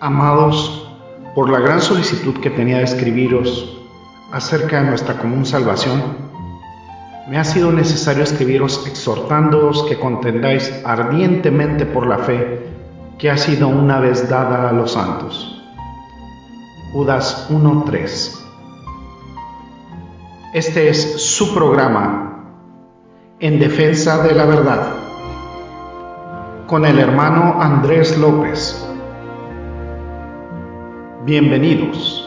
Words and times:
Amados, 0.00 0.88
por 1.34 1.50
la 1.50 1.58
gran 1.60 1.80
solicitud 1.80 2.40
que 2.40 2.50
tenía 2.50 2.78
de 2.78 2.84
escribiros 2.84 3.78
acerca 4.32 4.80
de 4.80 4.88
nuestra 4.88 5.18
común 5.18 5.46
salvación, 5.46 6.02
me 7.28 7.38
ha 7.38 7.44
sido 7.44 7.72
necesario 7.72 8.22
escribiros 8.22 8.86
exhortándoos 8.86 9.84
que 9.84 9.98
contendáis 9.98 10.72
ardientemente 10.84 11.84
por 11.86 12.06
la 12.06 12.18
fe 12.18 12.66
que 13.18 13.30
ha 13.30 13.36
sido 13.36 13.68
una 13.68 13.98
vez 13.98 14.28
dada 14.28 14.68
a 14.68 14.72
los 14.72 14.92
santos. 14.92 15.62
Judas 16.92 17.48
1.3 17.50 18.38
Este 20.54 20.88
es 20.88 21.22
su 21.22 21.52
programa 21.52 22.44
en 23.40 23.58
defensa 23.58 24.22
de 24.22 24.34
la 24.34 24.44
verdad 24.44 24.96
con 26.66 26.84
el 26.84 26.98
hermano 26.98 27.60
Andrés 27.60 28.18
López. 28.18 28.85
Bienvenidos. 31.26 32.24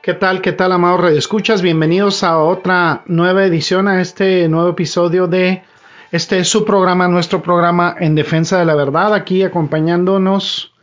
¿Qué 0.00 0.14
tal? 0.14 0.40
¿Qué 0.40 0.52
tal, 0.52 0.70
amados 0.70 1.10
Escuchas? 1.10 1.62
Bienvenidos 1.62 2.22
a 2.22 2.38
otra 2.38 3.02
nueva 3.06 3.44
edición, 3.44 3.88
a 3.88 4.00
este 4.00 4.48
nuevo 4.48 4.68
episodio 4.68 5.26
de 5.26 5.64
este 6.12 6.38
es 6.38 6.48
su 6.48 6.64
programa, 6.64 7.08
nuestro 7.08 7.42
programa 7.42 7.96
en 7.98 8.14
defensa 8.14 8.60
de 8.60 8.66
la 8.66 8.76
verdad, 8.76 9.12
aquí 9.12 9.42
acompañándonos 9.42 10.76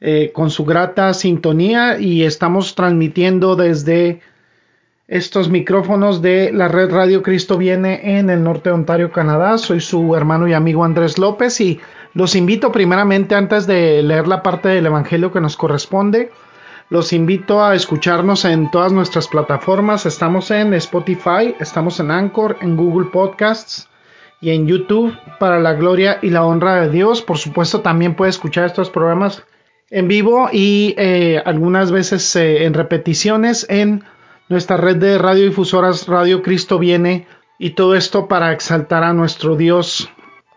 eh, 0.00 0.32
con 0.32 0.48
su 0.48 0.64
grata 0.64 1.12
sintonía 1.12 1.98
y 1.98 2.22
estamos 2.22 2.74
transmitiendo 2.74 3.54
desde 3.54 4.22
estos 5.08 5.48
micrófonos 5.48 6.20
de 6.20 6.52
la 6.52 6.68
red 6.68 6.92
Radio 6.92 7.22
Cristo 7.22 7.56
viene 7.56 8.18
en 8.18 8.28
el 8.28 8.44
norte 8.44 8.68
de 8.68 8.74
Ontario, 8.74 9.10
Canadá. 9.10 9.56
Soy 9.56 9.80
su 9.80 10.14
hermano 10.14 10.46
y 10.46 10.52
amigo 10.52 10.84
Andrés 10.84 11.16
López 11.16 11.62
y 11.62 11.80
los 12.12 12.36
invito 12.36 12.70
primeramente 12.70 13.34
antes 13.34 13.66
de 13.66 14.02
leer 14.02 14.28
la 14.28 14.42
parte 14.42 14.68
del 14.68 14.84
Evangelio 14.84 15.32
que 15.32 15.40
nos 15.40 15.56
corresponde. 15.56 16.30
Los 16.90 17.14
invito 17.14 17.64
a 17.64 17.74
escucharnos 17.74 18.44
en 18.44 18.70
todas 18.70 18.92
nuestras 18.92 19.28
plataformas. 19.28 20.04
Estamos 20.04 20.50
en 20.50 20.74
Spotify, 20.74 21.54
estamos 21.58 21.98
en 22.00 22.10
Anchor, 22.10 22.58
en 22.60 22.76
Google 22.76 23.08
Podcasts 23.10 23.88
y 24.42 24.50
en 24.50 24.66
YouTube 24.66 25.16
para 25.38 25.58
la 25.58 25.72
gloria 25.72 26.18
y 26.20 26.28
la 26.28 26.44
honra 26.44 26.82
de 26.82 26.90
Dios. 26.90 27.22
Por 27.22 27.38
supuesto, 27.38 27.80
también 27.80 28.14
puede 28.14 28.30
escuchar 28.30 28.66
estos 28.66 28.90
programas 28.90 29.42
en 29.88 30.06
vivo 30.06 30.50
y 30.52 30.94
eh, 30.98 31.42
algunas 31.46 31.90
veces 31.92 32.36
eh, 32.36 32.64
en 32.64 32.74
repeticiones 32.74 33.64
en 33.70 34.04
nuestra 34.48 34.76
red 34.76 34.96
de 34.96 35.18
radiodifusoras 35.18 36.08
Radio 36.08 36.42
Cristo 36.42 36.78
viene 36.78 37.26
y 37.58 37.70
todo 37.70 37.94
esto 37.94 38.28
para 38.28 38.52
exaltar 38.52 39.04
a 39.04 39.12
nuestro 39.12 39.56
Dios. 39.56 40.10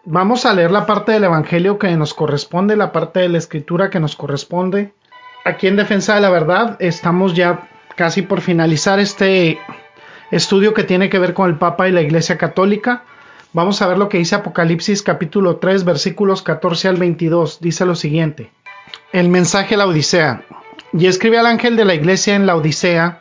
Vamos 0.05 0.45
a 0.45 0.53
leer 0.53 0.71
la 0.71 0.85
parte 0.85 1.11
del 1.11 1.25
Evangelio 1.25 1.77
que 1.77 1.95
nos 1.95 2.13
corresponde, 2.13 2.75
la 2.75 2.91
parte 2.91 3.19
de 3.19 3.29
la 3.29 3.37
Escritura 3.37 3.89
que 3.89 3.99
nos 3.99 4.15
corresponde. 4.15 4.93
Aquí 5.45 5.67
en 5.67 5.75
Defensa 5.75 6.15
de 6.15 6.21
la 6.21 6.29
Verdad 6.29 6.77
estamos 6.79 7.33
ya 7.35 7.69
casi 7.95 8.21
por 8.21 8.41
finalizar 8.41 8.99
este 8.99 9.59
estudio 10.31 10.73
que 10.73 10.83
tiene 10.83 11.09
que 11.09 11.19
ver 11.19 11.33
con 11.33 11.49
el 11.49 11.57
Papa 11.57 11.87
y 11.87 11.91
la 11.91 12.01
Iglesia 12.01 12.37
Católica. 12.37 13.03
Vamos 13.53 13.81
a 13.81 13.87
ver 13.87 13.97
lo 13.97 14.07
que 14.07 14.17
dice 14.17 14.35
Apocalipsis 14.35 15.03
capítulo 15.03 15.57
3 15.57 15.83
versículos 15.83 16.41
14 16.41 16.87
al 16.87 16.97
22. 16.97 17.59
Dice 17.59 17.85
lo 17.85 17.95
siguiente. 17.95 18.51
El 19.11 19.29
mensaje 19.29 19.75
a 19.75 19.79
la 19.79 19.87
Odisea. 19.87 20.45
Y 20.93 21.07
escribe 21.07 21.37
al 21.37 21.45
ángel 21.45 21.75
de 21.75 21.85
la 21.85 21.93
iglesia 21.93 22.35
en 22.35 22.45
la 22.45 22.55
Odisea, 22.55 23.20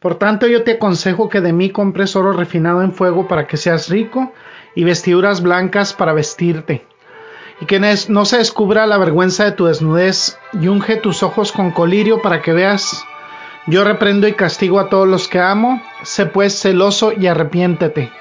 Por 0.00 0.14
tanto 0.14 0.46
yo 0.46 0.62
te 0.62 0.72
aconsejo 0.72 1.28
que 1.28 1.40
de 1.40 1.52
mí 1.52 1.70
compres 1.70 2.14
oro 2.14 2.32
refinado 2.32 2.82
en 2.82 2.92
fuego 2.92 3.26
para 3.26 3.48
que 3.48 3.56
seas 3.56 3.88
rico 3.88 4.32
y 4.76 4.84
vestiduras 4.84 5.42
blancas 5.42 5.92
para 5.92 6.12
vestirte. 6.12 6.86
Y 7.60 7.66
que 7.66 7.80
no 8.08 8.24
se 8.24 8.38
descubra 8.38 8.86
la 8.86 8.98
vergüenza 8.98 9.44
de 9.44 9.52
tu 9.52 9.66
desnudez 9.66 10.38
y 10.52 10.68
unge 10.68 10.96
tus 10.96 11.24
ojos 11.24 11.50
con 11.50 11.72
colirio 11.72 12.22
para 12.22 12.42
que 12.42 12.52
veas. 12.52 13.04
Yo 13.66 13.82
reprendo 13.82 14.28
y 14.28 14.34
castigo 14.34 14.78
a 14.78 14.88
todos 14.88 15.08
los 15.08 15.26
que 15.26 15.40
amo. 15.40 15.82
Sé 16.04 16.26
pues 16.26 16.60
celoso 16.60 17.12
y 17.12 17.26
arrepiéntete. 17.26 18.12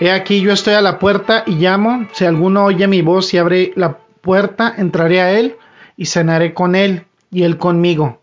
He 0.00 0.10
aquí 0.10 0.40
yo 0.40 0.52
estoy 0.52 0.72
a 0.72 0.80
la 0.80 0.98
puerta 0.98 1.44
y 1.46 1.56
llamo. 1.56 2.08
Si 2.12 2.24
alguno 2.24 2.64
oye 2.64 2.88
mi 2.88 3.02
voz 3.02 3.34
y 3.34 3.38
abre 3.38 3.72
la 3.76 3.98
puerta, 4.22 4.74
entraré 4.78 5.20
a 5.20 5.32
él 5.32 5.58
y 5.98 6.06
cenaré 6.06 6.54
con 6.54 6.74
él 6.74 7.04
y 7.30 7.42
él 7.42 7.58
conmigo. 7.58 8.22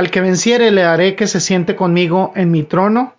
Al 0.00 0.10
que 0.10 0.22
venciere 0.22 0.70
le 0.70 0.82
haré 0.82 1.14
que 1.14 1.26
se 1.26 1.40
siente 1.40 1.76
conmigo 1.76 2.32
en 2.34 2.50
mi 2.50 2.62
trono, 2.62 3.12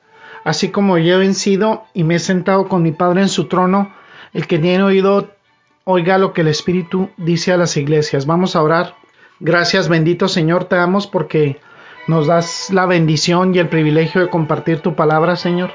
así 0.43 0.69
como 0.69 0.97
yo 0.97 1.13
he 1.13 1.19
vencido 1.19 1.83
y 1.93 2.03
me 2.03 2.15
he 2.15 2.19
sentado 2.19 2.67
con 2.67 2.81
mi 2.81 2.91
Padre 2.91 3.21
en 3.21 3.29
su 3.29 3.45
trono. 3.45 3.93
El 4.33 4.47
que 4.47 4.57
tiene 4.57 4.81
oído, 4.81 5.29
oiga 5.83 6.17
lo 6.17 6.33
que 6.33 6.41
el 6.41 6.47
Espíritu 6.47 7.11
dice 7.17 7.53
a 7.53 7.57
las 7.57 7.77
iglesias. 7.77 8.25
Vamos 8.25 8.55
a 8.55 8.63
orar. 8.63 8.95
Gracias, 9.39 9.89
bendito 9.89 10.27
Señor, 10.27 10.63
te 10.63 10.75
damos 10.75 11.05
porque 11.05 11.61
nos 12.07 12.25
das 12.25 12.71
la 12.71 12.87
bendición 12.87 13.53
y 13.53 13.59
el 13.59 13.69
privilegio 13.69 14.21
de 14.21 14.31
compartir 14.31 14.79
tu 14.79 14.95
palabra, 14.95 15.35
Señor. 15.35 15.69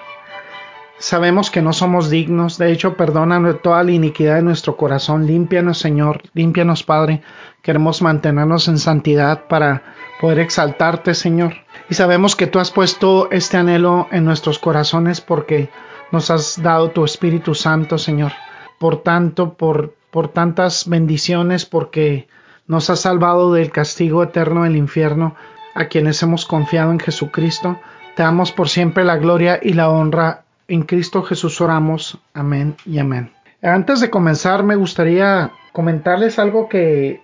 Sabemos 0.99 1.53
que 1.53 1.63
no 1.63 1.73
somos 1.73 2.11
dignos, 2.11 2.59
de 2.59 2.73
hecho, 2.73 2.97
perdona 2.97 3.41
toda 3.59 3.85
la 3.85 3.93
iniquidad 3.93 4.35
de 4.35 4.43
nuestro 4.43 4.77
corazón, 4.77 5.25
límpianos, 5.25 5.79
Señor, 5.79 6.23
límpianos, 6.35 6.83
Padre. 6.83 7.23
Queremos 7.63 8.03
mantenernos 8.03 8.67
en 8.67 8.79
santidad 8.79 9.47
para 9.47 9.95
poder 10.21 10.39
exaltarte, 10.41 11.15
Señor. 11.15 11.55
Y 11.89 11.95
sabemos 11.95 12.37
que 12.37 12.47
tú 12.47 12.59
has 12.59 12.71
puesto 12.71 13.31
este 13.31 13.57
anhelo 13.57 14.09
en 14.11 14.25
nuestros 14.25 14.59
corazones 14.59 15.21
porque 15.21 15.71
nos 16.13 16.31
has 16.31 16.63
dado 16.63 16.91
tu 16.91 17.05
Espíritu 17.05 17.55
Santo, 17.55 17.99
Señor. 17.99 18.33
Por 18.79 19.03
tanto, 19.03 19.55
por, 19.55 19.95
por 20.11 20.29
tantas 20.29 20.89
bendiciones, 20.89 21.65
porque 21.65 22.29
nos 22.67 22.91
has 22.91 23.01
salvado 23.01 23.53
del 23.53 23.71
castigo 23.71 24.23
eterno 24.23 24.65
del 24.65 24.77
infierno, 24.77 25.37
a 25.75 25.87
quienes 25.87 26.23
hemos 26.23 26.47
confiado 26.47 26.91
en 26.91 26.99
Jesucristo. 26.99 27.79
Te 28.17 28.23
damos 28.23 28.51
por 28.51 28.69
siempre 28.69 29.05
la 29.05 29.19
gloria 29.19 29.61
y 29.63 29.75
la 29.75 29.91
honra 29.91 30.45
en 30.69 30.83
Cristo 30.83 31.23
Jesús 31.23 31.61
oramos. 31.61 32.19
Amén 32.35 32.77
y 32.85 32.99
amén. 32.99 33.31
Antes 33.63 34.01
de 34.01 34.11
comenzar 34.11 34.63
me 34.63 34.77
gustaría 34.77 35.53
comentarles 35.73 36.39
algo 36.39 36.69
que 36.69 37.21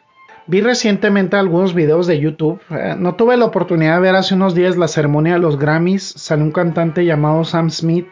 vi 0.46 0.60
recientemente 0.60 1.36
algunos 1.36 1.74
videos 1.74 2.06
de 2.06 2.18
YouTube. 2.18 2.60
Eh, 2.70 2.94
no 2.98 3.14
tuve 3.14 3.36
la 3.36 3.44
oportunidad 3.44 3.96
de 3.96 4.00
ver 4.00 4.14
hace 4.14 4.34
unos 4.34 4.54
días 4.54 4.76
la 4.76 4.88
ceremonia 4.88 5.34
de 5.34 5.38
los 5.38 5.58
Grammys. 5.58 6.02
Salió 6.16 6.44
un 6.44 6.52
cantante 6.52 7.04
llamado 7.04 7.44
Sam 7.44 7.70
Smith 7.70 8.08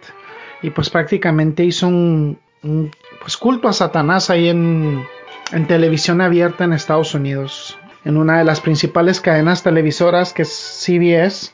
y 0.62 0.70
pues 0.70 0.90
prácticamente 0.90 1.64
hizo 1.64 1.88
un, 1.88 2.38
pues 3.20 3.36
culto 3.36 3.68
a 3.68 3.72
Satanás 3.72 4.30
ahí 4.30 4.48
en, 4.48 5.04
en 5.52 5.66
televisión 5.66 6.20
abierta 6.20 6.64
en 6.64 6.72
Estados 6.72 7.14
Unidos. 7.14 7.78
En 8.04 8.16
una 8.16 8.38
de 8.38 8.44
las 8.44 8.60
principales 8.60 9.20
cadenas 9.20 9.62
televisoras 9.62 10.32
que 10.32 10.42
es 10.42 10.48
CBS, 10.50 11.52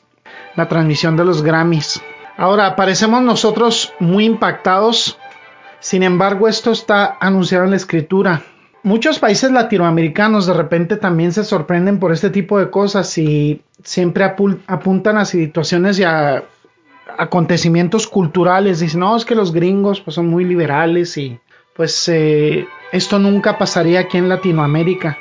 la 0.54 0.68
transmisión 0.68 1.16
de 1.16 1.24
los 1.24 1.42
Grammys. 1.42 2.00
Ahora, 2.36 2.76
parecemos 2.76 3.22
nosotros 3.22 3.94
muy 3.98 4.24
impactados, 4.26 5.18
sin 5.80 6.02
embargo 6.02 6.48
esto 6.48 6.70
está 6.70 7.16
anunciado 7.20 7.64
en 7.64 7.70
la 7.70 7.76
escritura. 7.76 8.42
Muchos 8.86 9.18
países 9.18 9.50
latinoamericanos 9.50 10.46
de 10.46 10.54
repente 10.54 10.96
también 10.96 11.32
se 11.32 11.42
sorprenden 11.42 11.98
por 11.98 12.12
este 12.12 12.30
tipo 12.30 12.56
de 12.60 12.70
cosas 12.70 13.18
y 13.18 13.60
siempre 13.82 14.22
apuntan 14.22 15.18
a 15.18 15.24
situaciones 15.24 15.98
y 15.98 16.04
a 16.04 16.44
acontecimientos 17.18 18.06
culturales. 18.06 18.78
Dicen, 18.78 19.00
no, 19.00 19.16
es 19.16 19.24
que 19.24 19.34
los 19.34 19.52
gringos 19.52 20.00
pues, 20.02 20.14
son 20.14 20.28
muy 20.28 20.44
liberales 20.44 21.16
y 21.16 21.36
pues 21.74 22.08
eh, 22.08 22.68
esto 22.92 23.18
nunca 23.18 23.58
pasaría 23.58 23.98
aquí 23.98 24.18
en 24.18 24.28
Latinoamérica. 24.28 25.18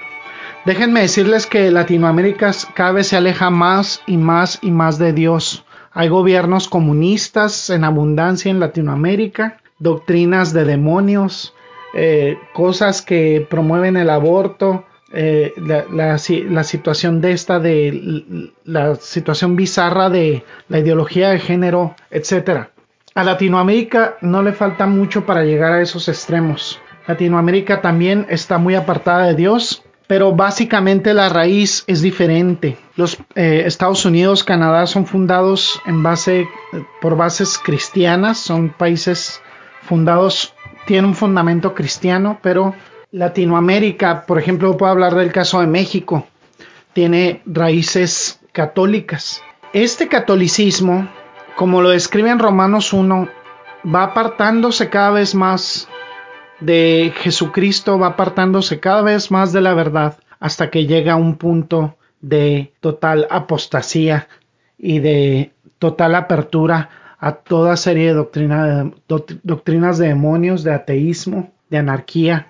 Déjenme 0.65 1.01
decirles 1.01 1.47
que 1.47 1.71
Latinoamérica 1.71 2.51
cada 2.75 2.91
vez 2.91 3.07
se 3.07 3.17
aleja 3.17 3.49
más 3.49 4.03
y 4.05 4.17
más 4.17 4.59
y 4.61 4.69
más 4.69 4.99
de 4.99 5.11
Dios. 5.11 5.65
Hay 5.91 6.09
gobiernos 6.09 6.67
comunistas 6.67 7.71
en 7.71 7.83
abundancia 7.83 8.51
en 8.51 8.59
Latinoamérica, 8.59 9.57
doctrinas 9.79 10.53
de 10.53 10.65
demonios, 10.65 11.55
eh, 11.97 12.37
cosas 12.53 13.01
que 13.01 13.47
promueven 13.49 13.95
el 13.95 14.09
aborto, 14.09 14.83
eh, 15.13 15.53
la, 15.57 16.17
situación 16.17 17.21
de 17.21 17.31
esta, 17.31 17.57
de 17.57 18.51
la 18.65 18.95
situación 18.95 19.55
bizarra 19.55 20.09
de 20.09 20.43
la 20.67 20.79
ideología 20.79 21.29
de 21.29 21.39
género, 21.39 21.95
etc. 22.11 22.67
a 23.13 23.23
Latinoamérica 23.23 24.17
no 24.19 24.43
le 24.43 24.51
falta 24.51 24.87
mucho 24.87 25.25
para 25.25 25.45
llegar 25.45 25.71
a 25.71 25.81
esos 25.81 26.09
extremos. 26.09 26.81
Latinoamérica 27.07 27.79
también 27.81 28.25
está 28.29 28.57
muy 28.57 28.75
apartada 28.75 29.27
de 29.27 29.35
Dios, 29.35 29.83
pero 30.07 30.33
básicamente 30.33 31.13
la 31.13 31.29
raíz 31.29 31.85
es 31.87 32.01
diferente. 32.01 32.77
Los 32.97 33.17
eh, 33.35 33.63
Estados 33.65 34.03
Unidos, 34.03 34.43
Canadá 34.43 34.85
son 34.85 35.05
fundados 35.05 35.79
en 35.85 36.03
base 36.03 36.45
por 36.99 37.15
bases 37.15 37.57
cristianas, 37.57 38.37
son 38.39 38.67
países 38.69 39.41
fundados 39.83 40.54
tienen 40.85 41.05
un 41.05 41.15
fundamento 41.15 41.73
cristiano, 41.73 42.39
pero 42.41 42.75
Latinoamérica, 43.11 44.25
por 44.25 44.39
ejemplo, 44.39 44.75
puedo 44.77 44.91
hablar 44.91 45.15
del 45.15 45.31
caso 45.31 45.61
de 45.61 45.67
México, 45.67 46.27
tiene 46.93 47.41
raíces 47.45 48.39
católicas. 48.51 49.41
Este 49.73 50.07
catolicismo, 50.07 51.09
como 51.55 51.81
lo 51.81 51.89
describe 51.89 52.29
en 52.29 52.39
Romanos 52.39 52.93
1, 52.93 53.27
va 53.93 54.03
apartándose 54.03 54.89
cada 54.89 55.11
vez 55.11 55.35
más 55.35 55.87
de 56.59 57.13
Jesucristo, 57.17 57.99
va 57.99 58.07
apartándose 58.07 58.79
cada 58.79 59.01
vez 59.01 59.31
más 59.31 59.51
de 59.51 59.61
la 59.61 59.73
verdad 59.73 60.17
hasta 60.39 60.69
que 60.69 60.85
llega 60.85 61.13
a 61.13 61.17
un 61.17 61.35
punto 61.35 61.97
de 62.21 62.73
total 62.79 63.27
apostasía 63.29 64.27
y 64.77 64.99
de 64.99 65.51
total 65.79 66.15
apertura 66.15 66.89
a 67.19 67.33
toda 67.33 67.77
serie 67.77 68.13
de, 68.13 68.91
doctrinas 69.43 69.97
de 69.97 70.07
demonios, 70.07 70.63
de 70.63 70.73
ateísmo, 70.73 71.53
de 71.69 71.77
anarquía. 71.77 72.47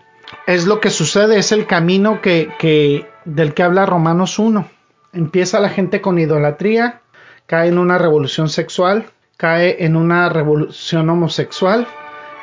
Es 0.48 0.66
lo 0.66 0.80
que 0.80 0.90
sucede, 0.90 1.38
es 1.38 1.52
el 1.52 1.68
camino 1.68 2.22
que, 2.22 3.06
del 3.26 3.54
que 3.54 3.64
habla 3.64 3.86
Romanos 3.86 4.40
1. 4.40 4.68
Empieza 5.14 5.60
la 5.60 5.70
gente 5.70 6.02
con 6.02 6.20
idolatría, 6.20 7.02
cae 7.46 7.70
en 7.70 7.78
una 7.78 7.98
revolución 7.98 8.50
sexual, 8.50 9.06
cae 9.38 9.84
en 9.86 9.96
una 9.96 10.30
revolución 10.30 11.10
homosexual 11.10 11.88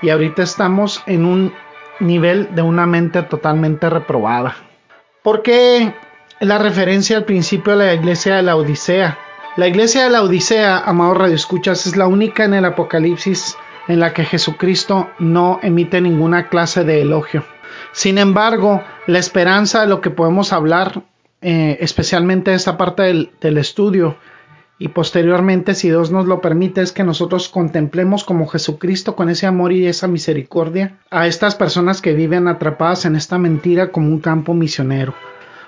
y 0.01 0.11
ahorita 0.11 0.43
estamos 0.43 1.03
en 1.07 1.25
un 1.25 1.53
nivel 2.01 2.55
de 2.55 2.63
una 2.63 2.87
mente 2.87 3.23
totalmente 3.23 3.89
reprobada. 3.89 4.57
¿Por 5.23 5.43
qué 5.43 5.95
la 6.41 6.59
referencia 6.59 7.17
al 7.17 7.25
principio 7.25 7.77
de 7.77 7.87
la 7.87 7.95
iglesia 7.95 8.37
de 8.37 8.43
la 8.43 8.57
Odisea? 8.57 9.19
La 9.55 9.69
iglesia 9.69 10.05
de 10.05 10.11
la 10.11 10.23
Odisea, 10.23 10.79
amado 10.79 11.13
Radio 11.13 11.35
Escuchas, 11.35 11.87
es 11.87 11.95
la 11.95 12.07
única 12.07 12.45
en 12.45 12.55
el 12.55 12.65
Apocalipsis 12.65 13.55
en 13.87 14.01
la 14.01 14.15
que 14.15 14.25
Jesucristo 14.25 15.11
no 15.19 15.61
emite 15.63 16.01
ninguna 16.01 16.49
clase 16.49 16.85
de 16.85 17.03
elogio. 17.03 17.45
Sin 17.93 18.17
embargo, 18.17 18.83
la 19.07 19.19
esperanza 19.19 19.83
de 19.83 19.89
lo 19.89 20.01
que 20.01 20.09
podemos 20.09 20.55
hablar, 20.55 21.03
eh, 21.43 21.77
especialmente 21.81 22.55
esta 22.55 22.79
parte 22.79 23.03
del 23.03 23.59
estudio, 23.59 24.17
y 24.79 24.89
posteriormente, 24.89 25.75
si 25.75 25.91
Dios 25.91 26.11
nos 26.11 26.25
lo 26.25 26.41
permite, 26.41 26.81
es 26.81 26.93
que 26.93 27.05
nosotros 27.05 27.51
contemplemos 27.51 28.25
como 28.25 28.47
Jesucristo 28.47 29.15
con 29.15 29.29
ese 29.29 29.47
amor 29.47 29.73
y 29.73 29.87
esa 29.87 30.09
misericordia 30.09 30.99
a 31.11 31.27
estas 31.27 31.57
personas 31.57 32.01
que 32.01 32.15
viven 32.15 32.49
atrapadas 32.49 33.05
en 33.05 33.17
esta 33.17 33.37
mentira 33.37 33.93
como 33.93 34.09
un 34.09 34.21
campo 34.21 34.55
misionero, 34.55 35.13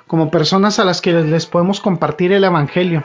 como 0.06 0.30
personas 0.30 0.78
a 0.78 0.86
las 0.86 1.02
que 1.02 1.12
les 1.12 1.44
podemos 1.44 1.80
compartir 1.80 2.32
el 2.32 2.44
Evangelio, 2.44 3.04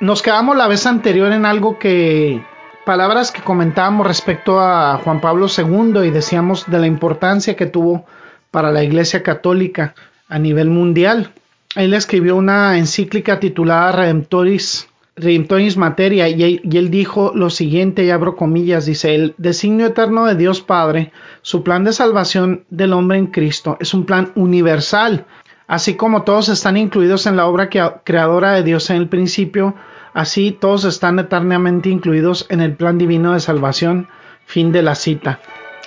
nos 0.00 0.22
quedamos 0.22 0.56
la 0.56 0.66
vez 0.66 0.86
anterior 0.86 1.32
en 1.32 1.44
algo 1.44 1.78
que 1.78 2.42
palabras 2.84 3.30
que 3.30 3.42
comentábamos 3.42 4.06
respecto 4.06 4.58
a 4.58 4.98
Juan 5.04 5.20
Pablo 5.20 5.46
II 5.46 6.00
y 6.04 6.10
decíamos 6.10 6.68
de 6.68 6.78
la 6.78 6.86
importancia 6.86 7.54
que 7.54 7.66
tuvo 7.66 8.06
para 8.50 8.72
la 8.72 8.82
Iglesia 8.82 9.22
Católica 9.22 9.94
a 10.28 10.38
nivel 10.38 10.70
mundial. 10.70 11.32
Él 11.76 11.94
escribió 11.94 12.34
una 12.34 12.78
encíclica 12.78 13.38
titulada 13.38 13.92
Redemptoris, 13.92 14.88
Redemptoris 15.16 15.76
Materia 15.76 16.28
y, 16.28 16.60
y 16.64 16.76
él 16.78 16.90
dijo 16.90 17.32
lo 17.34 17.50
siguiente, 17.50 18.02
y 18.02 18.10
abro 18.10 18.34
comillas, 18.34 18.86
dice, 18.86 19.14
el 19.14 19.34
designio 19.36 19.86
eterno 19.86 20.24
de 20.24 20.34
Dios 20.34 20.62
Padre, 20.62 21.12
su 21.42 21.62
plan 21.62 21.84
de 21.84 21.92
salvación 21.92 22.64
del 22.70 22.94
hombre 22.94 23.18
en 23.18 23.26
Cristo, 23.26 23.76
es 23.80 23.92
un 23.92 24.06
plan 24.06 24.32
universal 24.34 25.26
Así 25.70 25.94
como 25.94 26.22
todos 26.22 26.48
están 26.48 26.76
incluidos 26.76 27.26
en 27.26 27.36
la 27.36 27.46
obra 27.46 27.70
creadora 27.70 28.54
de 28.54 28.64
Dios 28.64 28.90
en 28.90 28.96
el 28.96 29.08
principio, 29.08 29.76
así 30.12 30.50
todos 30.50 30.84
están 30.84 31.20
eternamente 31.20 31.90
incluidos 31.90 32.44
en 32.48 32.60
el 32.60 32.74
plan 32.74 32.98
divino 32.98 33.34
de 33.34 33.38
salvación. 33.38 34.08
Fin 34.46 34.72
de 34.72 34.82
la 34.82 34.96
cita. 34.96 35.38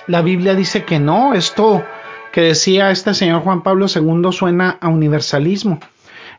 La 0.06 0.22
Biblia 0.22 0.54
dice 0.54 0.86
que 0.86 0.98
no, 0.98 1.34
esto 1.34 1.84
que 2.32 2.40
decía 2.40 2.90
este 2.90 3.12
señor 3.12 3.42
Juan 3.42 3.62
Pablo 3.62 3.84
II 3.94 4.32
suena 4.32 4.78
a 4.80 4.88
universalismo. 4.88 5.80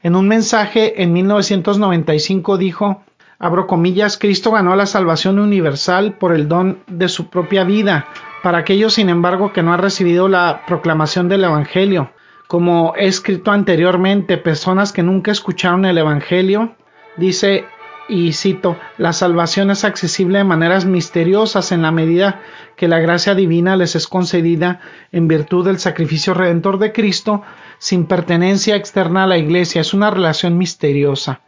En 0.02 0.16
un 0.16 0.28
mensaje 0.28 1.04
en 1.04 1.14
1995 1.14 2.58
dijo, 2.58 3.04
abro 3.38 3.68
comillas, 3.68 4.18
Cristo 4.18 4.50
ganó 4.54 4.76
la 4.76 4.88
salvación 4.88 5.38
universal 5.38 6.14
por 6.14 6.34
el 6.34 6.48
don 6.48 6.80
de 6.88 7.10
su 7.10 7.30
propia 7.30 7.64
vida, 7.64 8.08
para 8.42 8.58
aquellos 8.58 8.96
sin 8.96 9.10
embargo 9.10 9.54
que 9.54 9.62
no 9.62 9.72
han 9.72 9.84
recibido 9.84 10.28
la 10.28 10.64
proclamación 10.66 11.30
del 11.30 11.44
Evangelio 11.44 12.10
como 12.48 12.94
he 12.96 13.08
escrito 13.08 13.52
anteriormente, 13.52 14.38
personas 14.38 14.92
que 14.92 15.04
nunca 15.04 15.32
escucharon 15.32 15.86
el 15.86 15.98
Evangelio, 15.98 16.76
dice, 17.18 17.66
y 18.08 18.34
cito, 18.34 18.78
la 18.98 19.14
salvación 19.14 19.72
es 19.72 19.84
accesible 19.84 20.38
de 20.38 20.44
maneras 20.44 20.86
misteriosas 20.86 21.72
en 21.72 21.82
la 21.82 21.92
medida 21.92 22.42
que 22.76 22.88
la 22.88 23.00
gracia 23.00 23.34
divina 23.34 23.76
les 23.76 23.96
es 23.96 24.08
concedida 24.08 24.80
en 25.12 25.28
virtud 25.28 25.66
del 25.66 25.80
sacrificio 25.80 26.34
redentor 26.34 26.78
de 26.78 26.94
Cristo 26.94 27.42
sin 27.80 28.06
pertenencia 28.06 28.76
externa 28.76 29.24
a 29.24 29.28
la 29.28 29.38
iglesia. 29.38 29.82
Es 29.82 29.94
una 29.94 30.12
relación 30.12 30.58
misteriosa. 30.58 31.42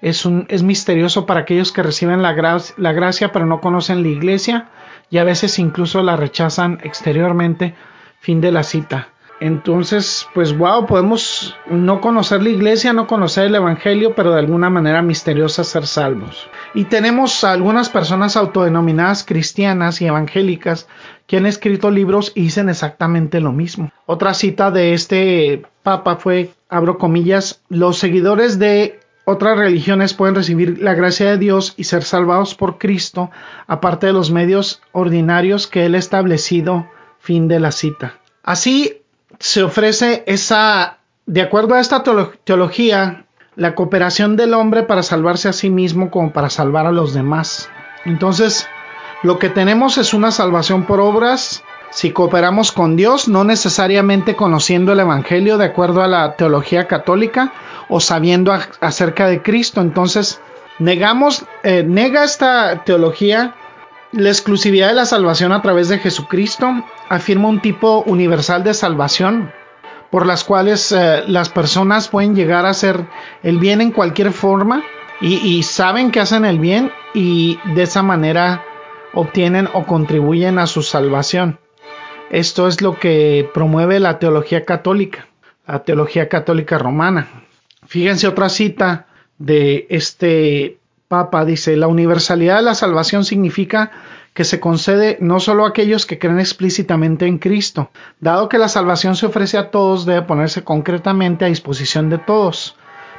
Es, 0.00 0.26
misterioso 0.62 1.26
para 1.26 1.40
aquellos 1.40 1.72
que 1.72 1.82
reciben 1.82 2.22
la, 2.22 2.60
la 2.76 2.92
gracia 2.92 3.32
pero 3.32 3.46
no 3.46 3.60
conocen 3.60 4.02
la 4.02 4.08
iglesia 4.08 4.68
y 5.10 5.18
a 5.18 5.24
veces 5.24 5.58
incluso 5.58 6.02
la 6.02 6.16
rechazan 6.16 6.78
exteriormente. 6.84 7.74
Fin 8.20 8.40
de 8.40 8.52
la 8.52 8.62
cita. 8.62 9.08
Entonces, 9.40 10.26
pues 10.34 10.56
wow, 10.56 10.86
podemos 10.86 11.54
no 11.66 12.00
conocer 12.00 12.42
la 12.42 12.48
iglesia, 12.48 12.92
no 12.92 13.06
conocer 13.06 13.44
el 13.46 13.54
Evangelio, 13.54 14.14
pero 14.14 14.32
de 14.32 14.38
alguna 14.38 14.70
manera 14.70 15.02
misteriosa 15.02 15.62
ser 15.62 15.86
salvos. 15.86 16.48
Y 16.74 16.84
tenemos 16.84 17.44
algunas 17.44 17.90
personas 17.90 18.36
autodenominadas 18.36 19.24
cristianas 19.24 20.00
y 20.00 20.06
evangélicas 20.06 20.88
que 21.26 21.36
han 21.36 21.46
escrito 21.46 21.90
libros 21.90 22.32
y 22.34 22.42
dicen 22.42 22.68
exactamente 22.68 23.40
lo 23.40 23.52
mismo. 23.52 23.92
Otra 24.06 24.32
cita 24.32 24.70
de 24.70 24.94
este 24.94 25.62
papa 25.82 26.16
fue, 26.16 26.50
abro 26.68 26.96
comillas, 26.96 27.60
los 27.68 27.98
seguidores 27.98 28.58
de 28.58 29.00
otras 29.26 29.58
religiones 29.58 30.14
pueden 30.14 30.36
recibir 30.36 30.80
la 30.80 30.94
gracia 30.94 31.30
de 31.30 31.38
Dios 31.38 31.74
y 31.76 31.84
ser 31.84 32.04
salvados 32.04 32.54
por 32.54 32.78
Cristo, 32.78 33.30
aparte 33.66 34.06
de 34.06 34.12
los 34.12 34.30
medios 34.30 34.80
ordinarios 34.92 35.66
que 35.66 35.84
Él 35.84 35.94
ha 35.94 35.98
establecido. 35.98 36.86
Fin 37.18 37.48
de 37.48 37.58
la 37.58 37.72
cita. 37.72 38.20
Así, 38.44 39.02
se 39.38 39.62
ofrece 39.62 40.24
esa, 40.26 40.98
de 41.26 41.42
acuerdo 41.42 41.74
a 41.74 41.80
esta 41.80 42.02
teología, 42.44 43.24
la 43.54 43.74
cooperación 43.74 44.36
del 44.36 44.54
hombre 44.54 44.82
para 44.82 45.02
salvarse 45.02 45.48
a 45.48 45.52
sí 45.52 45.70
mismo 45.70 46.10
como 46.10 46.32
para 46.32 46.50
salvar 46.50 46.86
a 46.86 46.92
los 46.92 47.14
demás. 47.14 47.70
Entonces, 48.04 48.68
lo 49.22 49.38
que 49.38 49.48
tenemos 49.48 49.98
es 49.98 50.12
una 50.14 50.30
salvación 50.30 50.84
por 50.84 51.00
obras 51.00 51.64
si 51.90 52.10
cooperamos 52.10 52.72
con 52.72 52.96
Dios, 52.96 53.26
no 53.28 53.44
necesariamente 53.44 54.36
conociendo 54.36 54.92
el 54.92 55.00
Evangelio 55.00 55.56
de 55.56 55.64
acuerdo 55.64 56.02
a 56.02 56.08
la 56.08 56.36
teología 56.36 56.86
católica 56.86 57.52
o 57.88 58.00
sabiendo 58.00 58.52
acerca 58.80 59.28
de 59.28 59.40
Cristo. 59.40 59.80
Entonces, 59.80 60.40
negamos, 60.78 61.46
eh, 61.62 61.84
nega 61.84 62.24
esta 62.24 62.84
teología 62.84 63.54
la 64.12 64.28
exclusividad 64.28 64.88
de 64.88 64.94
la 64.94 65.06
salvación 65.06 65.52
a 65.52 65.62
través 65.62 65.88
de 65.88 65.98
Jesucristo 65.98 66.84
afirma 67.08 67.48
un 67.48 67.60
tipo 67.60 68.02
universal 68.06 68.64
de 68.64 68.74
salvación 68.74 69.52
por 70.10 70.26
las 70.26 70.44
cuales 70.44 70.92
eh, 70.92 71.24
las 71.26 71.48
personas 71.48 72.08
pueden 72.08 72.34
llegar 72.34 72.66
a 72.66 72.70
hacer 72.70 73.06
el 73.42 73.58
bien 73.58 73.80
en 73.80 73.90
cualquier 73.90 74.32
forma 74.32 74.82
y, 75.20 75.62
saben 75.62 76.10
que 76.10 76.20
hacen 76.20 76.44
el 76.44 76.58
bien 76.58 76.92
y 77.14 77.58
de 77.74 77.84
esa 77.84 78.02
manera 78.02 78.62
obtienen 79.14 79.66
o 79.72 79.86
contribuyen 79.86 80.58
a 80.58 80.66
su 80.66 80.82
salvación. 80.82 81.58
Esto 82.28 82.68
es 82.68 82.82
lo 82.82 82.98
que 82.98 83.48
promueve 83.54 83.98
la 83.98 84.18
teología 84.18 84.66
católica, 84.66 85.26
la 85.66 85.84
teología 85.84 86.28
católica 86.28 86.76
romana. 86.76 87.46
Fíjense 87.86 88.28
otra 88.28 88.50
cita 88.50 89.06
de 89.38 89.86
este 89.88 90.80
Papa 91.08 91.44
dice, 91.44 91.76
la 91.76 91.86
universalidad 91.86 92.56
de 92.56 92.62
la 92.62 92.74
salvación 92.74 93.24
significa 93.24 93.92
que 94.34 94.44
se 94.44 94.60
concede 94.60 95.16
no 95.20 95.40
solo 95.40 95.64
a 95.64 95.68
aquellos 95.68 96.04
que 96.04 96.18
creen 96.18 96.40
explícitamente 96.40 97.26
en 97.26 97.38
Cristo. 97.38 97.90
Dado 98.20 98.48
que 98.48 98.58
la 98.58 98.68
salvación 98.68 99.16
se 99.16 99.26
ofrece 99.26 99.56
a 99.56 99.70
todos, 99.70 100.04
debe 100.04 100.22
ponerse 100.22 100.62
concretamente 100.64 101.44
a 101.44 101.48
disposición 101.48 102.10
de 102.10 102.18
todos. 102.18 102.76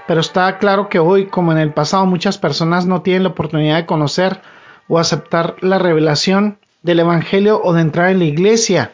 Pero 0.08 0.22
está 0.22 0.58
claro 0.58 0.90
que 0.90 1.00
hoy, 1.00 1.26
como 1.26 1.52
en 1.52 1.58
el 1.58 1.74
pasado, 1.74 2.06
muchas 2.06 2.38
personas 2.38 2.86
no 2.86 3.02
tienen 3.02 3.24
la 3.24 3.30
oportunidad 3.30 3.78
de 3.78 3.86
conocer 3.86 4.42
o 4.88 5.00
aceptar 5.00 5.56
la 5.62 5.80
revelación 5.80 6.60
del 6.84 7.00
Evangelio 7.00 7.62
o 7.64 7.74
de 7.74 7.82
entrar 7.82 8.12
en 8.12 8.20
la 8.20 8.26
iglesia, 8.26 8.94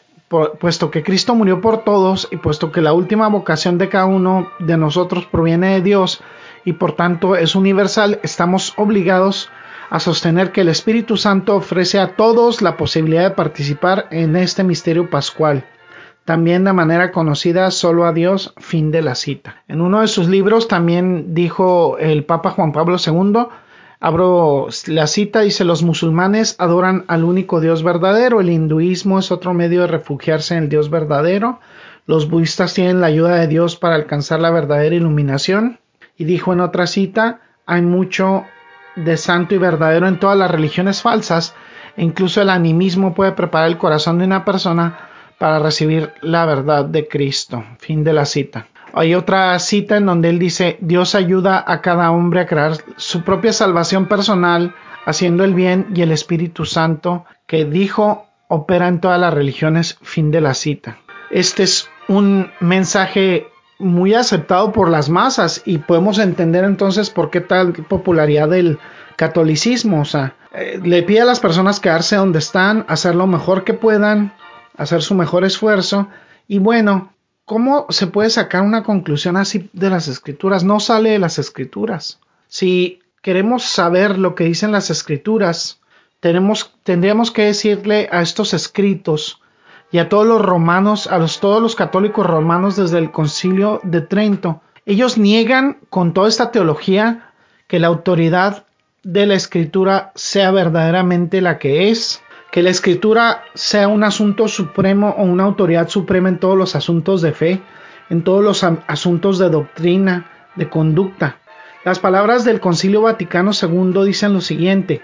puesto 0.60 0.92
que 0.92 1.04
Cristo 1.04 1.36
murió 1.36 1.62
por 1.62 1.84
todos 1.84 2.28
y 2.32 2.38
puesto 2.38 2.72
que 2.72 2.82
la 2.82 2.94
última 2.94 3.28
vocación 3.28 3.78
de 3.78 3.90
cada 3.90 4.06
uno 4.06 4.48
de 4.60 4.78
nosotros 4.78 5.26
proviene 5.26 5.74
de 5.74 5.82
Dios, 5.82 6.22
y 6.66 6.74
por 6.74 6.96
tanto 6.96 7.36
es 7.36 7.56
universal, 7.56 8.20
estamos 8.24 8.74
obligados 8.78 9.50
a 9.90 10.00
sostener 10.00 10.52
que 10.52 10.62
el 10.62 10.70
Espíritu 10.70 11.18
Santo 11.18 11.56
ofrece 11.56 12.00
a 12.00 12.16
todos 12.16 12.62
la 12.62 12.78
posibilidad 12.78 13.24
de 13.24 13.36
participar 13.36 14.08
en 14.12 14.36
este 14.36 14.64
misterio 14.64 15.10
pascual, 15.10 15.66
también 16.26 16.64
de 16.64 16.74
manera 16.74 17.12
conocida 17.12 17.70
solo 17.70 18.06
a 18.06 18.14
Dios, 18.14 18.54
fin 18.58 18.92
de 18.92 19.02
la 19.02 19.16
cita. 19.16 19.62
En 19.68 19.82
uno 19.82 20.02
de 20.02 20.08
sus 20.08 20.28
libros 20.30 20.68
también 20.68 21.36
dijo 21.36 21.98
el 22.00 22.24
Papa 22.24 22.52
Juan 22.52 22.72
Pablo 22.72 22.98
II, 22.98 23.48
abro 24.00 24.68
la 24.88 25.08
cita, 25.08 25.42
dice, 25.42 25.64
los 25.64 25.84
musulmanes 25.84 26.56
adoran 26.60 27.06
al 27.08 27.24
único 27.24 27.62
Dios 27.62 27.84
verdadero, 27.84 28.42
el 28.42 28.50
hinduismo 28.50 29.20
es 29.20 29.32
otro 29.32 29.54
medio 29.54 29.82
de 29.82 29.88
refugiarse 29.88 30.56
en 30.56 30.64
el 30.64 30.70
Dios 30.70 30.90
verdadero, 30.90 31.60
los 32.06 32.30
budistas 32.30 32.74
tienen 32.74 33.00
la 33.00 33.08
ayuda 33.08 33.36
de 33.36 33.48
Dios 33.48 33.76
para 33.76 33.96
alcanzar 33.96 34.42
la 34.42 34.50
verdadera 34.50 34.96
iluminación, 34.96 35.80
y 36.18 36.26
dijo 36.26 36.54
en 36.54 36.62
otra 36.62 36.88
cita, 36.88 37.42
hay 37.66 37.82
mucho 37.82 38.46
de 38.96 39.18
santo 39.18 39.56
y 39.56 39.58
verdadero 39.58 40.08
en 40.08 40.20
todas 40.20 40.38
las 40.38 40.52
religiones 40.52 41.02
falsas, 41.02 41.56
e 41.96 42.04
incluso 42.04 42.42
el 42.42 42.50
animismo 42.50 43.14
puede 43.14 43.32
preparar 43.32 43.68
el 43.68 43.78
corazón 43.78 44.20
de 44.20 44.26
una 44.26 44.46
persona 44.46 45.10
para 45.38 45.60
recibir 45.60 46.14
la 46.22 46.46
verdad 46.46 46.86
de 46.86 47.08
Cristo. 47.08 47.64
Fin 47.80 48.04
de 48.04 48.14
la 48.14 48.26
cita. 48.26 48.68
Hay 48.94 49.16
otra 49.16 49.58
cita 49.60 49.98
en 49.98 50.06
donde 50.06 50.30
él 50.30 50.38
dice, 50.38 50.78
Dios 50.80 51.16
ayuda 51.16 51.64
a 51.66 51.82
cada 51.82 52.12
hombre 52.12 52.42
a 52.42 52.46
crear 52.46 52.74
su 52.96 53.24
propia 53.24 53.52
salvación 53.52 54.08
personal, 54.08 54.76
haciendo 55.06 55.44
el 55.44 55.56
bien 55.56 55.88
y 55.96 56.04
el 56.04 56.12
Espíritu 56.12 56.66
Santo, 56.66 57.26
que 57.48 57.66
dijo, 57.66 58.28
opera 58.48 58.88
en 58.88 59.02
todas 59.02 59.20
las 59.20 59.34
religiones. 59.34 59.98
Fin 60.04 60.30
de 60.30 60.42
la 60.42 60.54
cita. 60.54 61.00
Este 61.32 61.64
es 61.64 61.90
un 62.08 62.52
mensaje 62.60 63.48
muy 63.80 64.14
aceptado 64.14 64.72
por 64.72 64.90
las 64.90 65.10
masas 65.10 65.62
y 65.66 65.80
podemos 65.80 66.20
entender 66.20 66.64
entonces 66.64 67.10
por 67.10 67.30
qué 67.30 67.42
tal 67.42 67.74
popularidad 67.74 68.50
del 68.50 68.80
catolicismo. 69.16 70.02
O 70.02 70.06
sea, 70.06 70.36
eh, 70.54 70.80
le 70.84 71.04
pide 71.04 71.22
a 71.22 71.26
las 71.26 71.40
personas 71.40 71.80
quedarse 71.80 72.16
donde 72.16 72.40
están, 72.40 72.86
hacer 72.88 73.16
lo 73.16 73.28
mejor 73.28 73.64
que 73.64 73.74
puedan, 73.74 74.34
hacer 74.78 75.02
su 75.02 75.16
mejor 75.16 75.44
esfuerzo. 75.44 76.08
Y 76.48 76.60
bueno, 76.60 77.14
¿cómo 77.46 77.86
se 77.90 78.08
puede 78.08 78.30
sacar 78.30 78.62
una 78.62 78.84
conclusión 78.84 79.38
así 79.38 79.70
de 79.74 79.90
las 79.90 80.08
escrituras? 80.08 80.64
No 80.64 80.80
sale 80.80 81.12
de 81.12 81.20
las 81.20 81.40
escrituras. 81.40 82.20
Si 82.48 83.02
queremos 83.22 83.64
saber 83.64 84.18
lo 84.18 84.36
que 84.36 84.46
dicen 84.46 84.72
las 84.72 84.90
escrituras, 84.90 85.80
tenemos, 86.20 86.74
tendríamos 86.84 87.32
que 87.32 87.46
decirle 87.46 88.08
a 88.12 88.22
estos 88.22 88.54
escritos 88.54 89.42
y 89.94 90.00
a 90.00 90.10
todos 90.10 90.26
los 90.26 90.42
romanos, 90.42 91.06
a 91.06 91.20
los, 91.20 91.40
todos 91.40 91.62
los 91.62 91.76
católicos 91.76 92.26
romanos 92.26 92.76
desde 92.76 92.98
el 92.98 93.12
concilio 93.12 93.80
de 93.84 94.02
Trento. 94.02 94.60
Ellos 94.88 95.20
niegan 95.20 95.78
con 95.92 96.16
toda 96.16 96.28
esta 96.28 96.50
teología 96.50 97.30
que 97.68 97.78
la 97.78 97.88
autoridad 97.88 98.66
de 99.04 99.28
la 99.28 99.36
escritura 99.36 100.12
sea 100.16 100.50
verdaderamente 100.50 101.42
la 101.42 101.60
que 101.60 101.92
es, 101.92 102.24
que 102.52 102.64
la 102.64 102.72
escritura 102.72 103.44
sea 103.54 103.88
un 103.88 104.04
asunto 104.04 104.48
supremo 104.48 105.14
o 105.16 105.26
una 105.26 105.44
autoridad 105.44 105.88
suprema 105.90 106.28
en 106.28 106.40
todos 106.40 106.58
los 106.58 106.76
asuntos 106.76 107.22
de 107.22 107.34
fe, 107.34 107.62
en 108.10 108.24
todos 108.24 108.44
los 108.44 108.64
asuntos 108.64 109.38
de 109.38 109.50
doctrina, 109.50 110.26
de 110.56 110.72
conducta. 110.72 111.38
Las 111.86 112.00
palabras 112.00 112.46
del 112.46 112.62
Concilio 112.62 113.04
Vaticano 113.04 113.52
II 113.54 114.04
dicen 114.06 114.34
lo 114.34 114.42
siguiente, 114.42 115.04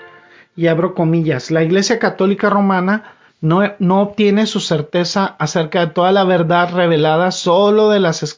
y 0.56 0.66
abro 0.66 0.96
comillas, 0.96 1.52
la 1.52 1.62
Iglesia 1.62 2.00
Católica 2.00 2.50
Romana 2.50 3.19
no, 3.42 4.02
obtiene 4.02 4.46
su 4.46 4.60
certeza 4.60 5.36
acerca 5.40 5.80
de 5.80 5.94
toda 5.94 6.12
la 6.12 6.26
verdad 6.26 6.74
revelada 6.74 7.32
solo 7.32 7.90
de 7.90 8.00
las 8.00 8.36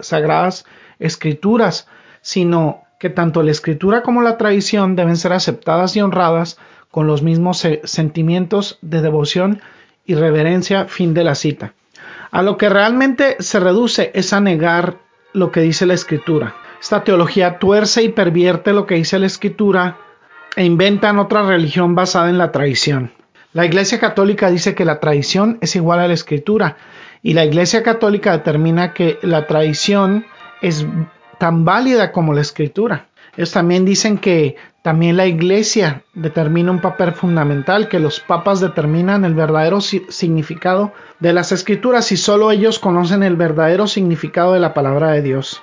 sagradas 0.00 0.64
escrituras, 0.98 1.88
sino 2.22 2.84
que 2.98 3.10
tanto 3.10 3.42
la 3.42 3.50
escritura 3.50 4.02
como 4.02 4.22
la 4.22 4.38
tradición 4.38 4.96
deben 4.96 5.16
ser 5.16 5.32
aceptadas 5.32 5.96
y 5.96 6.00
honradas 6.00 6.58
con 6.90 7.06
los 7.06 7.22
mismos 7.22 7.66
sentimientos 7.84 8.78
de 8.82 9.02
devoción 9.02 9.60
y 10.06 10.14
reverencia. 10.14 10.86
Fin 10.86 11.14
de 11.14 11.24
la 11.24 11.34
cita. 11.34 11.74
A 12.30 12.42
lo 12.42 12.56
que 12.56 12.68
realmente 12.68 13.36
se 13.40 13.60
reduce 13.60 14.10
es 14.14 14.32
a 14.32 14.40
negar 14.40 14.98
lo 15.32 15.50
que 15.50 15.60
dice 15.60 15.86
la 15.86 15.94
escritura. 15.94 16.54
Esta 16.80 17.04
teología 17.04 17.58
tuerce 17.58 18.02
y 18.02 18.08
pervierte 18.08 18.72
lo 18.72 18.86
que 18.86 18.94
dice 18.96 19.18
la 19.18 19.26
escritura 19.26 19.98
e 20.56 20.64
inventan 20.64 21.18
otra 21.18 21.42
religión 21.42 21.94
basada 21.94 22.30
en 22.30 22.38
la 22.38 22.52
tradición. 22.52 23.12
La 23.52 23.66
Iglesia 23.66 23.98
Católica 23.98 24.48
dice 24.48 24.76
que 24.76 24.84
la 24.84 25.00
tradición 25.00 25.58
es 25.60 25.74
igual 25.74 25.98
a 25.98 26.06
la 26.06 26.14
escritura 26.14 26.76
y 27.20 27.34
la 27.34 27.44
Iglesia 27.44 27.82
Católica 27.82 28.30
determina 28.30 28.94
que 28.94 29.18
la 29.22 29.48
tradición 29.48 30.24
es 30.62 30.86
tan 31.38 31.64
válida 31.64 32.12
como 32.12 32.32
la 32.32 32.42
escritura. 32.42 33.08
Ellos 33.36 33.50
también 33.50 33.84
dicen 33.84 34.18
que 34.18 34.54
también 34.82 35.16
la 35.16 35.26
Iglesia 35.26 36.04
determina 36.14 36.70
un 36.70 36.80
papel 36.80 37.12
fundamental, 37.12 37.88
que 37.88 37.98
los 37.98 38.20
papas 38.20 38.60
determinan 38.60 39.24
el 39.24 39.34
verdadero 39.34 39.80
significado 39.80 40.92
de 41.18 41.32
las 41.32 41.50
escrituras 41.50 42.12
y 42.12 42.16
solo 42.16 42.52
ellos 42.52 42.78
conocen 42.78 43.24
el 43.24 43.34
verdadero 43.34 43.88
significado 43.88 44.52
de 44.52 44.60
la 44.60 44.74
palabra 44.74 45.10
de 45.10 45.22
Dios. 45.22 45.60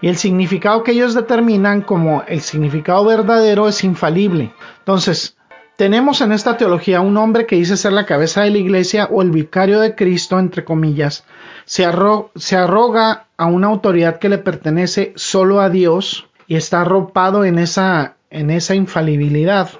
Y 0.00 0.08
el 0.08 0.16
significado 0.16 0.82
que 0.82 0.92
ellos 0.92 1.14
determinan 1.14 1.82
como 1.82 2.24
el 2.26 2.40
significado 2.40 3.04
verdadero 3.04 3.68
es 3.68 3.84
infalible. 3.84 4.52
Entonces, 4.78 5.36
tenemos 5.80 6.20
en 6.20 6.32
esta 6.32 6.58
teología 6.58 7.00
un 7.00 7.16
hombre 7.16 7.46
que 7.46 7.56
dice 7.56 7.74
ser 7.74 7.94
la 7.94 8.04
cabeza 8.04 8.42
de 8.42 8.50
la 8.50 8.58
iglesia 8.58 9.08
o 9.10 9.22
el 9.22 9.30
vicario 9.30 9.80
de 9.80 9.94
Cristo, 9.94 10.38
entre 10.38 10.62
comillas, 10.62 11.24
se, 11.64 11.86
arroga 11.86 13.28
a 13.38 13.46
una 13.46 13.68
autoridad 13.68 14.18
que 14.18 14.28
le 14.28 14.36
pertenece 14.36 15.14
solo 15.16 15.58
a 15.58 15.70
Dios 15.70 16.28
y 16.46 16.56
está 16.56 16.82
arropado 16.82 17.46
en 17.46 17.58
esa, 17.58 18.16
en 18.28 18.50
esa 18.50 18.74
infalibilidad. 18.74 19.70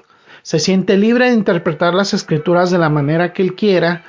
Se 0.40 0.58
siente 0.58 0.96
libre 0.96 1.26
de 1.26 1.34
interpretar 1.34 1.92
las 1.92 2.14
escrituras 2.14 2.70
de 2.70 2.78
la 2.78 2.88
manera 2.88 3.34
que 3.34 3.42
él 3.42 3.54
quiera, 3.54 4.02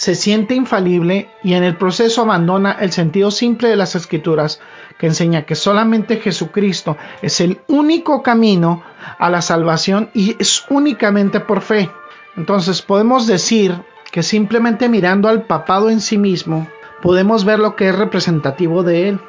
se 0.00 0.14
siente 0.14 0.54
infalible 0.54 1.28
y 1.42 1.52
en 1.52 1.62
el 1.62 1.76
proceso 1.76 2.22
abandona 2.22 2.72
el 2.80 2.90
sentido 2.90 3.30
simple 3.30 3.68
de 3.68 3.76
las 3.76 3.94
escrituras 3.94 4.58
que 4.98 5.06
enseña 5.06 5.44
que 5.44 5.54
solamente 5.54 6.16
Jesucristo 6.16 6.96
es 7.20 7.38
el 7.42 7.60
único 7.66 8.22
camino 8.22 8.82
a 9.18 9.28
la 9.28 9.42
salvación 9.42 10.08
y 10.14 10.36
es 10.38 10.64
únicamente 10.70 11.40
por 11.40 11.60
fe. 11.60 11.90
Entonces 12.34 12.80
podemos 12.80 13.26
decir 13.26 13.74
que 14.10 14.22
simplemente 14.22 14.88
mirando 14.88 15.28
al 15.28 15.42
papado 15.42 15.90
en 15.90 16.00
sí 16.00 16.16
mismo, 16.16 16.66
podemos 17.02 17.44
ver 17.44 17.58
lo 17.58 17.76
que 17.76 17.90
es 17.90 17.94
representativo 17.94 18.82
de 18.82 19.10
él. 19.10 19.20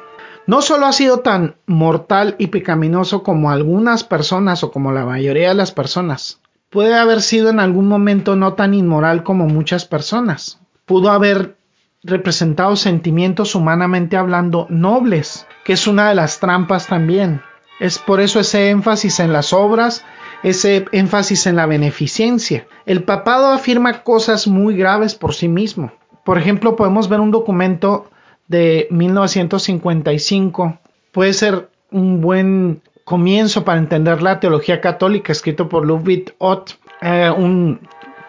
No 0.46 0.62
solo 0.62 0.86
ha 0.86 0.92
sido 0.92 1.18
tan 1.18 1.56
mortal 1.66 2.34
y 2.38 2.46
pecaminoso 2.46 3.22
como 3.22 3.50
algunas 3.50 4.04
personas 4.04 4.64
o 4.64 4.72
como 4.72 4.90
la 4.90 5.04
mayoría 5.04 5.50
de 5.50 5.54
las 5.54 5.70
personas, 5.70 6.40
puede 6.70 6.94
haber 6.94 7.20
sido 7.20 7.50
en 7.50 7.60
algún 7.60 7.88
momento 7.88 8.36
no 8.36 8.54
tan 8.54 8.72
inmoral 8.72 9.22
como 9.22 9.46
muchas 9.48 9.84
personas. 9.84 10.61
Pudo 10.84 11.10
haber 11.10 11.56
representado 12.02 12.76
sentimientos 12.76 13.54
humanamente 13.54 14.16
hablando 14.16 14.66
nobles, 14.68 15.46
que 15.64 15.74
es 15.74 15.86
una 15.86 16.08
de 16.08 16.14
las 16.14 16.40
trampas 16.40 16.88
también. 16.88 17.42
Es 17.80 17.98
por 17.98 18.20
eso 18.20 18.40
ese 18.40 18.70
énfasis 18.70 19.20
en 19.20 19.32
las 19.32 19.52
obras, 19.52 20.04
ese 20.42 20.86
énfasis 20.92 21.46
en 21.46 21.56
la 21.56 21.66
beneficencia. 21.66 22.66
El 22.86 23.04
papado 23.04 23.48
afirma 23.52 24.02
cosas 24.02 24.46
muy 24.46 24.76
graves 24.76 25.14
por 25.14 25.34
sí 25.34 25.48
mismo. 25.48 25.92
Por 26.24 26.38
ejemplo, 26.38 26.76
podemos 26.76 27.08
ver 27.08 27.20
un 27.20 27.30
documento 27.30 28.10
de 28.48 28.88
1955. 28.90 30.78
Puede 31.12 31.32
ser 31.32 31.70
un 31.90 32.20
buen 32.20 32.82
comienzo 33.04 33.64
para 33.64 33.78
entender 33.78 34.22
la 34.22 34.40
teología 34.40 34.80
católica, 34.80 35.32
escrito 35.32 35.68
por 35.68 35.84
Ludwig 35.84 36.34
Ott, 36.38 36.72
eh, 37.00 37.30
un 37.36 37.80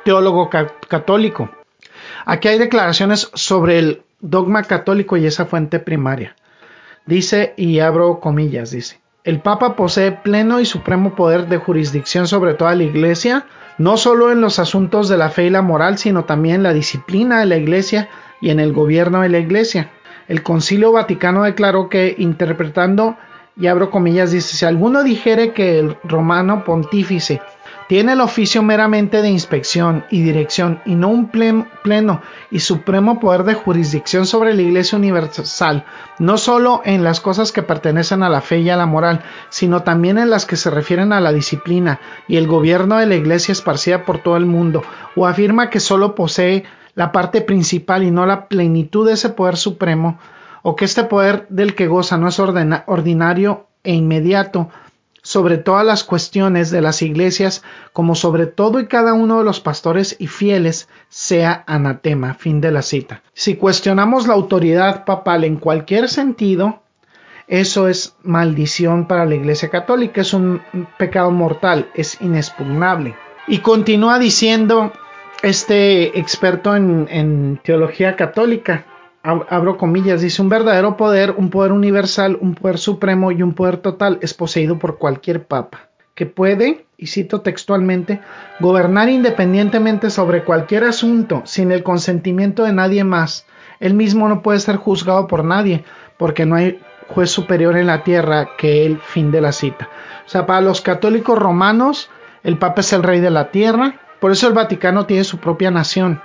teólogo 0.03 0.49
católico. 0.49 1.49
Aquí 2.25 2.47
hay 2.47 2.57
declaraciones 2.57 3.29
sobre 3.33 3.79
el 3.79 4.03
dogma 4.19 4.63
católico 4.63 5.17
y 5.17 5.25
esa 5.25 5.45
fuente 5.45 5.79
primaria. 5.79 6.35
Dice, 7.05 7.53
y 7.57 7.79
abro 7.79 8.19
comillas, 8.19 8.71
dice, 8.71 9.01
el 9.25 9.39
Papa 9.39 9.75
posee 9.75 10.11
pleno 10.11 10.59
y 10.59 10.65
supremo 10.65 11.15
poder 11.15 11.47
de 11.47 11.57
jurisdicción 11.57 12.27
sobre 12.27 12.53
toda 12.53 12.75
la 12.75 12.83
Iglesia, 12.83 13.45
no 13.77 13.97
solo 13.97 14.31
en 14.31 14.41
los 14.41 14.59
asuntos 14.59 15.09
de 15.09 15.17
la 15.17 15.29
fe 15.29 15.45
y 15.45 15.49
la 15.49 15.61
moral, 15.61 15.97
sino 15.97 16.25
también 16.25 16.57
en 16.57 16.63
la 16.63 16.73
disciplina 16.73 17.39
de 17.39 17.45
la 17.45 17.57
Iglesia 17.57 18.09
y 18.41 18.49
en 18.51 18.59
el 18.59 18.71
gobierno 18.71 19.21
de 19.21 19.29
la 19.29 19.39
Iglesia. 19.39 19.91
El 20.27 20.43
Concilio 20.43 20.91
Vaticano 20.91 21.43
declaró 21.43 21.89
que, 21.89 22.15
interpretando, 22.17 23.17
y 23.57 23.67
abro 23.67 23.91
comillas, 23.91 24.31
dice, 24.31 24.55
si 24.55 24.65
alguno 24.65 25.03
dijere 25.03 25.53
que 25.53 25.79
el 25.79 25.97
romano 26.03 26.63
pontífice 26.63 27.41
tiene 27.93 28.13
el 28.13 28.21
oficio 28.21 28.63
meramente 28.63 29.21
de 29.21 29.29
inspección 29.29 30.03
y 30.09 30.23
dirección 30.23 30.81
y 30.83 30.95
no 30.95 31.09
un 31.09 31.29
pleno 31.29 32.21
y 32.49 32.59
supremo 32.59 33.19
poder 33.19 33.43
de 33.43 33.53
jurisdicción 33.53 34.25
sobre 34.25 34.55
la 34.55 34.63
Iglesia 34.63 34.97
Universal, 34.97 35.85
no 36.17 36.39
solo 36.39 36.81
en 36.85 37.03
las 37.03 37.19
cosas 37.19 37.51
que 37.51 37.61
pertenecen 37.61 38.23
a 38.23 38.29
la 38.29 38.41
fe 38.41 38.61
y 38.61 38.71
a 38.71 38.77
la 38.77 38.87
moral, 38.87 39.21
sino 39.49 39.83
también 39.83 40.17
en 40.17 40.31
las 40.31 40.47
que 40.47 40.55
se 40.55 40.71
refieren 40.71 41.13
a 41.13 41.21
la 41.21 41.31
disciplina 41.31 41.99
y 42.27 42.37
el 42.37 42.47
gobierno 42.47 42.97
de 42.97 43.05
la 43.05 43.13
Iglesia 43.13 43.51
esparcida 43.51 44.05
por 44.05 44.23
todo 44.23 44.37
el 44.37 44.47
mundo, 44.47 44.81
o 45.15 45.27
afirma 45.27 45.69
que 45.69 45.79
solo 45.79 46.15
posee 46.15 46.63
la 46.95 47.11
parte 47.11 47.41
principal 47.41 48.01
y 48.01 48.09
no 48.09 48.25
la 48.25 48.47
plenitud 48.47 49.05
de 49.05 49.13
ese 49.13 49.29
poder 49.29 49.55
supremo, 49.55 50.17
o 50.63 50.75
que 50.75 50.85
este 50.85 51.03
poder 51.03 51.45
del 51.49 51.75
que 51.75 51.85
goza 51.85 52.17
no 52.17 52.27
es 52.27 52.39
ordinario 52.39 53.67
e 53.83 53.93
inmediato, 53.93 54.69
sobre 55.23 55.57
todas 55.57 55.85
las 55.85 56.03
cuestiones 56.03 56.69
de 56.69 56.81
las 56.81 57.01
iglesias, 57.01 57.63
como 57.93 58.13
sobre 58.13 58.45
todo 58.45 58.79
y 58.79 58.87
cada 58.87 59.13
uno 59.13 59.39
de 59.39 59.45
los 59.45 59.61
pastores 59.61 60.15
y 60.19 60.27
fieles, 60.27 60.89
sea 61.09 61.63
anatema. 61.65 62.35
Fin 62.35 62.61
de 62.61 62.71
la 62.71 62.81
cita. 62.81 63.23
Si 63.33 63.55
cuestionamos 63.55 64.27
la 64.27 64.33
autoridad 64.33 65.05
papal 65.05 65.45
en 65.45 65.55
cualquier 65.55 66.09
sentido, 66.09 66.81
eso 67.47 67.87
es 67.87 68.15
maldición 68.21 69.07
para 69.07 69.25
la 69.25 69.35
Iglesia 69.35 69.69
Católica, 69.69 70.21
es 70.21 70.33
un 70.33 70.61
pecado 70.97 71.31
mortal, 71.31 71.89
es 71.95 72.21
inexpugnable. 72.21 73.15
Y 73.47 73.59
continúa 73.59 74.19
diciendo 74.19 74.91
este 75.41 76.19
experto 76.19 76.75
en, 76.75 77.07
en 77.09 77.61
teología 77.63 78.17
católica, 78.17 78.85
abro 79.23 79.77
comillas, 79.77 80.21
dice 80.21 80.41
un 80.41 80.49
verdadero 80.49 80.97
poder, 80.97 81.31
un 81.37 81.49
poder 81.49 81.71
universal, 81.71 82.37
un 82.41 82.55
poder 82.55 82.77
supremo 82.77 83.31
y 83.31 83.41
un 83.41 83.53
poder 83.53 83.77
total 83.77 84.19
es 84.21 84.33
poseído 84.33 84.77
por 84.77 84.97
cualquier 84.97 85.45
papa, 85.45 85.87
que 86.13 86.25
puede, 86.25 86.85
y 86.97 87.07
cito 87.07 87.41
textualmente, 87.41 88.19
gobernar 88.59 89.07
independientemente 89.07 90.09
sobre 90.09 90.43
cualquier 90.43 90.83
asunto 90.83 91.41
sin 91.45 91.71
el 91.71 91.83
consentimiento 91.83 92.63
de 92.65 92.73
nadie 92.73 93.03
más. 93.05 93.45
Él 93.79 93.93
mismo 93.93 94.27
no 94.27 94.41
puede 94.41 94.59
ser 94.59 94.75
juzgado 94.75 95.27
por 95.27 95.45
nadie, 95.45 95.85
porque 96.17 96.45
no 96.45 96.55
hay 96.55 96.79
juez 97.07 97.31
superior 97.31 97.77
en 97.77 97.87
la 97.87 98.03
tierra 98.03 98.49
que 98.57 98.85
él, 98.85 98.99
fin 98.99 99.31
de 99.31 99.41
la 99.41 99.53
cita. 99.53 99.89
O 100.25 100.29
sea, 100.29 100.45
para 100.45 100.61
los 100.61 100.81
católicos 100.81 101.39
romanos, 101.39 102.09
el 102.43 102.57
papa 102.57 102.81
es 102.81 102.91
el 102.91 103.03
rey 103.03 103.21
de 103.21 103.29
la 103.29 103.51
tierra, 103.51 103.95
por 104.19 104.31
eso 104.31 104.47
el 104.47 104.53
Vaticano 104.53 105.05
tiene 105.05 105.23
su 105.23 105.37
propia 105.37 105.71
nación, 105.71 106.21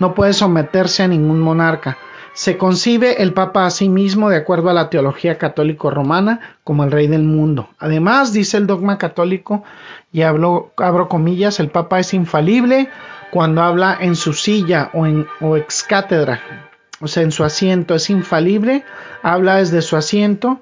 no 0.00 0.14
puede 0.14 0.32
someterse 0.32 1.02
a 1.02 1.08
ningún 1.08 1.40
monarca 1.40 1.96
se 2.32 2.56
concibe 2.56 3.22
el 3.22 3.32
Papa 3.32 3.66
a 3.66 3.70
sí 3.70 3.88
mismo 3.88 4.30
de 4.30 4.36
acuerdo 4.36 4.70
a 4.70 4.74
la 4.74 4.90
teología 4.90 5.38
católico 5.38 5.90
romana 5.90 6.56
como 6.64 6.84
el 6.84 6.90
rey 6.90 7.06
del 7.06 7.22
mundo. 7.22 7.68
Además, 7.78 8.32
dice 8.32 8.56
el 8.56 8.66
dogma 8.66 8.98
católico, 8.98 9.64
y 10.12 10.22
hablo, 10.22 10.72
abro 10.76 11.08
comillas, 11.08 11.60
el 11.60 11.68
Papa 11.68 12.00
es 12.00 12.14
infalible 12.14 12.88
cuando 13.30 13.62
habla 13.62 13.96
en 14.00 14.16
su 14.16 14.32
silla 14.32 14.90
o, 14.92 15.06
en, 15.06 15.26
o 15.40 15.56
ex 15.56 15.82
cátedra, 15.82 16.40
o 17.00 17.08
sea, 17.08 17.22
en 17.22 17.32
su 17.32 17.44
asiento, 17.44 17.94
es 17.94 18.10
infalible, 18.10 18.84
habla 19.22 19.56
desde 19.56 19.82
su 19.82 19.96
asiento 19.96 20.60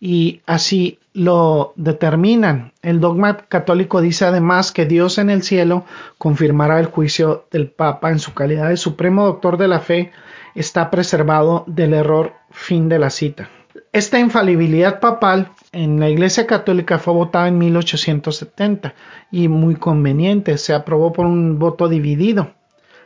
y 0.00 0.40
así 0.46 0.98
lo 1.12 1.72
determinan. 1.76 2.72
El 2.82 3.00
dogma 3.00 3.38
católico 3.38 4.00
dice 4.00 4.26
además 4.26 4.72
que 4.72 4.84
Dios 4.84 5.18
en 5.18 5.30
el 5.30 5.42
cielo 5.42 5.84
confirmará 6.18 6.78
el 6.78 6.86
juicio 6.86 7.46
del 7.50 7.68
Papa 7.68 8.10
en 8.10 8.18
su 8.18 8.34
calidad 8.34 8.68
de 8.68 8.76
supremo 8.76 9.24
doctor 9.24 9.56
de 9.56 9.68
la 9.68 9.80
fe 9.80 10.12
está 10.56 10.90
preservado 10.90 11.64
del 11.66 11.94
error 11.94 12.32
fin 12.50 12.88
de 12.88 12.98
la 12.98 13.10
cita. 13.10 13.48
Esta 13.92 14.18
infalibilidad 14.18 15.00
papal 15.00 15.52
en 15.72 16.00
la 16.00 16.08
Iglesia 16.08 16.46
Católica 16.46 16.98
fue 16.98 17.14
votada 17.14 17.48
en 17.48 17.58
1870 17.58 18.94
y 19.30 19.48
muy 19.48 19.76
conveniente, 19.76 20.58
se 20.58 20.74
aprobó 20.74 21.12
por 21.12 21.26
un 21.26 21.58
voto 21.58 21.88
dividido. 21.88 22.52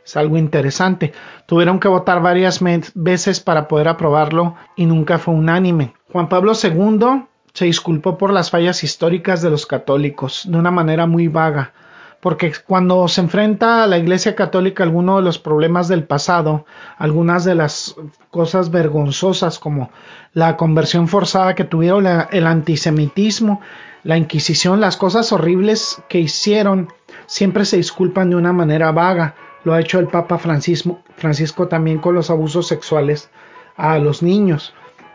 Es 0.03 0.17
algo 0.17 0.37
interesante. 0.37 1.13
Tuvieron 1.45 1.79
que 1.79 1.87
votar 1.87 2.21
varias 2.21 2.59
veces 2.95 3.39
para 3.39 3.67
poder 3.67 3.87
aprobarlo 3.87 4.55
y 4.75 4.85
nunca 4.85 5.19
fue 5.19 5.33
unánime. 5.33 5.93
Juan 6.11 6.27
Pablo 6.27 6.53
II 6.61 7.25
se 7.53 7.65
disculpó 7.65 8.17
por 8.17 8.33
las 8.33 8.49
fallas 8.49 8.83
históricas 8.83 9.41
de 9.41 9.49
los 9.49 9.65
católicos 9.65 10.43
de 10.49 10.57
una 10.57 10.71
manera 10.71 11.05
muy 11.05 11.27
vaga 11.27 11.73
porque 12.21 12.53
cuando 12.67 13.07
se 13.07 13.21
enfrenta 13.21 13.83
a 13.83 13.87
la 13.87 13.97
Iglesia 13.97 14.35
Católica 14.35 14.83
algunos 14.83 15.17
de 15.17 15.23
los 15.23 15.39
problemas 15.39 15.87
del 15.87 16.03
pasado, 16.03 16.65
algunas 16.97 17.43
de 17.43 17.55
las 17.55 17.95
cosas 18.29 18.69
vergonzosas 18.69 19.57
como 19.57 19.89
la 20.33 20.55
conversión 20.55 21.07
forzada 21.07 21.55
que 21.55 21.63
tuvieron, 21.63 22.05
el 22.31 22.47
antisemitismo, 22.47 23.59
la 24.03 24.17
Inquisición, 24.17 24.79
las 24.79 24.97
cosas 24.97 25.31
horribles 25.31 26.01
que 26.09 26.19
hicieron, 26.19 26.89
siempre 27.25 27.65
se 27.65 27.77
disculpan 27.77 28.29
de 28.29 28.35
una 28.35 28.53
manera 28.53 28.91
vaga. 28.91 29.35
Lo 29.63 29.73
ha 29.73 29.79
hecho 29.79 29.99
el 29.99 30.07
Papa 30.07 30.37
Francisco, 30.37 31.01
Francisco 31.17 31.67
también 31.67 31.99
con 31.99 32.13
los 32.13 32.29
abusos 32.29 32.67
sexuales 32.67 33.31
a 33.77 33.97
los 33.97 34.21
niños. 34.21 34.73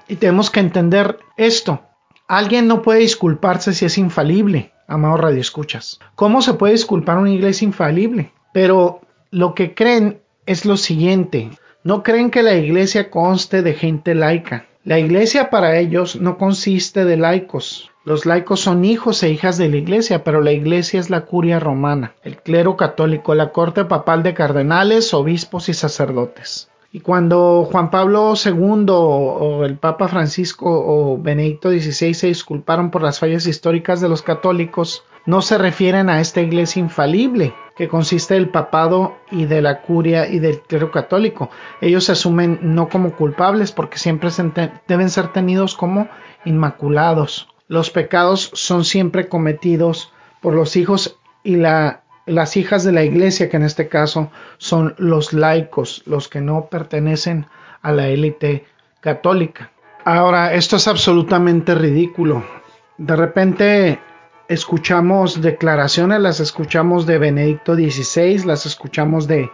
Y 0.08 0.16
tenemos 0.16 0.50
que 0.50 0.60
entender 0.60 1.18
esto. 1.36 1.82
Alguien 2.26 2.66
no 2.66 2.82
puede 2.82 3.00
disculparse 3.00 3.72
si 3.72 3.84
es 3.84 3.96
infalible 3.96 4.72
amado 4.86 5.16
Radio 5.16 5.40
Escuchas. 5.40 6.00
¿Cómo 6.14 6.42
se 6.42 6.54
puede 6.54 6.74
disculpar 6.74 7.18
una 7.18 7.30
iglesia 7.30 7.64
infalible? 7.64 8.32
Pero 8.52 9.00
lo 9.30 9.54
que 9.54 9.74
creen 9.74 10.20
es 10.46 10.64
lo 10.64 10.76
siguiente. 10.76 11.50
No 11.84 12.02
creen 12.02 12.30
que 12.30 12.42
la 12.42 12.54
iglesia 12.54 13.10
conste 13.10 13.62
de 13.62 13.74
gente 13.74 14.14
laica. 14.14 14.66
La 14.84 14.98
iglesia 14.98 15.50
para 15.50 15.78
ellos 15.78 16.16
no 16.16 16.38
consiste 16.38 17.04
de 17.04 17.16
laicos. 17.16 17.90
Los 18.04 18.24
laicos 18.24 18.60
son 18.60 18.84
hijos 18.84 19.20
e 19.24 19.30
hijas 19.30 19.58
de 19.58 19.68
la 19.68 19.78
iglesia, 19.78 20.22
pero 20.22 20.40
la 20.40 20.52
iglesia 20.52 21.00
es 21.00 21.10
la 21.10 21.22
curia 21.22 21.58
romana, 21.58 22.14
el 22.22 22.36
clero 22.36 22.76
católico, 22.76 23.34
la 23.34 23.50
corte 23.50 23.84
papal 23.84 24.22
de 24.22 24.32
cardenales, 24.32 25.12
obispos 25.12 25.68
y 25.68 25.74
sacerdotes. 25.74 26.70
Y 26.92 27.00
cuando 27.00 27.68
Juan 27.70 27.90
Pablo 27.90 28.34
II 28.42 28.86
o 28.88 29.64
el 29.64 29.76
Papa 29.76 30.08
Francisco 30.08 30.66
o 30.66 31.18
Benedicto 31.18 31.70
XVI 31.70 32.14
se 32.14 32.26
disculparon 32.28 32.90
por 32.90 33.02
las 33.02 33.18
fallas 33.18 33.46
históricas 33.46 34.00
de 34.00 34.08
los 34.08 34.22
católicos, 34.22 35.04
no 35.26 35.42
se 35.42 35.58
refieren 35.58 36.08
a 36.08 36.20
esta 36.20 36.40
iglesia 36.40 36.80
infalible, 36.80 37.52
que 37.76 37.88
consiste 37.88 38.34
del 38.34 38.48
papado 38.48 39.16
y 39.30 39.44
de 39.44 39.60
la 39.60 39.82
curia 39.82 40.28
y 40.28 40.38
del 40.38 40.60
clero 40.60 40.90
católico. 40.90 41.50
Ellos 41.80 42.04
se 42.04 42.12
asumen 42.12 42.58
no 42.62 42.88
como 42.88 43.14
culpables 43.14 43.70
porque 43.70 43.98
siempre 43.98 44.30
deben 44.88 45.10
ser 45.10 45.32
tenidos 45.32 45.74
como 45.74 46.08
inmaculados. 46.44 47.48
Los 47.68 47.90
pecados 47.90 48.50
son 48.54 48.84
siempre 48.84 49.28
cometidos 49.28 50.12
por 50.40 50.54
los 50.54 50.76
hijos 50.76 51.18
y 51.42 51.56
la 51.56 52.04
las 52.26 52.56
hijas 52.56 52.84
de 52.84 52.92
la 52.92 53.04
iglesia, 53.04 53.48
que 53.48 53.56
en 53.56 53.62
este 53.62 53.88
caso 53.88 54.30
son 54.58 54.94
los 54.98 55.32
laicos, 55.32 56.02
los 56.06 56.28
que 56.28 56.40
no 56.40 56.66
pertenecen 56.66 57.46
a 57.82 57.92
la 57.92 58.08
élite 58.08 58.66
católica. 59.00 59.70
Ahora, 60.04 60.52
esto 60.54 60.76
es 60.76 60.88
absolutamente 60.88 61.74
ridículo. 61.74 62.44
De 62.98 63.16
repente 63.16 64.00
escuchamos 64.48 65.40
declaraciones, 65.40 66.20
las 66.20 66.40
escuchamos 66.40 67.06
de 67.06 67.18
Benedicto 67.18 67.74
XVI, 67.74 68.44
las 68.44 68.66
escuchamos 68.66 69.26
de 69.26 69.50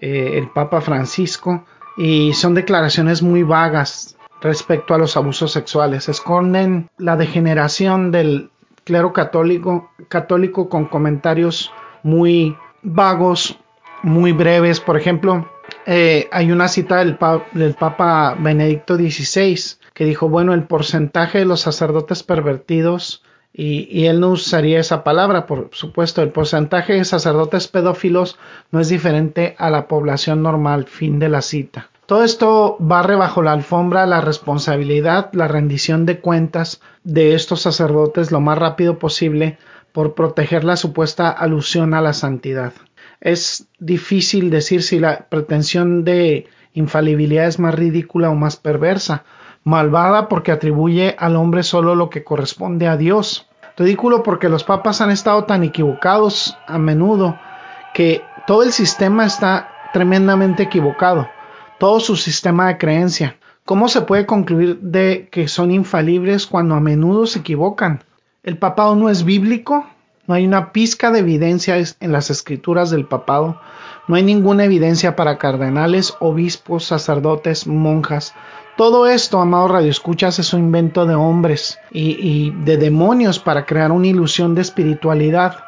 eh, 0.00 0.38
el 0.38 0.50
Papa 0.50 0.80
Francisco, 0.80 1.64
y 1.96 2.32
son 2.32 2.54
declaraciones 2.54 3.22
muy 3.22 3.42
vagas 3.42 4.16
respecto 4.40 4.94
a 4.94 4.98
los 4.98 5.16
abusos 5.16 5.52
sexuales. 5.52 6.08
Esconden 6.08 6.88
la 6.96 7.16
degeneración 7.16 8.12
del 8.12 8.50
clero 8.84 9.12
católico, 9.12 9.90
católico 10.08 10.68
con 10.68 10.86
comentarios 10.86 11.72
muy 12.08 12.56
vagos, 12.82 13.58
muy 14.02 14.32
breves. 14.32 14.80
Por 14.80 14.96
ejemplo, 14.96 15.48
eh, 15.86 16.28
hay 16.32 16.50
una 16.50 16.68
cita 16.68 16.96
del, 16.96 17.18
del 17.52 17.74
Papa 17.74 18.34
Benedicto 18.38 18.96
XVI 18.96 19.78
que 19.94 20.04
dijo, 20.04 20.28
bueno, 20.28 20.54
el 20.54 20.64
porcentaje 20.64 21.38
de 21.38 21.44
los 21.44 21.60
sacerdotes 21.60 22.22
pervertidos, 22.22 23.22
y, 23.52 23.88
y, 23.90 24.06
él 24.06 24.20
no 24.20 24.30
usaría 24.30 24.78
esa 24.78 25.02
palabra, 25.02 25.46
por 25.46 25.70
supuesto, 25.72 26.22
el 26.22 26.30
porcentaje 26.30 26.92
de 26.92 27.04
sacerdotes 27.04 27.66
pedófilos 27.66 28.38
no 28.70 28.78
es 28.78 28.88
diferente 28.88 29.56
a 29.58 29.70
la 29.70 29.88
población 29.88 30.42
normal, 30.42 30.84
fin 30.84 31.18
de 31.18 31.28
la 31.28 31.42
cita. 31.42 31.90
Todo 32.06 32.24
esto 32.24 32.76
barre 32.78 33.16
bajo 33.16 33.42
la 33.42 33.52
alfombra 33.52 34.06
la 34.06 34.20
responsabilidad, 34.20 35.30
la 35.32 35.48
rendición 35.48 36.06
de 36.06 36.20
cuentas 36.20 36.80
de 37.04 37.34
estos 37.34 37.62
sacerdotes 37.62 38.30
lo 38.30 38.40
más 38.40 38.56
rápido 38.56 38.98
posible 38.98 39.58
por 39.98 40.14
proteger 40.14 40.62
la 40.62 40.76
supuesta 40.76 41.28
alusión 41.28 41.92
a 41.92 42.00
la 42.00 42.12
santidad. 42.12 42.72
Es 43.20 43.66
difícil 43.80 44.48
decir 44.48 44.84
si 44.84 45.00
la 45.00 45.26
pretensión 45.28 46.04
de 46.04 46.46
infalibilidad 46.72 47.48
es 47.48 47.58
más 47.58 47.74
ridícula 47.74 48.30
o 48.30 48.36
más 48.36 48.54
perversa, 48.54 49.24
malvada 49.64 50.28
porque 50.28 50.52
atribuye 50.52 51.16
al 51.18 51.34
hombre 51.34 51.64
solo 51.64 51.96
lo 51.96 52.10
que 52.10 52.22
corresponde 52.22 52.86
a 52.86 52.96
Dios, 52.96 53.48
ridículo 53.76 54.22
porque 54.22 54.48
los 54.48 54.62
papas 54.62 55.00
han 55.00 55.10
estado 55.10 55.46
tan 55.46 55.64
equivocados 55.64 56.56
a 56.68 56.78
menudo 56.78 57.36
que 57.92 58.22
todo 58.46 58.62
el 58.62 58.70
sistema 58.70 59.26
está 59.26 59.68
tremendamente 59.92 60.62
equivocado, 60.62 61.28
todo 61.80 61.98
su 61.98 62.14
sistema 62.14 62.68
de 62.68 62.78
creencia. 62.78 63.36
¿Cómo 63.64 63.88
se 63.88 64.02
puede 64.02 64.26
concluir 64.26 64.78
de 64.78 65.28
que 65.32 65.48
son 65.48 65.72
infalibles 65.72 66.46
cuando 66.46 66.76
a 66.76 66.80
menudo 66.80 67.26
se 67.26 67.40
equivocan? 67.40 68.04
El 68.44 68.56
papado 68.56 68.94
no 68.94 69.10
es 69.10 69.24
bíblico, 69.24 69.86
no 70.28 70.34
hay 70.34 70.46
una 70.46 70.72
pizca 70.72 71.10
de 71.10 71.20
evidencia 71.20 71.76
en 72.00 72.12
las 72.12 72.30
escrituras 72.30 72.90
del 72.90 73.04
papado, 73.04 73.60
no 74.06 74.14
hay 74.14 74.22
ninguna 74.22 74.64
evidencia 74.64 75.16
para 75.16 75.38
cardenales, 75.38 76.14
obispos, 76.20 76.84
sacerdotes, 76.84 77.66
monjas. 77.66 78.34
Todo 78.76 79.08
esto, 79.08 79.40
amado 79.40 79.68
radioescuchas, 79.68 80.38
es 80.38 80.52
un 80.52 80.60
invento 80.60 81.04
de 81.04 81.16
hombres 81.16 81.78
y, 81.90 82.16
y 82.20 82.50
de 82.64 82.76
demonios 82.76 83.40
para 83.40 83.66
crear 83.66 83.90
una 83.90 84.06
ilusión 84.06 84.54
de 84.54 84.62
espiritualidad, 84.62 85.64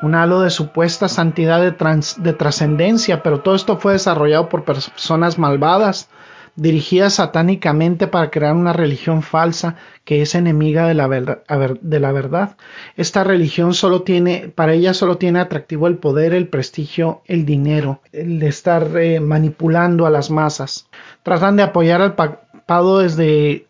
un 0.00 0.14
halo 0.14 0.40
de 0.40 0.50
supuesta 0.50 1.08
santidad 1.08 1.60
de 1.60 2.32
trascendencia, 2.32 3.22
pero 3.22 3.40
todo 3.40 3.54
esto 3.54 3.76
fue 3.76 3.92
desarrollado 3.92 4.48
por 4.48 4.64
personas 4.64 5.38
malvadas 5.38 6.08
dirigida 6.56 7.10
satánicamente 7.10 8.06
para 8.06 8.30
crear 8.30 8.54
una 8.54 8.72
religión 8.72 9.22
falsa 9.22 9.76
que 10.04 10.22
es 10.22 10.34
enemiga 10.34 10.86
de 10.88 10.94
la, 10.94 11.06
verdad. 11.06 12.56
Esta 12.96 13.24
religión 13.24 13.74
solo 13.74 14.02
tiene, 14.02 14.52
para 14.54 14.72
ella 14.72 14.94
solo 14.94 15.18
tiene 15.18 15.38
atractivo 15.38 15.86
el 15.86 15.98
poder, 15.98 16.32
el 16.32 16.48
prestigio, 16.48 17.22
el 17.26 17.44
dinero, 17.44 18.00
el 18.12 18.42
estar 18.42 18.96
eh, 18.96 19.20
manipulando 19.20 20.06
a 20.06 20.10
las 20.10 20.30
masas. 20.30 20.88
Tratan 21.22 21.56
de 21.56 21.64
apoyar 21.64 22.00
al 22.00 22.14
papado 22.14 23.00
desde, 23.00 23.66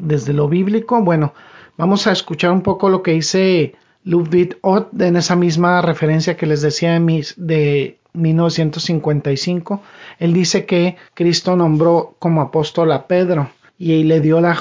desde 0.00 0.32
lo 0.32 0.48
bíblico. 0.48 1.02
Bueno, 1.02 1.32
vamos 1.76 2.06
a 2.06 2.12
escuchar 2.12 2.50
un 2.50 2.62
poco 2.62 2.90
lo 2.90 3.02
que 3.02 3.12
dice 3.12 3.74
Ludwig 4.04 4.58
Ott 4.60 5.00
en 5.00 5.16
esa 5.16 5.36
misma 5.36 5.80
referencia 5.82 6.36
que 6.36 6.46
les 6.46 6.60
decía 6.62 6.92
de, 6.92 7.00
mis, 7.00 7.34
de 7.38 7.98
1955, 8.16 9.82
él 10.18 10.32
dice 10.32 10.66
que 10.66 10.96
Cristo 11.14 11.54
nombró 11.56 12.16
como 12.18 12.40
apóstol 12.40 12.92
a 12.92 13.06
Pedro 13.06 13.50
y 13.78 14.02
le 14.04 14.20
dio 14.20 14.40
la 14.40 14.56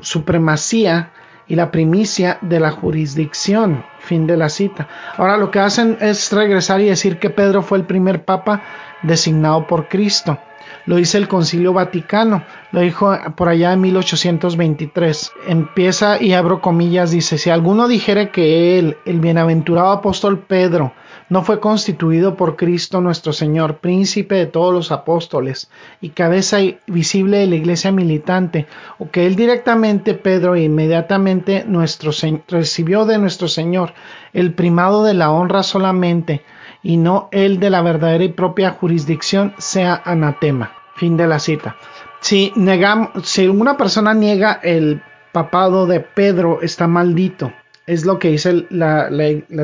supremacía 0.00 1.12
y 1.48 1.56
la 1.56 1.72
primicia 1.72 2.38
de 2.42 2.60
la 2.60 2.70
jurisdicción. 2.70 3.84
Fin 3.98 4.26
de 4.26 4.36
la 4.36 4.48
cita. 4.48 4.88
Ahora 5.16 5.36
lo 5.36 5.50
que 5.50 5.58
hacen 5.58 5.98
es 6.00 6.32
regresar 6.32 6.80
y 6.80 6.86
decir 6.86 7.18
que 7.18 7.28
Pedro 7.28 7.62
fue 7.62 7.78
el 7.78 7.84
primer 7.84 8.24
papa 8.24 8.62
designado 9.02 9.66
por 9.66 9.88
Cristo. 9.88 10.38
Lo 10.86 10.96
dice 10.96 11.18
el 11.18 11.28
Concilio 11.28 11.72
Vaticano, 11.72 12.44
lo 12.72 12.80
dijo 12.80 13.16
por 13.36 13.48
allá 13.48 13.72
en 13.72 13.80
1823. 13.80 15.32
Empieza 15.48 16.22
y 16.22 16.32
abro 16.32 16.60
comillas, 16.60 17.10
dice, 17.10 17.36
si 17.36 17.50
alguno 17.50 17.88
dijere 17.88 18.30
que 18.30 18.78
él, 18.78 18.96
el 19.04 19.20
bienaventurado 19.20 19.90
apóstol 19.90 20.38
Pedro, 20.38 20.92
no 21.30 21.42
fue 21.42 21.60
constituido 21.60 22.36
por 22.36 22.56
Cristo 22.56 23.00
nuestro 23.00 23.32
Señor, 23.32 23.78
príncipe 23.78 24.34
de 24.34 24.46
todos 24.46 24.74
los 24.74 24.92
apóstoles 24.92 25.70
y 26.00 26.10
cabeza 26.10 26.58
visible 26.88 27.38
de 27.38 27.46
la 27.46 27.54
iglesia 27.54 27.92
militante, 27.92 28.66
o 28.98 29.10
que 29.10 29.26
él 29.26 29.36
directamente, 29.36 30.14
Pedro, 30.14 30.56
inmediatamente 30.56 31.64
nuestro, 31.66 32.10
recibió 32.48 33.06
de 33.06 33.18
nuestro 33.18 33.46
Señor 33.46 33.94
el 34.32 34.52
primado 34.52 35.04
de 35.04 35.14
la 35.14 35.30
honra 35.30 35.62
solamente, 35.62 36.42
y 36.82 36.96
no 36.96 37.28
el 37.30 37.60
de 37.60 37.70
la 37.70 37.82
verdadera 37.82 38.24
y 38.24 38.32
propia 38.32 38.70
jurisdicción, 38.72 39.54
sea 39.58 40.02
anatema. 40.04 40.72
Fin 40.96 41.16
de 41.16 41.26
la 41.26 41.38
cita. 41.38 41.76
Si, 42.20 42.52
negamos, 42.56 43.10
si 43.22 43.46
una 43.46 43.76
persona 43.76 44.14
niega 44.14 44.60
el 44.62 45.00
papado 45.32 45.86
de 45.86 46.00
Pedro, 46.00 46.60
está 46.60 46.88
maldito 46.88 47.52
es 47.86 48.04
lo 48.04 48.18
que 48.18 48.30
dice 48.30 48.66
la, 48.70 49.08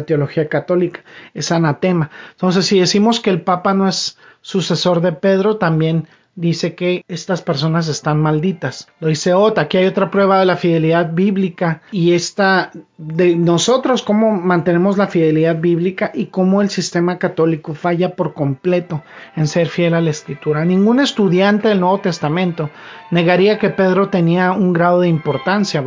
teología 0.06 0.48
católica, 0.48 1.02
es 1.34 1.52
anatema. 1.52 2.10
Entonces, 2.32 2.66
si 2.66 2.80
decimos 2.80 3.20
que 3.20 3.30
el 3.30 3.42
Papa 3.42 3.74
no 3.74 3.88
es 3.88 4.18
sucesor 4.40 5.00
de 5.00 5.12
Pedro, 5.12 5.56
también 5.56 6.08
dice 6.36 6.74
que 6.74 7.02
estas 7.08 7.40
personas 7.40 7.88
están 7.88 8.20
malditas. 8.20 8.88
Lo 9.00 9.08
dice 9.08 9.32
Ota, 9.32 9.62
aquí 9.62 9.78
hay 9.78 9.86
otra 9.86 10.10
prueba 10.10 10.38
de 10.38 10.44
la 10.44 10.56
fidelidad 10.56 11.12
bíblica 11.12 11.80
y 11.90 12.12
esta 12.12 12.70
de 12.98 13.36
nosotros 13.36 14.02
cómo 14.02 14.32
mantenemos 14.32 14.98
la 14.98 15.08
fidelidad 15.08 15.56
bíblica 15.56 16.12
y 16.14 16.26
cómo 16.26 16.60
el 16.60 16.68
sistema 16.68 17.18
católico 17.18 17.74
falla 17.74 18.14
por 18.14 18.34
completo 18.34 19.02
en 19.34 19.48
ser 19.48 19.68
fiel 19.68 19.94
a 19.94 20.00
la 20.02 20.10
escritura. 20.10 20.64
Ningún 20.64 21.00
estudiante 21.00 21.68
del 21.68 21.80
Nuevo 21.80 22.00
Testamento 22.00 22.70
negaría 23.10 23.58
que 23.58 23.70
Pedro 23.70 24.10
tenía 24.10 24.52
un 24.52 24.74
grado 24.74 25.00
de 25.00 25.08
importancia, 25.08 25.82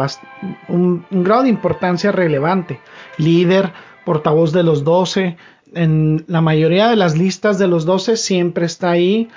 un, 0.68 1.06
un 1.12 1.24
grado 1.24 1.44
de 1.44 1.50
importancia 1.50 2.12
relevante, 2.12 2.80
líder, 3.18 3.72
portavoz 4.04 4.52
de 4.52 4.64
los 4.64 4.84
doce, 4.84 5.38
en 5.74 6.26
la 6.28 6.42
mayoría 6.42 6.90
de 6.90 6.96
las 6.96 7.16
listas 7.16 7.60
de 7.60 7.68
los 7.68 7.86
doce 7.86 8.18
siempre 8.18 8.66
está 8.66 8.90
ahí 8.90 9.30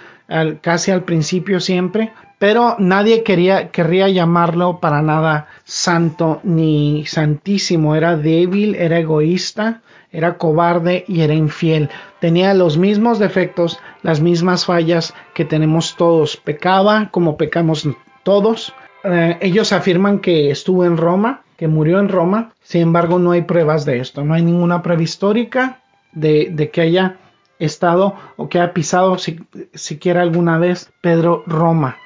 casi 0.60 0.90
al 0.90 1.04
principio 1.04 1.60
siempre, 1.60 2.12
pero 2.38 2.76
nadie 2.78 3.22
quería, 3.22 3.70
querría 3.70 4.08
llamarlo 4.08 4.80
para 4.80 5.02
nada 5.02 5.46
santo 5.64 6.40
ni 6.42 7.04
santísimo, 7.06 7.94
era 7.94 8.16
débil, 8.16 8.74
era 8.74 8.98
egoísta, 8.98 9.82
era 10.10 10.38
cobarde 10.38 11.04
y 11.08 11.20
era 11.20 11.34
infiel. 11.34 11.88
Tenía 12.20 12.52
los 12.54 12.76
mismos 12.76 13.18
defectos, 13.18 13.78
las 14.02 14.20
mismas 14.20 14.66
fallas 14.66 15.14
que 15.34 15.44
tenemos 15.44 15.96
todos. 15.96 16.36
Pecaba 16.36 17.08
como 17.10 17.36
pecamos 17.36 17.88
todos. 18.22 18.74
Eh, 19.04 19.38
ellos 19.40 19.72
afirman 19.72 20.18
que 20.18 20.50
estuvo 20.50 20.84
en 20.84 20.96
Roma, 20.96 21.42
que 21.56 21.68
murió 21.68 21.98
en 21.98 22.08
Roma. 22.08 22.52
Sin 22.62 22.82
embargo, 22.82 23.18
no 23.18 23.32
hay 23.32 23.42
pruebas 23.42 23.84
de 23.84 23.98
esto. 23.98 24.24
No 24.24 24.34
hay 24.34 24.42
ninguna 24.42 24.82
prueba 24.82 25.02
histórica 25.02 25.80
de, 26.12 26.50
de 26.52 26.70
que 26.70 26.82
haya 26.82 27.16
estado 27.58 28.14
o 28.36 28.48
que 28.48 28.60
ha 28.60 28.72
pisado 28.72 29.16
siquiera 29.18 30.22
alguna 30.22 30.58
vez 30.58 30.92
Pedro 31.00 31.42
Roma. 31.46 31.96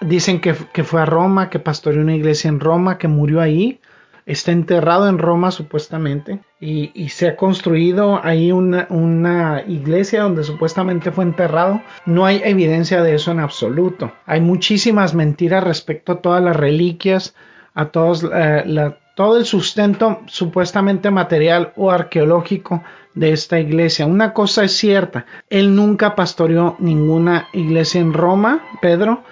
Dicen 0.00 0.40
que, 0.40 0.54
fue 0.54 1.00
a 1.00 1.06
Roma, 1.06 1.50
que 1.50 1.58
pastoreó 1.58 2.02
una 2.02 2.16
iglesia 2.16 2.48
en 2.48 2.60
Roma, 2.60 2.98
que 2.98 3.08
murió 3.08 3.40
ahí. 3.40 3.80
Está 4.26 4.52
enterrado 4.52 5.08
en 5.08 5.18
Roma 5.18 5.50
supuestamente 5.50 6.40
y, 6.58 7.08
se 7.10 7.28
ha 7.28 7.36
construido 7.36 8.24
ahí 8.24 8.52
una, 8.52 8.86
una, 8.88 9.62
iglesia 9.66 10.22
donde 10.22 10.44
supuestamente 10.44 11.12
fue 11.12 11.24
enterrado. 11.24 11.82
No 12.06 12.24
hay 12.24 12.40
evidencia 12.42 13.02
de 13.02 13.14
eso 13.14 13.32
en 13.32 13.40
absoluto. 13.40 14.12
Hay 14.24 14.40
muchísimas 14.40 15.14
mentiras 15.14 15.62
respecto 15.62 16.12
a 16.12 16.20
todas 16.22 16.42
las 16.42 16.56
reliquias, 16.56 17.34
a 17.74 17.86
todos 17.86 18.24
eh, 18.24 18.62
la, 18.64 18.98
todo 19.14 19.36
el 19.36 19.44
sustento 19.44 20.20
supuestamente 20.26 21.10
material 21.10 21.72
o 21.76 21.90
arqueológico 21.90 22.82
de 23.14 23.32
esta 23.32 23.60
iglesia. 23.60 24.06
Una 24.06 24.32
cosa 24.32 24.64
es 24.64 24.76
cierta, 24.76 25.26
él 25.48 25.74
nunca 25.74 26.14
pastoreó 26.14 26.76
ninguna 26.78 27.48
iglesia 27.52 28.00
en 28.00 28.12
Roma, 28.12 28.62
Pedro. 28.80 29.22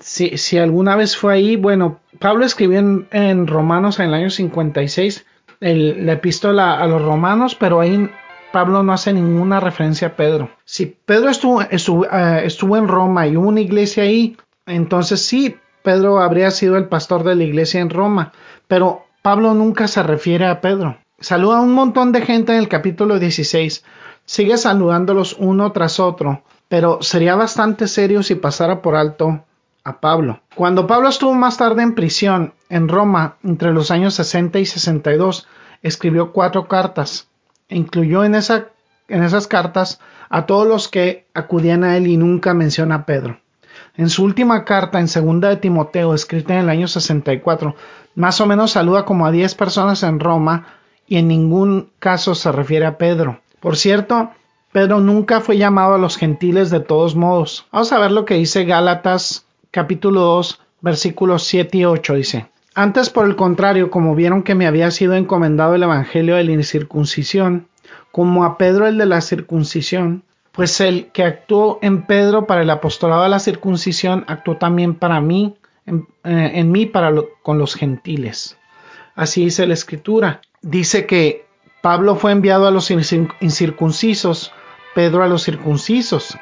Si, 0.00 0.58
alguna 0.58 0.96
vez 0.96 1.16
fue 1.16 1.34
ahí, 1.34 1.56
bueno, 1.56 2.00
Pablo 2.18 2.44
escribió 2.44 2.78
en, 2.78 3.46
Romanos 3.46 3.98
en 3.98 4.08
el 4.08 4.14
año 4.14 4.30
56 4.30 5.24
el, 5.60 6.04
la 6.04 6.12
epístola 6.12 6.78
a 6.78 6.86
los 6.86 7.00
romanos, 7.00 7.54
pero 7.54 7.80
ahí 7.80 8.10
Pablo 8.52 8.82
no 8.82 8.92
hace 8.92 9.12
ninguna 9.12 9.60
referencia 9.60 10.08
a 10.08 10.16
Pedro. 10.16 10.50
Si 10.64 10.86
Pedro 10.86 11.30
estuvo, 11.30 11.62
estuvo, 11.62 12.04
eh, 12.04 12.42
estuvo 12.44 12.76
en 12.76 12.88
Roma 12.88 13.26
y 13.26 13.36
hubo 13.36 13.48
una 13.48 13.60
iglesia 13.60 14.02
ahí, 14.02 14.36
entonces 14.66 15.24
sí, 15.24 15.56
Pedro 15.82 16.20
habría 16.20 16.50
sido 16.50 16.76
el 16.76 16.88
pastor 16.88 17.24
de 17.24 17.34
la 17.34 17.44
iglesia 17.44 17.80
en 17.80 17.90
Roma, 17.90 18.32
pero 18.68 19.03
Pablo 19.24 19.54
nunca 19.54 19.88
se 19.88 20.02
refiere 20.02 20.44
a 20.44 20.60
Pedro. 20.60 20.98
Saluda 21.18 21.56
a 21.56 21.62
un 21.62 21.72
montón 21.72 22.12
de 22.12 22.20
gente 22.20 22.52
en 22.52 22.58
el 22.58 22.68
capítulo 22.68 23.18
16. 23.18 23.82
Sigue 24.26 24.58
saludándolos 24.58 25.34
uno 25.38 25.72
tras 25.72 25.98
otro, 25.98 26.42
pero 26.68 26.98
sería 27.00 27.34
bastante 27.34 27.88
serio 27.88 28.22
si 28.22 28.34
pasara 28.34 28.82
por 28.82 28.96
alto 28.96 29.42
a 29.82 29.98
Pablo. 29.98 30.42
Cuando 30.54 30.86
Pablo 30.86 31.08
estuvo 31.08 31.32
más 31.32 31.56
tarde 31.56 31.82
en 31.82 31.94
prisión 31.94 32.52
en 32.68 32.86
Roma 32.86 33.38
entre 33.42 33.72
los 33.72 33.90
años 33.90 34.12
60 34.12 34.58
y 34.58 34.66
62, 34.66 35.48
escribió 35.80 36.30
cuatro 36.32 36.68
cartas. 36.68 37.26
Incluyó 37.70 38.24
en, 38.24 38.34
en 38.34 39.22
esas 39.22 39.46
cartas 39.46 40.00
a 40.28 40.44
todos 40.44 40.68
los 40.68 40.88
que 40.88 41.24
acudían 41.32 41.82
a 41.82 41.96
él 41.96 42.08
y 42.08 42.18
nunca 42.18 42.52
menciona 42.52 42.96
a 42.96 43.06
Pedro. 43.06 43.40
En 43.96 44.10
su 44.10 44.24
última 44.24 44.64
carta, 44.64 44.98
en 44.98 45.06
segunda 45.06 45.48
de 45.48 45.56
Timoteo, 45.56 46.14
escrita 46.14 46.54
en 46.54 46.60
el 46.60 46.68
año 46.68 46.88
64, 46.88 47.76
más 48.16 48.40
o 48.40 48.46
menos 48.46 48.72
saluda 48.72 49.04
como 49.04 49.24
a 49.24 49.30
10 49.30 49.54
personas 49.54 50.02
en 50.02 50.18
Roma 50.18 50.66
y 51.06 51.16
en 51.16 51.28
ningún 51.28 51.90
caso 52.00 52.34
se 52.34 52.50
refiere 52.50 52.86
a 52.86 52.98
Pedro. 52.98 53.40
Por 53.60 53.76
cierto, 53.76 54.30
Pedro 54.72 54.98
nunca 54.98 55.40
fue 55.40 55.58
llamado 55.58 55.94
a 55.94 55.98
los 55.98 56.16
gentiles 56.16 56.70
de 56.70 56.80
todos 56.80 57.14
modos. 57.14 57.66
Vamos 57.70 57.92
a 57.92 58.00
ver 58.00 58.10
lo 58.10 58.24
que 58.24 58.34
dice 58.34 58.64
Gálatas 58.64 59.46
capítulo 59.70 60.20
2 60.22 60.60
versículos 60.80 61.44
7 61.44 61.78
y 61.78 61.84
8 61.84 62.14
dice. 62.14 62.46
Antes 62.74 63.08
por 63.08 63.26
el 63.26 63.36
contrario, 63.36 63.90
como 63.90 64.16
vieron 64.16 64.42
que 64.42 64.56
me 64.56 64.66
había 64.66 64.90
sido 64.90 65.14
encomendado 65.14 65.76
el 65.76 65.84
evangelio 65.84 66.34
de 66.34 66.42
la 66.42 66.52
incircuncisión, 66.52 67.68
como 68.10 68.44
a 68.44 68.58
Pedro 68.58 68.88
el 68.88 68.98
de 68.98 69.06
la 69.06 69.20
circuncisión, 69.20 70.24
pues 70.54 70.80
el 70.80 71.10
que 71.12 71.24
actuó 71.24 71.78
en 71.82 72.02
Pedro 72.02 72.46
para 72.46 72.62
el 72.62 72.70
apostolado 72.70 73.24
de 73.24 73.28
la 73.28 73.40
circuncisión 73.40 74.24
actuó 74.28 74.56
también 74.56 74.94
para 74.94 75.20
mí, 75.20 75.56
en, 75.84 76.06
eh, 76.22 76.62
mí 76.62 76.86
para 76.86 77.12
con 77.42 77.58
los 77.58 77.74
gentiles. 77.74 78.56
Así 79.16 79.44
dice 79.44 79.66
la 79.66 79.74
escritura. 79.74 80.40
Dice 80.62 81.06
que 81.06 81.46
Pablo 81.82 82.16
fue 82.16 82.32
enviado 82.32 82.66
a 82.66 82.70
los 82.70 82.90
incircuncisos, 82.90 84.52
Pedro 84.94 85.24
a 85.24 85.28
los 85.28 85.42
circuncisos. 85.42 86.38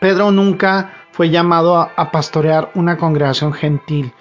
Pedro 0.00 0.32
nunca 0.32 0.92
fue 1.12 1.30
llamado 1.30 1.76
a 1.78 2.10
pastorear 2.10 2.72
una 2.74 2.96
congregación 2.96 3.52
gentil. 3.52 4.12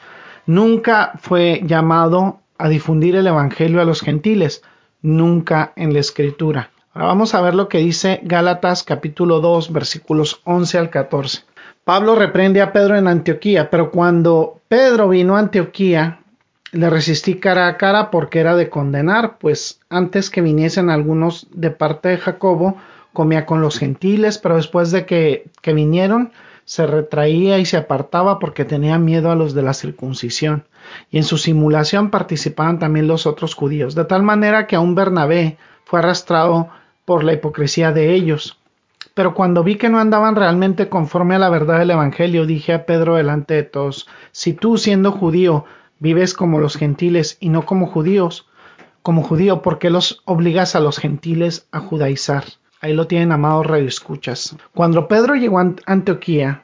Nunca 0.45 1.13
fue 1.19 1.61
llamado 1.63 2.41
a 2.57 2.69
difundir 2.69 3.15
el 3.15 3.27
Evangelio 3.27 3.81
a 3.81 3.85
los 3.85 4.01
gentiles. 4.01 4.63
Nunca 5.01 5.73
en 5.75 5.93
la 5.93 5.99
escritura. 5.99 6.70
Ahora 6.93 7.07
vamos 7.07 7.33
a 7.33 7.41
ver 7.41 7.55
lo 7.55 7.69
que 7.69 7.77
dice 7.77 8.19
Gálatas 8.23 8.83
capítulo 8.83 9.39
2 9.39 9.71
versículos 9.71 10.41
11 10.43 10.77
al 10.77 10.89
14. 10.89 11.43
Pablo 11.85 12.15
reprende 12.15 12.61
a 12.61 12.73
Pedro 12.73 12.97
en 12.97 13.07
Antioquía, 13.07 13.69
pero 13.69 13.91
cuando 13.91 14.59
Pedro 14.67 15.07
vino 15.07 15.37
a 15.37 15.39
Antioquía, 15.39 16.19
le 16.73 16.89
resistí 16.89 17.35
cara 17.35 17.69
a 17.69 17.77
cara 17.77 18.11
porque 18.11 18.41
era 18.41 18.57
de 18.57 18.69
condenar, 18.69 19.37
pues 19.37 19.79
antes 19.89 20.29
que 20.29 20.41
viniesen 20.41 20.89
algunos 20.89 21.47
de 21.51 21.71
parte 21.71 22.09
de 22.09 22.17
Jacobo, 22.17 22.75
comía 23.13 23.45
con 23.45 23.61
los 23.61 23.79
gentiles, 23.79 24.37
pero 24.37 24.57
después 24.57 24.91
de 24.91 25.05
que, 25.05 25.45
que 25.61 25.73
vinieron, 25.73 26.33
se 26.65 26.85
retraía 26.85 27.57
y 27.57 27.65
se 27.65 27.77
apartaba 27.77 28.37
porque 28.37 28.65
tenía 28.65 28.99
miedo 28.99 29.31
a 29.31 29.35
los 29.35 29.53
de 29.53 29.61
la 29.61 29.73
circuncisión, 29.73 30.65
y 31.09 31.19
en 31.19 31.23
su 31.23 31.37
simulación 31.37 32.09
participaban 32.09 32.79
también 32.79 33.07
los 33.07 33.25
otros 33.25 33.55
judíos, 33.55 33.95
de 33.95 34.03
tal 34.03 34.23
manera 34.23 34.67
que 34.67 34.75
aun 34.75 34.93
Bernabé 34.93 35.57
fue 35.85 35.99
arrastrado 35.99 36.69
por 37.11 37.25
la 37.25 37.33
hipocresía 37.33 37.91
de 37.91 38.13
ellos. 38.13 38.57
Pero 39.13 39.33
cuando 39.33 39.65
vi 39.65 39.75
que 39.75 39.89
no 39.89 39.99
andaban 39.99 40.37
realmente 40.37 40.87
conforme 40.87 41.35
a 41.35 41.39
la 41.39 41.49
verdad 41.49 41.79
del 41.79 41.91
Evangelio, 41.91 42.45
dije 42.45 42.71
a 42.71 42.85
Pedro 42.85 43.15
delante 43.15 43.53
de 43.53 43.63
todos, 43.63 44.07
si 44.31 44.53
tú 44.53 44.77
siendo 44.77 45.11
judío 45.11 45.65
vives 45.99 46.33
como 46.33 46.61
los 46.61 46.77
gentiles 46.77 47.35
y 47.41 47.49
no 47.49 47.65
como 47.65 47.87
judíos, 47.87 48.47
como 49.01 49.23
judío, 49.23 49.61
¿por 49.61 49.77
qué 49.77 49.89
los 49.89 50.21
obligas 50.23 50.73
a 50.77 50.79
los 50.79 50.99
gentiles 50.99 51.67
a 51.73 51.81
judaizar? 51.81 52.45
Ahí 52.79 52.93
lo 52.93 53.07
tienen, 53.07 53.33
amados 53.33 53.67
radioescuchas. 53.67 54.55
Cuando 54.73 55.09
Pedro 55.09 55.35
llegó 55.35 55.59
a 55.59 55.73
Antioquía, 55.85 56.63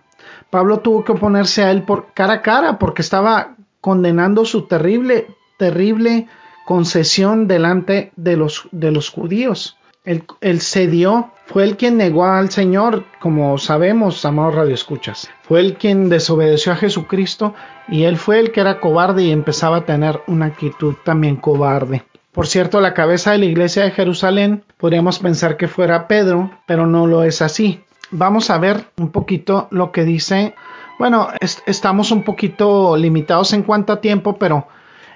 Pablo 0.50 0.80
tuvo 0.80 1.04
que 1.04 1.12
oponerse 1.12 1.62
a 1.62 1.72
él 1.72 1.84
por 1.84 2.14
cara 2.14 2.36
a 2.36 2.42
cara 2.42 2.80
porque 2.80 3.02
estaba 3.02 3.58
condenando 3.82 4.46
su 4.46 4.62
terrible, 4.62 5.28
terrible 5.58 6.30
concesión 6.66 7.50
delante 7.50 8.14
de 8.16 8.38
los, 8.38 8.70
de 8.72 8.92
los 8.92 9.10
judíos. 9.10 9.78
Él, 10.08 10.24
él, 10.40 10.62
cedió, 10.62 11.32
fue 11.48 11.66
el 11.66 11.76
quien 11.76 11.98
negó 11.98 12.24
al 12.24 12.50
Señor, 12.50 13.04
como 13.20 13.58
sabemos, 13.58 14.24
amados 14.24 14.56
radioescuchas. 14.56 15.30
Fue 15.44 15.60
el 15.60 15.76
quien 15.76 16.08
desobedeció 16.08 16.72
a 16.72 16.78
Jesucristo 16.78 17.54
y 17.90 18.04
él 18.04 18.16
fue 18.16 18.40
el 18.40 18.54
que 18.54 18.62
era 18.62 18.80
cobarde 18.80 19.24
y 19.24 19.32
empezaba 19.32 19.78
a 19.78 19.86
tener 19.86 20.22
una 20.28 20.46
actitud 20.46 20.96
también 21.04 21.36
cobarde. 21.36 22.04
Por 22.32 22.48
cierto, 22.48 22.80
la 22.80 22.94
cabeza 22.94 23.32
de 23.32 23.40
la 23.40 23.46
iglesia 23.46 23.84
de 23.84 23.92
Jerusalén 23.92 24.64
podríamos 24.78 25.20
pensar 25.20 25.58
que 25.58 25.68
fuera 25.68 26.08
Pedro, 26.08 26.52
pero 26.66 26.88
no 26.88 27.06
lo 27.06 27.24
es 27.24 27.42
así. 27.42 27.84
Vamos 28.10 28.50
a 28.50 28.60
ver 28.60 28.86
un 28.98 29.10
poquito 29.10 29.68
lo 29.72 29.92
que 29.92 30.06
dice. 30.06 30.56
Bueno, 31.00 31.30
estamos 31.66 32.12
un 32.12 32.24
poquito 32.24 32.96
limitados 32.96 33.52
en 33.52 33.64
cuanto 33.64 33.92
a 33.92 34.02
tiempo, 34.02 34.38
pero 34.38 34.68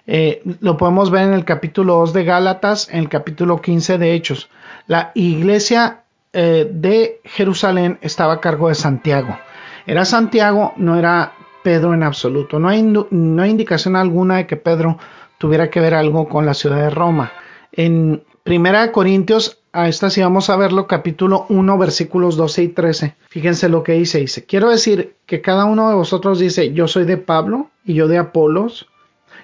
eh, 0.08 0.42
lo 0.60 0.78
podemos 0.78 1.12
ver 1.12 1.28
en 1.28 1.34
el 1.34 1.46
capítulo 1.46 1.96
2 1.96 2.14
de 2.14 2.24
Gálatas, 2.24 2.90
en 2.90 3.00
el 3.00 3.10
capítulo 3.10 3.62
15 3.62 3.98
de 3.98 4.14
Hechos. 4.14 4.50
La 4.88 5.12
iglesia 5.16 6.04
eh, 6.34 6.70
de 6.72 7.22
Jerusalén 7.24 7.98
estaba 8.02 8.34
a 8.34 8.42
cargo 8.42 8.70
de 8.70 8.76
Santiago. 8.76 9.38
Era 9.86 10.06
Santiago, 10.06 10.74
no 10.78 10.98
era 10.98 11.34
Pedro 11.64 11.94
en 11.94 12.04
absoluto. 12.04 12.60
No 12.60 12.70
hay, 12.70 12.84
no 12.84 13.42
hay 13.42 13.50
indicación 13.52 13.96
alguna 13.96 14.38
de 14.38 14.48
que 14.48 14.58
Pedro 14.58 14.98
tuviera 15.38 15.70
que 15.70 15.80
ver 15.80 15.94
algo 15.94 16.28
con 16.28 16.46
la 16.46 16.54
ciudad 16.54 16.78
de 16.78 16.90
Roma. 16.90 17.32
En 17.72 18.24
Primera 18.44 18.92
Corintios, 18.92 19.60
a 19.72 19.88
esta 19.88 20.10
sí 20.10 20.22
vamos 20.22 20.50
a 20.50 20.58
verlo, 20.58 20.88
capítulo 20.88 21.46
1, 21.50 21.78
versículos 21.78 22.36
12 22.38 22.64
y 22.64 22.68
13. 22.70 23.16
Fíjense 23.30 23.70
lo 23.70 23.84
que 23.84 23.94
dice, 23.94 24.20
dice, 24.20 24.46
quiero 24.46 24.70
decir 24.70 25.16
que 25.26 25.42
cada 25.42 25.66
uno 25.66 25.90
de 25.90 25.96
vosotros 25.96 26.40
dice, 26.40 26.74
yo 26.74 26.88
soy 26.88 27.06
de 27.06 27.18
Pablo, 27.18 27.70
y 27.86 27.94
yo 27.94 28.08
de 28.08 28.18
Apolos, 28.18 28.88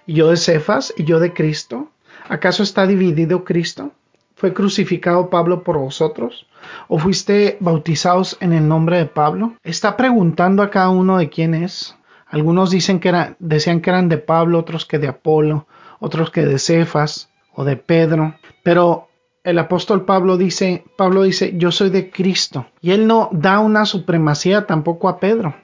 y 0.07 0.13
yo 0.13 0.29
de 0.29 0.37
Cefas, 0.37 0.93
y 0.97 1.03
yo 1.03 1.19
de 1.19 1.33
Cristo. 1.33 1.89
¿Acaso 2.27 2.63
está 2.63 2.87
dividido 2.87 3.43
Cristo? 3.43 3.91
¿Fue 4.35 4.53
crucificado 4.53 5.29
Pablo 5.29 5.63
por 5.63 5.77
vosotros? 5.77 6.47
¿O 6.87 6.97
fuiste 6.97 7.57
bautizados 7.59 8.37
en 8.39 8.53
el 8.53 8.67
nombre 8.67 8.97
de 8.97 9.05
Pablo? 9.05 9.53
Está 9.63 9.97
preguntando 9.97 10.63
a 10.63 10.69
cada 10.69 10.89
uno 10.89 11.17
de 11.17 11.29
quién 11.29 11.53
es. 11.53 11.95
Algunos 12.25 12.71
dicen 12.71 12.99
que 12.99 13.09
era, 13.09 13.35
decían 13.39 13.81
que 13.81 13.89
eran 13.89 14.09
de 14.09 14.17
Pablo, 14.17 14.59
otros 14.59 14.85
que 14.85 14.99
de 14.99 15.07
Apolo, 15.07 15.67
otros 15.99 16.31
que 16.31 16.45
de 16.45 16.59
Cefas 16.59 17.29
o 17.53 17.63
de 17.63 17.77
Pedro, 17.77 18.35
pero 18.63 19.07
el 19.43 19.59
apóstol 19.59 20.05
Pablo 20.05 20.37
dice, 20.37 20.83
Pablo 20.97 21.23
dice, 21.23 21.53
yo 21.57 21.71
soy 21.71 21.89
de 21.89 22.11
Cristo, 22.11 22.67
y 22.81 22.91
él 22.91 23.07
no 23.07 23.29
da 23.31 23.59
una 23.59 23.85
supremacía 23.85 24.67
tampoco 24.67 25.07
a 25.07 25.19
Pedro. 25.19 25.55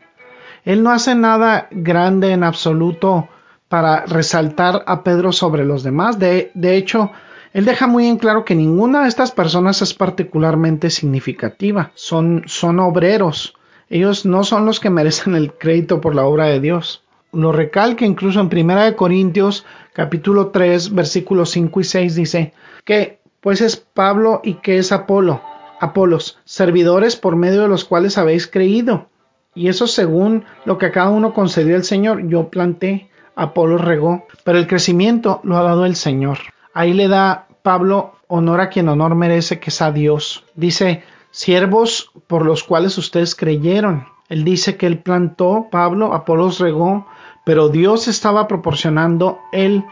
Él 0.64 0.84
no 0.84 0.92
hace 0.92 1.16
nada 1.16 1.68
grande 1.72 2.32
en 2.32 2.44
absoluto 2.44 3.28
para 3.74 4.06
resaltar 4.06 4.84
a 4.86 5.04
Pedro 5.04 5.32
sobre 5.32 5.66
los 5.66 5.82
demás. 5.82 6.20
De, 6.20 6.52
de 6.54 6.78
hecho, 6.78 7.10
él 7.54 7.66
deja 7.66 7.88
muy 7.88 8.06
en 8.06 8.18
claro 8.18 8.46
que 8.46 8.54
ninguna 8.54 9.02
de 9.02 9.10
estas 9.10 9.32
personas 9.32 9.82
es 9.82 9.96
particularmente 9.96 10.92
significativa. 10.92 11.92
Son, 11.96 12.44
son 12.46 12.80
obreros. 12.80 13.56
Ellos 13.90 14.28
no 14.28 14.44
son 14.44 14.68
los 14.68 14.80
que 14.80 14.92
merecen 14.92 15.34
el 15.34 15.54
crédito 15.54 16.02
por 16.02 16.14
la 16.14 16.24
obra 16.24 16.46
de 16.46 16.60
Dios. 16.60 17.04
Lo 17.32 17.52
recalca 17.52 18.06
incluso 18.06 18.40
en 18.42 18.50
Primera 18.50 18.84
de 18.84 18.96
Corintios 18.96 19.66
capítulo 19.94 20.50
3 20.50 20.94
versículos 20.94 21.50
5 21.50 21.80
y 21.80 21.84
6 21.84 22.16
dice 22.16 22.54
que 22.86 23.22
pues 23.42 23.60
es 23.60 23.76
Pablo 23.76 24.42
y 24.44 24.54
que 24.62 24.78
es 24.78 24.92
Apolo, 24.92 25.42
Apolos, 25.80 26.38
servidores 26.46 27.16
por 27.16 27.38
medio 27.38 27.64
de 27.64 27.70
los 27.70 27.86
cuales 27.86 28.20
habéis 28.20 28.46
creído. 28.46 29.10
Y 29.56 29.68
eso 29.70 29.88
según 29.88 30.46
lo 30.64 30.78
que 30.78 30.86
a 30.86 30.92
cada 30.92 31.10
uno 31.10 31.34
concedió 31.34 31.76
el 31.76 31.84
Señor. 31.84 32.28
Yo 32.28 32.50
planté, 32.50 33.10
Apolo 33.36 33.78
regó, 33.78 34.26
pero 34.44 34.58
el 34.58 34.68
crecimiento 34.68 35.40
lo 35.44 35.58
ha 35.58 35.64
dado 35.64 35.86
el 35.86 35.96
Señor. 35.96 36.40
Ahí 36.74 36.94
le 36.94 37.08
da 37.08 37.48
Pablo 37.62 38.16
honor 38.28 38.62
a 38.62 38.70
quien 38.70 38.90
honor 38.90 39.16
merece, 39.16 39.60
que 39.60 39.70
es 39.70 39.82
a 39.82 39.92
Dios. 39.92 40.46
Dice, 40.56 41.04
siervos 41.32 42.12
por 42.28 42.46
los 42.46 42.64
cuales 42.64 42.98
ustedes 42.98 43.36
creyeron. 43.36 44.08
Él 44.30 44.44
dice 44.44 44.78
que 44.78 44.88
él 44.88 45.00
plantó, 45.00 45.68
Pablo, 45.72 46.14
Apolos 46.14 46.60
regó, 46.60 47.08
pero 47.46 47.70
Dios 47.70 48.08
estaba 48.08 48.48
proporcionando 48.48 49.40
el 49.52 49.84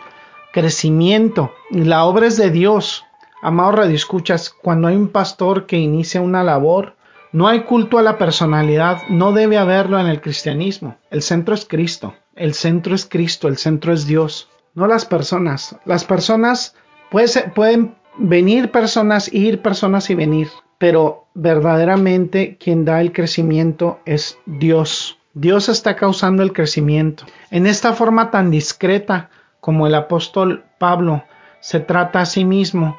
crecimiento. 0.54 1.51
La 1.69 2.06
obra 2.06 2.27
es 2.27 2.38
de 2.38 2.49
Dios. 2.49 3.06
Amado 3.41 3.71
Radio 3.73 3.95
Escuchas, 3.95 4.49
cuando 4.49 4.88
hay 4.88 4.95
un 4.95 5.10
pastor 5.10 5.65
que 5.65 5.77
inicia 5.77 6.21
una 6.21 6.43
labor, 6.43 6.95
no 7.32 7.47
hay 7.47 7.63
culto 7.63 7.97
a 7.97 8.01
la 8.01 8.17
personalidad, 8.17 9.04
no 9.10 9.32
debe 9.32 9.58
haberlo 9.58 9.99
en 9.99 10.08
el 10.08 10.21
cristianismo. 10.21 10.97
El 11.10 11.21
centro 11.21 11.56
es 11.56 11.65
Cristo, 11.65 12.13
el 12.36 12.54
centro 12.54 12.96
es 12.96 13.06
Cristo, 13.06 13.48
el 13.48 13.58
centro 13.58 13.94
es 13.94 14.06
Dios, 14.06 14.50
no 14.74 14.88
las 14.88 15.06
personas. 15.06 15.76
Las 15.86 16.06
personas 16.06 16.76
pueden 17.10 17.96
venir 18.17 18.72
personas, 18.72 19.32
ir 19.34 19.62
personas 19.62 20.10
y 20.10 20.15
venir, 20.15 20.50
pero 20.78 21.28
verdaderamente 21.34 22.58
quien 22.58 22.86
da 22.86 23.02
el 23.02 23.12
crecimiento 23.12 24.00
es 24.06 24.38
Dios. 24.46 25.17
Dios 25.34 25.70
está 25.70 25.96
causando 25.96 26.44
el 26.44 26.54
crecimiento. 26.54 27.26
En 27.52 27.65
esta 27.67 27.94
forma 27.94 28.32
tan 28.32 28.52
discreta 28.52 29.30
como 29.60 29.88
el 29.88 29.96
apóstol 29.96 30.65
Pablo 30.78 31.24
se 31.62 31.80
trata 31.80 32.22
a 32.22 32.26
sí 32.26 32.44
mismo, 32.44 32.98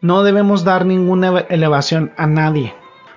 no 0.00 0.22
debemos 0.22 0.64
dar 0.64 0.84
ninguna 0.84 1.40
elevación 1.48 2.12
a 2.16 2.26
nadie. 2.26 2.74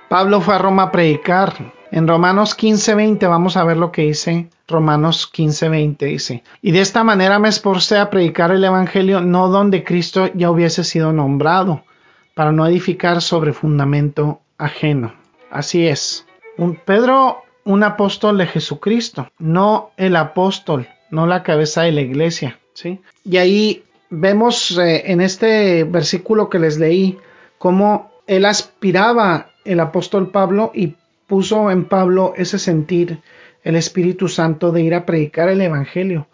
Pablo 0.09 0.41
fue 0.41 0.55
a 0.55 0.59
Roma 0.59 0.83
a 0.83 0.91
predicar. 0.91 1.73
En 1.95 2.09
Romanos 2.09 2.57
15:20 2.57 3.25
vamos 3.25 3.55
a 3.55 3.63
ver 3.63 3.77
lo 3.77 3.93
que 3.93 4.01
dice 4.01 4.49
Romanos 4.67 5.31
15:20 5.31 6.05
dice, 6.05 6.43
y 6.61 6.71
de 6.71 6.81
esta 6.81 7.05
manera 7.05 7.39
me 7.39 7.47
esforcé 7.47 7.97
a 7.97 8.09
predicar 8.09 8.51
el 8.51 8.65
Evangelio 8.65 9.21
no 9.21 9.47
donde 9.47 9.85
Cristo 9.85 10.29
ya 10.33 10.51
hubiese 10.51 10.83
sido 10.83 11.13
nombrado, 11.13 11.85
para 12.33 12.51
no 12.51 12.67
edificar 12.67 13.21
sobre 13.21 13.53
fundamento 13.53 14.41
ajeno. 14.57 15.13
Así 15.49 15.87
es. 15.87 16.27
Un 16.57 16.75
Pedro 16.75 17.43
un 17.63 17.81
apóstol 17.81 18.39
de 18.39 18.47
Jesucristo, 18.47 19.29
no 19.39 19.91
el 19.95 20.17
apóstol, 20.17 20.89
no 21.11 21.25
la 21.27 21.43
cabeza 21.43 21.83
de 21.83 21.93
la 21.93 22.01
iglesia, 22.01 22.59
¿sí? 22.73 22.99
Y 23.23 23.37
ahí 23.37 23.83
vemos 24.09 24.77
eh, 24.77 25.09
en 25.13 25.21
este 25.21 25.85
versículo 25.85 26.49
que 26.49 26.59
les 26.59 26.77
leí 26.77 27.17
cómo 27.57 28.11
él 28.27 28.43
aspiraba 28.43 29.47
el 29.63 29.79
apóstol 29.79 30.29
Pablo 30.29 30.73
y 30.75 30.95
puso 31.27 31.71
en 31.71 31.85
Pablo 31.85 32.33
ese 32.35 32.59
sentir 32.59 33.21
el 33.63 33.75
Espíritu 33.75 34.27
Santo 34.27 34.71
de 34.71 34.81
ir 34.81 34.93
a 34.93 35.05
predicar 35.05 35.49
el 35.49 35.61
Evangelio, 35.61 36.27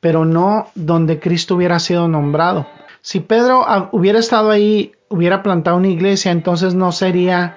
pero 0.00 0.24
no 0.24 0.68
donde 0.74 1.18
Cristo 1.18 1.56
hubiera 1.56 1.78
sido 1.78 2.08
nombrado. 2.08 2.66
Si 3.00 3.20
Pedro 3.20 3.64
hubiera 3.92 4.18
estado 4.18 4.50
ahí, 4.50 4.92
hubiera 5.08 5.42
plantado 5.42 5.76
una 5.76 5.88
iglesia, 5.88 6.30
entonces 6.32 6.74
no 6.74 6.92
sería 6.92 7.56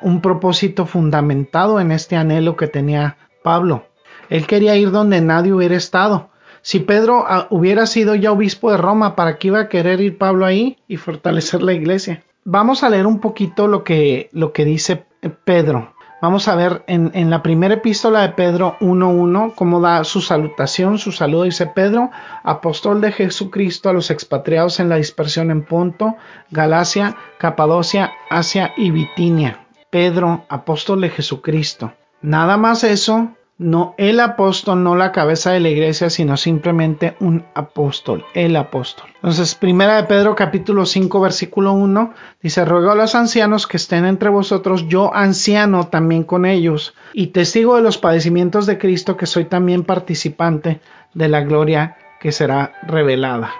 un 0.00 0.20
propósito 0.20 0.86
fundamentado 0.86 1.80
en 1.80 1.90
este 1.90 2.16
anhelo 2.16 2.56
que 2.56 2.68
tenía 2.68 3.16
Pablo. 3.42 3.86
Él 4.28 4.46
quería 4.46 4.76
ir 4.76 4.90
donde 4.90 5.20
nadie 5.20 5.52
hubiera 5.52 5.76
estado. 5.76 6.30
Si 6.62 6.80
Pedro 6.80 7.24
ah, 7.26 7.46
hubiera 7.50 7.86
sido 7.86 8.14
ya 8.14 8.32
obispo 8.32 8.70
de 8.70 8.76
Roma, 8.76 9.16
¿para 9.16 9.38
qué 9.38 9.48
iba 9.48 9.60
a 9.60 9.68
querer 9.68 10.00
ir 10.00 10.18
Pablo 10.18 10.44
ahí 10.44 10.78
y 10.86 10.96
fortalecer 10.96 11.62
la 11.62 11.72
iglesia? 11.72 12.22
Vamos 12.44 12.82
a 12.82 12.90
leer 12.90 13.06
un 13.06 13.20
poquito 13.20 13.68
lo 13.68 13.84
que, 13.84 14.28
lo 14.32 14.52
que 14.52 14.64
dice 14.64 15.04
Pedro. 15.44 15.94
Vamos 16.20 16.48
a 16.48 16.56
ver 16.56 16.82
en, 16.88 17.30
la 17.30 17.42
primera 17.42 17.74
epístola 17.74 18.22
de 18.22 18.30
Pedro 18.30 18.76
1.1 18.80 19.54
cómo 19.54 19.80
da 19.80 20.02
su 20.02 20.20
salutación, 20.20 20.98
su 20.98 21.12
saludo. 21.12 21.44
Dice 21.44 21.66
Pedro, 21.66 22.10
apóstol 22.42 23.00
de 23.00 23.12
Jesucristo 23.12 23.88
a 23.88 23.92
los 23.92 24.10
expatriados 24.10 24.80
en 24.80 24.88
la 24.88 24.96
dispersión 24.96 25.50
en 25.50 25.64
Ponto, 25.64 26.16
Galacia, 26.50 27.16
Capadocia, 27.38 28.12
Asia 28.30 28.72
y 28.76 28.90
Bitinia 28.90 29.64
Pedro, 29.90 30.44
apóstol 30.48 31.00
de 31.00 31.10
Jesucristo. 31.10 31.94
Nada 32.20 32.56
más 32.56 32.84
eso, 32.84 33.30
no 33.58 33.96
el 33.98 34.20
apóstol, 34.20 34.84
no 34.84 34.94
la 34.94 35.10
cabeza 35.10 35.50
de 35.50 35.58
la 35.58 35.68
iglesia, 35.68 36.10
sino 36.10 36.36
simplemente 36.36 37.16
un 37.18 37.44
apóstol, 37.54 38.24
el 38.32 38.54
apóstol. 38.54 39.10
Entonces, 39.16 39.56
primera 39.56 39.96
de 39.96 40.04
Pedro 40.04 40.36
capítulo 40.36 40.86
5 40.86 41.20
versículo 41.20 41.72
1 41.72 42.14
dice, 42.40 42.64
ruego 42.64 42.92
a 42.92 42.94
los 42.94 43.16
ancianos 43.16 43.66
que 43.66 43.76
estén 43.76 44.04
entre 44.04 44.28
vosotros, 44.28 44.86
yo 44.86 45.12
anciano 45.12 45.88
también 45.88 46.22
con 46.22 46.46
ellos, 46.46 46.94
y 47.12 47.28
testigo 47.28 47.74
de 47.74 47.82
los 47.82 47.98
padecimientos 47.98 48.66
de 48.66 48.78
Cristo, 48.78 49.16
que 49.16 49.26
soy 49.26 49.46
también 49.46 49.82
participante 49.82 50.80
de 51.14 51.28
la 51.28 51.40
gloria 51.40 51.96
que 52.20 52.30
será 52.30 52.72
revelada. 52.86 53.50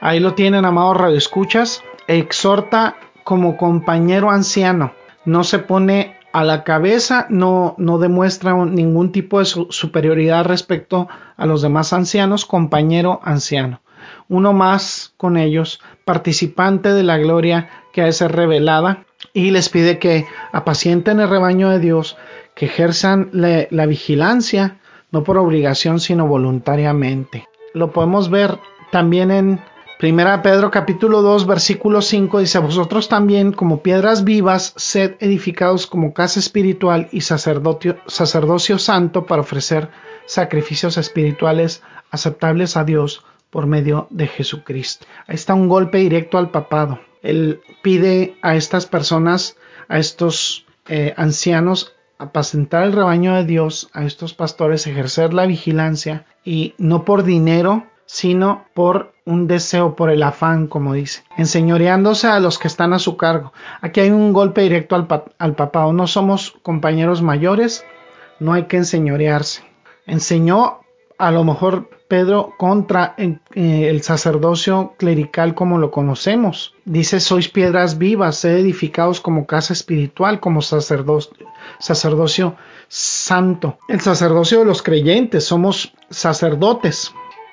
Ahí 0.00 0.20
lo 0.20 0.34
tienen, 0.34 0.66
amados 0.66 0.96
radioescuchas, 0.98 1.82
exhorta 2.06 2.96
como 3.24 3.56
compañero 3.56 4.30
anciano, 4.30 4.92
no 5.24 5.42
se 5.42 5.58
pone 5.58 6.17
a 6.38 6.44
la 6.44 6.62
cabeza 6.62 7.26
no, 7.30 7.74
no 7.78 7.98
demuestra 7.98 8.54
ningún 8.64 9.10
tipo 9.10 9.40
de 9.40 9.44
superioridad 9.44 10.44
respecto 10.44 11.08
a 11.36 11.46
los 11.46 11.62
demás 11.62 11.92
ancianos, 11.92 12.46
compañero 12.46 13.20
anciano. 13.24 13.80
Uno 14.28 14.52
más 14.52 15.14
con 15.16 15.36
ellos, 15.36 15.80
participante 16.04 16.92
de 16.92 17.02
la 17.02 17.18
gloria 17.18 17.68
que 17.92 18.02
ha 18.02 18.04
de 18.04 18.12
ser 18.12 18.36
revelada, 18.36 19.04
y 19.32 19.50
les 19.50 19.68
pide 19.68 19.98
que 19.98 20.26
apacienten 20.52 21.18
el 21.18 21.28
rebaño 21.28 21.70
de 21.70 21.80
Dios, 21.80 22.16
que 22.54 22.66
ejerzan 22.66 23.30
la 23.32 23.86
vigilancia, 23.86 24.78
no 25.10 25.24
por 25.24 25.38
obligación, 25.38 25.98
sino 25.98 26.28
voluntariamente. 26.28 27.46
Lo 27.74 27.90
podemos 27.90 28.30
ver 28.30 28.60
también 28.92 29.32
en 29.32 29.60
Primera 29.98 30.42
Pedro 30.42 30.70
capítulo 30.70 31.22
2 31.22 31.48
versículo 31.48 32.02
5 32.02 32.38
dice, 32.38 32.60
vosotros 32.60 33.08
también 33.08 33.50
como 33.50 33.82
piedras 33.82 34.22
vivas, 34.22 34.72
sed 34.76 35.16
edificados 35.18 35.88
como 35.88 36.14
casa 36.14 36.38
espiritual 36.38 37.08
y 37.10 37.22
sacerdocio, 37.22 38.78
santo 38.78 39.26
para 39.26 39.42
ofrecer 39.42 39.88
sacrificios 40.24 40.98
espirituales 40.98 41.82
aceptables 42.12 42.76
a 42.76 42.84
Dios 42.84 43.24
por 43.50 43.66
medio 43.66 44.06
de 44.10 44.28
Jesucristo. 44.28 45.04
Ahí 45.26 45.34
está 45.34 45.54
un 45.54 45.68
golpe 45.68 45.98
directo 45.98 46.38
al 46.38 46.52
papado. 46.52 47.00
Él 47.20 47.60
pide 47.82 48.36
a 48.40 48.54
estas 48.54 48.86
personas, 48.86 49.56
a 49.88 49.98
estos 49.98 50.64
eh, 50.86 51.12
ancianos, 51.16 51.96
apacentar 52.18 52.84
el 52.84 52.92
rebaño 52.92 53.34
de 53.34 53.44
Dios, 53.44 53.90
a 53.92 54.04
estos 54.04 54.32
pastores, 54.32 54.86
ejercer 54.86 55.34
la 55.34 55.46
vigilancia 55.46 56.24
y 56.44 56.74
no 56.78 57.04
por 57.04 57.24
dinero, 57.24 57.88
sino 58.06 58.64
por 58.74 59.17
un 59.28 59.46
deseo, 59.46 59.94
por 59.94 60.10
el 60.10 60.22
afán, 60.22 60.66
como 60.68 60.94
dice, 60.94 61.22
enseñoreándose 61.36 62.26
a 62.26 62.40
los 62.40 62.58
que 62.58 62.66
están 62.66 62.94
a 62.94 62.98
su 62.98 63.18
cargo. 63.18 63.52
Aquí 63.82 64.00
hay 64.00 64.10
un 64.10 64.32
golpe 64.32 64.62
directo 64.62 64.96
al, 64.96 65.06
al 65.38 65.54
papado. 65.54 65.92
No 65.92 66.06
somos 66.06 66.54
compañeros 66.62 67.20
mayores, 67.20 67.84
no 68.40 68.54
hay 68.54 68.64
que 68.64 68.78
enseñorearse. 68.78 69.62
Enseñó 70.06 70.80
a 71.18 71.30
lo 71.30 71.44
mejor 71.44 71.90
Pedro 72.08 72.54
contra 72.56 73.14
eh, 73.18 73.38
el 73.54 74.00
sacerdocio 74.02 74.94
clerical 74.96 75.54
como 75.54 75.76
lo 75.76 75.90
conocemos. 75.90 76.74
Dice, 76.86 77.20
sois 77.20 77.50
piedras 77.50 77.98
vivas, 77.98 78.36
sed 78.36 78.56
edificados 78.56 79.20
como 79.20 79.46
casa 79.46 79.74
espiritual, 79.74 80.40
como 80.40 80.62
sacerdocio 80.62 82.56
santo. 82.88 83.78
El 83.88 84.00
sacerdocio 84.00 84.60
de 84.60 84.64
los 84.64 84.82
creyentes, 84.82 85.44
somos 85.44 85.92
sacerdotes 86.08 87.12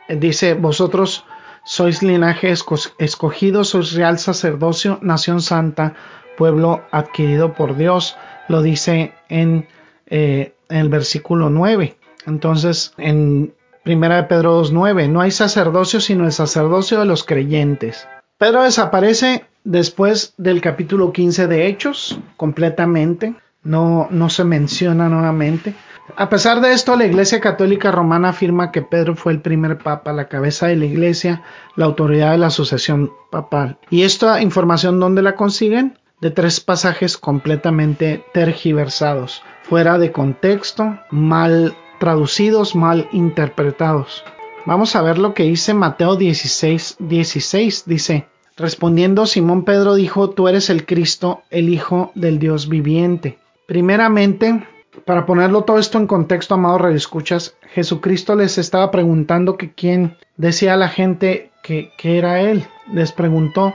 dice, 0.09 0.53
vosotros 0.53 1.25
sois 1.65 2.01
linaje 2.01 2.53
escogido, 2.99 3.63
sois 3.63 3.93
real 3.93 4.17
sacerdocio, 4.19 4.99
nación 5.01 5.41
santa, 5.41 5.95
pueblo 6.37 6.83
adquirido 6.91 7.53
por 7.53 7.75
Dios, 7.75 8.15
lo 8.47 8.61
dice 8.61 9.13
en, 9.27 9.67
eh, 10.07 10.53
el 10.69 10.89
versículo 10.89 11.49
9. 11.49 11.97
Entonces, 12.27 12.93
en 12.97 13.53
Primera 13.83 14.15
de 14.17 14.23
Pedro 14.23 14.63
2.9, 14.63 15.09
no 15.09 15.21
hay 15.21 15.31
sacerdocio 15.31 15.99
sino 15.99 16.25
el 16.25 16.31
sacerdocio 16.31 16.99
de 16.99 17.05
los 17.05 17.23
creyentes. 17.23 18.07
Pedro 18.37 18.63
desaparece 18.63 19.45
después 19.63 20.33
del 20.37 20.61
capítulo 20.61 21.11
15 21.11 21.47
de 21.47 21.67
Hechos, 21.67 22.19
completamente, 22.37 23.35
no, 23.63 24.07
no 24.11 24.29
se 24.29 24.43
menciona 24.43 25.09
nuevamente. 25.09 25.73
A 26.17 26.29
pesar 26.29 26.61
de 26.61 26.71
esto, 26.71 26.95
la 26.95 27.05
Iglesia 27.05 27.39
Católica 27.41 27.91
Romana 27.91 28.29
afirma 28.29 28.71
que 28.71 28.81
Pedro 28.81 29.15
fue 29.15 29.33
el 29.33 29.41
primer 29.41 29.79
papa, 29.79 30.13
la 30.13 30.27
cabeza 30.27 30.67
de 30.67 30.75
la 30.75 30.85
Iglesia, 30.85 31.41
la 31.75 31.85
autoridad 31.85 32.31
de 32.31 32.37
la 32.37 32.51
sucesión 32.51 33.11
papal. 33.31 33.79
¿Y 33.89 34.03
esta 34.03 34.41
información 34.41 34.99
dónde 34.99 35.21
la 35.21 35.35
consiguen? 35.35 35.97
De 36.21 36.31
tres 36.31 36.59
pasajes 36.59 37.17
completamente 37.17 38.23
tergiversados, 38.33 39.41
fuera 39.63 39.97
de 39.97 40.11
contexto, 40.11 40.97
mal 41.09 41.75
traducidos, 41.99 42.75
mal 42.75 43.09
interpretados. 43.11 44.23
Vamos 44.65 44.95
a 44.95 45.01
ver 45.01 45.17
lo 45.17 45.33
que 45.33 45.43
dice 45.43 45.73
Mateo 45.73 46.15
16, 46.15 46.97
16. 46.99 47.83
Dice, 47.85 48.27
respondiendo 48.55 49.25
Simón 49.25 49.65
Pedro 49.65 49.95
dijo, 49.95 50.29
tú 50.29 50.47
eres 50.47 50.69
el 50.69 50.85
Cristo, 50.85 51.41
el 51.49 51.69
Hijo 51.69 52.11
del 52.15 52.39
Dios 52.39 52.69
viviente. 52.69 53.37
Primeramente, 53.67 54.67
para 55.03 55.25
ponerlo 55.25 55.63
todo 55.63 55.79
esto 55.79 55.97
en 55.97 56.07
contexto, 56.07 56.55
amado 56.55 56.87
escuchas, 56.89 57.55
Jesucristo 57.73 58.35
les 58.35 58.57
estaba 58.57 58.91
preguntando 58.91 59.57
que 59.57 59.73
quién 59.73 60.17
decía 60.37 60.73
a 60.73 60.77
la 60.77 60.87
gente 60.87 61.51
que, 61.63 61.91
que 61.97 62.17
era 62.17 62.41
Él. 62.41 62.65
Les 62.91 63.11
preguntó, 63.11 63.73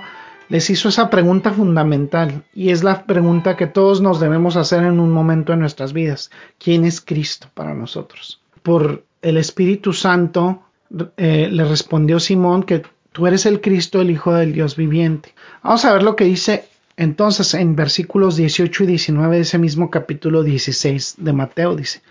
les 0.49 0.71
hizo 0.71 0.89
esa 0.89 1.11
pregunta 1.11 1.53
fundamental 1.53 2.45
y 2.55 2.71
es 2.71 2.83
la 2.83 3.05
pregunta 3.05 3.57
que 3.57 3.67
todos 3.67 4.01
nos 4.01 4.21
debemos 4.21 4.57
hacer 4.57 4.83
en 4.83 4.99
un 4.99 5.11
momento 5.11 5.53
de 5.53 5.59
nuestras 5.59 5.93
vidas. 5.93 6.31
¿Quién 6.59 6.85
es 6.85 7.01
Cristo 7.01 7.49
para 7.55 7.75
nosotros? 7.75 8.41
Por 8.63 9.05
el 9.23 9.37
Espíritu 9.37 9.93
Santo 9.93 10.63
eh, 11.17 11.49
le 11.51 11.65
respondió 11.65 12.19
Simón 12.19 12.65
que 12.65 12.83
tú 13.13 13.27
eres 13.27 13.47
el 13.47 13.61
Cristo, 13.61 14.01
el 14.01 14.11
Hijo 14.11 14.33
del 14.33 14.53
Dios 14.53 14.77
viviente. 14.77 15.35
Vamos 15.63 15.85
a 15.85 15.93
ver 15.93 16.03
lo 16.03 16.17
que 16.17 16.25
dice 16.25 16.65
entonces, 17.01 17.55
en 17.55 17.77
versículos 17.77 18.37
18 18.37 18.85
y 18.85 18.87
19 18.89 19.37
de 19.37 19.43
ese 19.43 19.57
mismo 19.57 19.91
capítulo 19.91 20.43
16 20.43 21.15
de 21.17 21.33
Mateo 21.33 21.75
dice, 21.75 22.03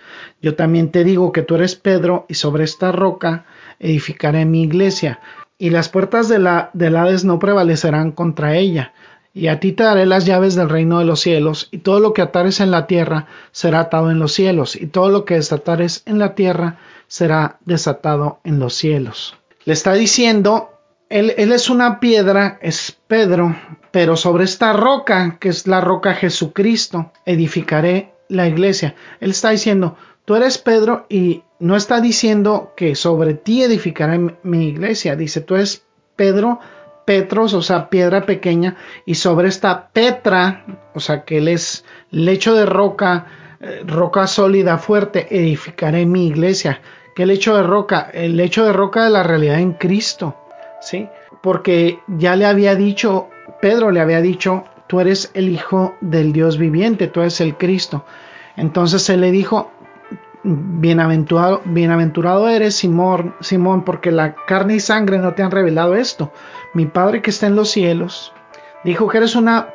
yo 0.41 0.55
también 0.55 0.89
te 0.89 1.03
digo 1.03 1.31
que 1.31 1.43
tú 1.43 1.53
eres 1.53 1.75
Pedro 1.75 2.25
y 2.27 2.33
sobre 2.33 2.63
esta 2.63 2.91
roca 2.91 3.45
edificaré 3.77 4.45
mi 4.45 4.63
iglesia 4.63 5.19
y 5.59 5.69
las 5.69 5.89
puertas 5.89 6.27
de 6.27 6.39
la, 6.39 6.71
del 6.73 6.95
Hades 6.95 7.23
no 7.23 7.37
prevalecerán 7.37 8.11
contra 8.11 8.55
ella. 8.55 8.93
Y 9.31 9.49
a 9.49 9.59
ti 9.59 9.73
te 9.73 9.83
daré 9.83 10.07
las 10.07 10.25
llaves 10.25 10.55
del 10.55 10.69
reino 10.69 10.97
de 10.97 11.05
los 11.05 11.19
cielos, 11.19 11.67
y 11.69 11.77
todo 11.77 11.99
lo 11.99 12.13
que 12.13 12.23
atares 12.23 12.59
en 12.59 12.71
la 12.71 12.87
tierra 12.87 13.27
será 13.51 13.81
atado 13.81 14.09
en 14.09 14.17
los 14.17 14.33
cielos, 14.33 14.75
y 14.75 14.87
todo 14.87 15.09
lo 15.09 15.23
que 15.23 15.35
desatares 15.35 16.01
en 16.07 16.17
la 16.17 16.33
tierra 16.33 16.79
será 17.07 17.59
desatado 17.63 18.39
en 18.43 18.57
los 18.57 18.73
cielos. 18.73 19.37
Le 19.65 19.73
está 19.73 19.93
diciendo 19.93 20.78
él, 21.09 21.33
es 21.37 21.69
una 21.69 21.99
piedra, 21.99 22.59
es 22.61 22.97
Pedro, 23.07 23.55
pero 23.91 24.15
sobre 24.15 24.43
esta 24.43 24.73
roca, 24.73 25.37
que 25.39 25.49
es 25.49 25.65
la 25.65 25.81
roca 25.81 26.13
Jesucristo, 26.13 27.11
edificaré 27.25 28.13
la 28.27 28.47
iglesia. 28.47 28.95
Él 29.19 29.31
está 29.31 29.49
diciendo, 29.49 29.97
tú 30.25 30.35
eres 30.35 30.59
Pedro 30.59 31.07
y 31.09 31.43
no 31.59 31.75
está 31.75 31.99
diciendo 31.99 32.73
que 32.77 32.93
sobre 32.95 33.33
ti 33.33 33.63
edificaré 33.63 34.19
mi 34.43 34.67
iglesia. 34.67 35.15
Dice, 35.15 35.41
tú 35.41 35.55
eres 35.55 35.83
Pedro, 36.15 36.59
Petros, 37.05 37.55
o 37.55 37.63
sea, 37.63 37.89
piedra 37.89 38.27
pequeña, 38.27 38.77
y 39.03 39.15
sobre 39.15 39.47
esta 39.47 39.89
Petra, 39.89 40.63
o 40.93 40.99
sea, 40.99 41.23
que 41.23 41.39
él 41.39 41.47
es 41.47 41.83
lecho 42.11 42.53
de 42.53 42.67
roca, 42.67 43.25
eh, 43.61 43.81
roca 43.83 44.27
sólida, 44.27 44.77
fuerte, 44.77 45.27
edificaré 45.31 46.05
mi 46.05 46.27
iglesia. 46.27 46.81
¿Qué 47.15 47.25
lecho 47.25 47.55
de 47.55 47.63
roca? 47.63 48.11
El 48.13 48.37
lecho 48.37 48.63
de 48.63 48.73
roca 48.73 49.05
de 49.05 49.09
la 49.09 49.23
realidad 49.23 49.59
en 49.59 49.73
Cristo. 49.73 50.35
Porque 51.41 51.99
ya 52.07 52.35
le 52.35 52.45
había 52.45 52.75
dicho, 52.75 53.29
Pedro 53.61 53.91
le 53.91 54.01
había 54.01 54.21
dicho, 54.21 54.65
tú 54.87 54.99
eres 54.99 55.31
el 55.33 55.49
Hijo 55.49 55.95
del 56.01 56.33
Dios 56.33 56.57
viviente, 56.57 57.07
tú 57.07 57.21
eres 57.21 57.41
el 57.41 57.57
Cristo. 57.57 58.05
Entonces 58.55 59.09
él 59.09 59.21
le 59.21 59.31
dijo, 59.31 59.71
bienaventurado, 60.43 61.61
bienaventurado 61.65 62.49
eres 62.49 62.75
Simón, 62.75 63.35
Simón, 63.39 63.83
porque 63.83 64.11
la 64.11 64.35
carne 64.47 64.75
y 64.75 64.79
sangre 64.79 65.17
no 65.17 65.33
te 65.33 65.43
han 65.43 65.51
revelado 65.51 65.95
esto. 65.95 66.31
Mi 66.73 66.85
Padre 66.85 67.21
que 67.21 67.29
está 67.29 67.47
en 67.47 67.55
los 67.55 67.69
cielos 67.69 68.33
dijo 68.83 69.07
que 69.07 69.17
eres 69.17 69.35
una 69.35 69.69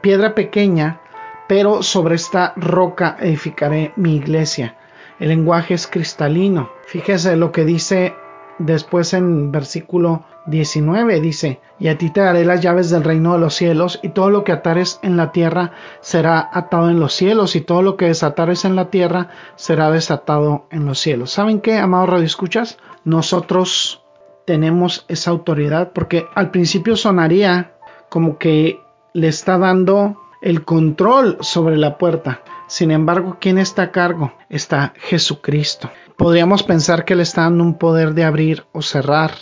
piedra 0.00 0.34
pequeña, 0.34 1.00
pero 1.48 1.82
sobre 1.82 2.16
esta 2.16 2.52
roca 2.56 3.16
edificaré 3.20 3.92
mi 3.96 4.16
iglesia. 4.16 4.76
El 5.18 5.28
lenguaje 5.28 5.74
es 5.74 5.86
cristalino. 5.86 6.70
Fíjese 6.86 7.36
lo 7.36 7.52
que 7.52 7.64
dice 7.64 8.14
después 8.58 9.12
en 9.14 9.52
versículo 9.52 10.24
19 10.50 11.20
dice, 11.20 11.60
y 11.78 11.88
a 11.88 11.96
ti 11.96 12.10
te 12.10 12.20
daré 12.20 12.44
las 12.44 12.60
llaves 12.60 12.90
del 12.90 13.04
reino 13.04 13.32
de 13.32 13.38
los 13.38 13.54
cielos, 13.54 14.00
y 14.02 14.10
todo 14.10 14.30
lo 14.30 14.44
que 14.44 14.52
atares 14.52 15.00
en 15.02 15.16
la 15.16 15.32
tierra 15.32 15.72
será 16.00 16.50
atado 16.52 16.90
en 16.90 17.00
los 17.00 17.14
cielos, 17.14 17.56
y 17.56 17.60
todo 17.60 17.82
lo 17.82 17.96
que 17.96 18.06
desatares 18.06 18.64
en 18.64 18.76
la 18.76 18.90
tierra 18.90 19.28
será 19.56 19.90
desatado 19.90 20.66
en 20.70 20.84
los 20.84 20.98
cielos. 20.98 21.30
¿Saben 21.30 21.60
qué, 21.60 21.78
amados 21.78 22.22
escuchas 22.22 22.78
Nosotros 23.04 24.02
tenemos 24.44 25.04
esa 25.08 25.30
autoridad, 25.30 25.92
porque 25.92 26.26
al 26.34 26.50
principio 26.50 26.96
sonaría 26.96 27.72
como 28.08 28.38
que 28.38 28.80
le 29.14 29.28
está 29.28 29.58
dando 29.58 30.16
el 30.42 30.64
control 30.64 31.38
sobre 31.40 31.76
la 31.76 31.98
puerta. 31.98 32.42
Sin 32.66 32.90
embargo, 32.90 33.36
¿quién 33.40 33.58
está 33.58 33.82
a 33.82 33.92
cargo? 33.92 34.32
Está 34.48 34.94
Jesucristo. 34.96 35.90
Podríamos 36.16 36.62
pensar 36.62 37.04
que 37.04 37.16
le 37.16 37.22
está 37.22 37.42
dando 37.42 37.64
un 37.64 37.78
poder 37.78 38.14
de 38.14 38.24
abrir 38.24 38.64
o 38.72 38.82
cerrar, 38.82 39.32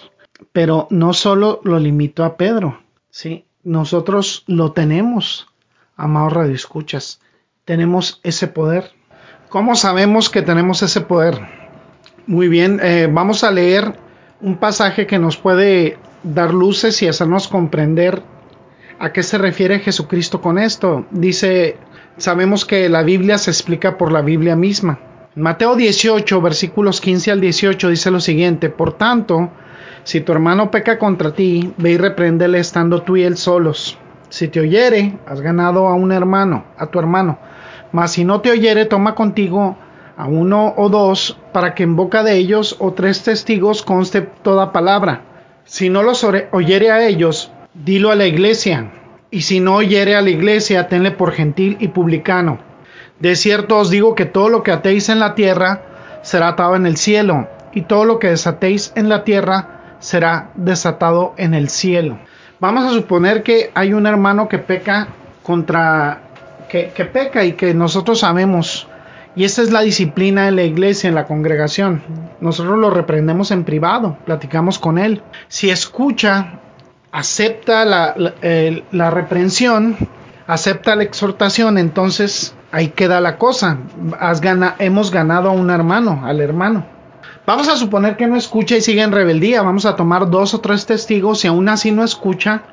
pero 0.52 0.86
no 0.90 1.12
solo 1.12 1.60
lo 1.64 1.78
limitó 1.78 2.24
a 2.24 2.36
Pedro, 2.36 2.80
¿sí? 3.10 3.44
Nosotros 3.64 4.44
lo 4.46 4.72
tenemos, 4.72 5.48
amados 5.96 6.32
radioescuchas. 6.32 7.20
Tenemos 7.64 8.20
ese 8.22 8.48
poder. 8.48 8.92
¿Cómo 9.48 9.74
sabemos 9.74 10.30
que 10.30 10.42
tenemos 10.42 10.82
ese 10.82 11.00
poder? 11.00 11.40
Muy 12.26 12.48
bien, 12.48 12.80
eh, 12.82 13.08
vamos 13.10 13.44
a 13.44 13.50
leer 13.50 13.98
un 14.40 14.56
pasaje 14.56 15.06
que 15.06 15.18
nos 15.18 15.36
puede 15.36 15.98
dar 16.22 16.52
luces 16.52 17.02
y 17.02 17.08
hacernos 17.08 17.48
comprender 17.48 18.22
a 18.98 19.12
qué 19.12 19.22
se 19.22 19.38
refiere 19.38 19.80
Jesucristo 19.80 20.40
con 20.40 20.58
esto. 20.58 21.06
Dice, 21.10 21.76
sabemos 22.16 22.64
que 22.64 22.88
la 22.88 23.02
Biblia 23.02 23.38
se 23.38 23.50
explica 23.50 23.96
por 23.96 24.12
la 24.12 24.22
Biblia 24.22 24.56
misma. 24.56 24.98
Mateo 25.34 25.76
18, 25.76 26.40
versículos 26.40 27.00
15 27.00 27.30
al 27.30 27.40
18 27.40 27.90
dice 27.90 28.10
lo 28.10 28.20
siguiente, 28.20 28.70
por 28.70 28.94
tanto, 28.94 29.50
si 30.08 30.22
tu 30.22 30.32
hermano 30.32 30.70
peca 30.70 30.98
contra 30.98 31.34
ti, 31.34 31.74
ve 31.76 31.90
y 31.90 31.98
repréndele 31.98 32.60
estando 32.60 33.02
tú 33.02 33.18
y 33.18 33.24
él 33.24 33.36
solos. 33.36 33.98
Si 34.30 34.48
te 34.48 34.58
oyere, 34.58 35.18
has 35.26 35.42
ganado 35.42 35.86
a 35.86 35.92
un 35.92 36.12
hermano, 36.12 36.64
a 36.78 36.86
tu 36.86 36.98
hermano. 36.98 37.38
Mas 37.92 38.12
si 38.12 38.24
no 38.24 38.40
te 38.40 38.50
oyere, 38.50 38.86
toma 38.86 39.14
contigo 39.14 39.76
a 40.16 40.26
uno 40.26 40.72
o 40.78 40.88
dos, 40.88 41.38
para 41.52 41.74
que 41.74 41.82
en 41.82 41.94
boca 41.94 42.22
de 42.22 42.36
ellos 42.36 42.76
o 42.78 42.94
tres 42.94 43.22
testigos 43.22 43.82
conste 43.82 44.22
toda 44.22 44.72
palabra. 44.72 45.24
Si 45.64 45.90
no 45.90 46.02
los 46.02 46.24
oyere 46.52 46.90
a 46.90 47.06
ellos, 47.06 47.52
dilo 47.74 48.10
a 48.10 48.14
la 48.14 48.24
iglesia. 48.24 48.90
Y 49.30 49.42
si 49.42 49.60
no 49.60 49.74
oyere 49.74 50.16
a 50.16 50.22
la 50.22 50.30
iglesia, 50.30 50.88
tenle 50.88 51.10
por 51.10 51.32
gentil 51.32 51.76
y 51.80 51.88
publicano. 51.88 52.60
De 53.20 53.36
cierto 53.36 53.76
os 53.76 53.90
digo 53.90 54.14
que 54.14 54.24
todo 54.24 54.48
lo 54.48 54.62
que 54.62 54.72
atéis 54.72 55.10
en 55.10 55.18
la 55.18 55.34
tierra 55.34 55.82
será 56.22 56.48
atado 56.48 56.76
en 56.76 56.86
el 56.86 56.96
cielo, 56.96 57.46
y 57.74 57.82
todo 57.82 58.06
lo 58.06 58.18
que 58.18 58.28
desatéis 58.28 58.90
en 58.96 59.10
la 59.10 59.22
tierra 59.24 59.74
será 60.00 60.50
desatado 60.54 61.34
en 61.36 61.54
el 61.54 61.68
cielo. 61.68 62.18
Vamos 62.60 62.84
a 62.84 62.90
suponer 62.90 63.42
que 63.42 63.70
hay 63.74 63.92
un 63.92 64.06
hermano 64.06 64.48
que 64.48 64.58
peca 64.58 65.08
contra 65.42 66.22
que, 66.68 66.90
peca 67.12 67.44
y 67.44 67.52
que 67.52 67.74
nosotros 67.74 68.20
sabemos 68.20 68.86
y 69.34 69.44
esa 69.44 69.62
es 69.62 69.70
la 69.70 69.82
disciplina 69.82 70.46
de 70.46 70.50
la 70.50 70.64
iglesia, 70.64 71.06
en 71.06 71.14
la 71.14 71.26
congregación. 71.26 72.02
Nosotros 72.40 72.76
lo 72.76 72.90
reprendemos 72.90 73.52
en 73.52 73.62
privado, 73.62 74.18
platicamos 74.24 74.80
con 74.80 74.98
él. 74.98 75.22
Si 75.46 75.70
escucha, 75.70 76.58
acepta 77.12 77.84
la, 77.84 78.16
la, 78.90 79.10
reprensión, 79.10 79.96
acepta 80.48 80.96
la 80.96 81.04
exhortación, 81.04 81.78
entonces 81.78 82.56
ahí 82.72 82.88
queda 82.88 83.20
la 83.20 83.38
cosa. 83.38 83.78
Has 84.18 84.42
hemos 84.80 85.12
ganado 85.12 85.50
a 85.50 85.52
un 85.52 85.70
hermano, 85.70 86.22
al 86.24 86.40
hermano. 86.40 86.97
Vamos 87.48 87.66
a 87.70 87.78
suponer 87.78 88.18
que 88.18 88.26
no 88.26 88.36
escucha 88.36 88.76
y 88.76 88.82
sigue 88.82 89.00
en 89.00 89.10
rebeldía. 89.10 89.62
Vamos 89.62 89.86
a 89.86 89.96
tomar 89.96 90.28
dos 90.28 90.52
o 90.52 90.60
tres 90.60 90.84
testigos 90.84 91.46
y 91.46 91.48
aún 91.48 91.70
así 91.70 91.90
no 91.90 92.04
escucha. 92.04 92.64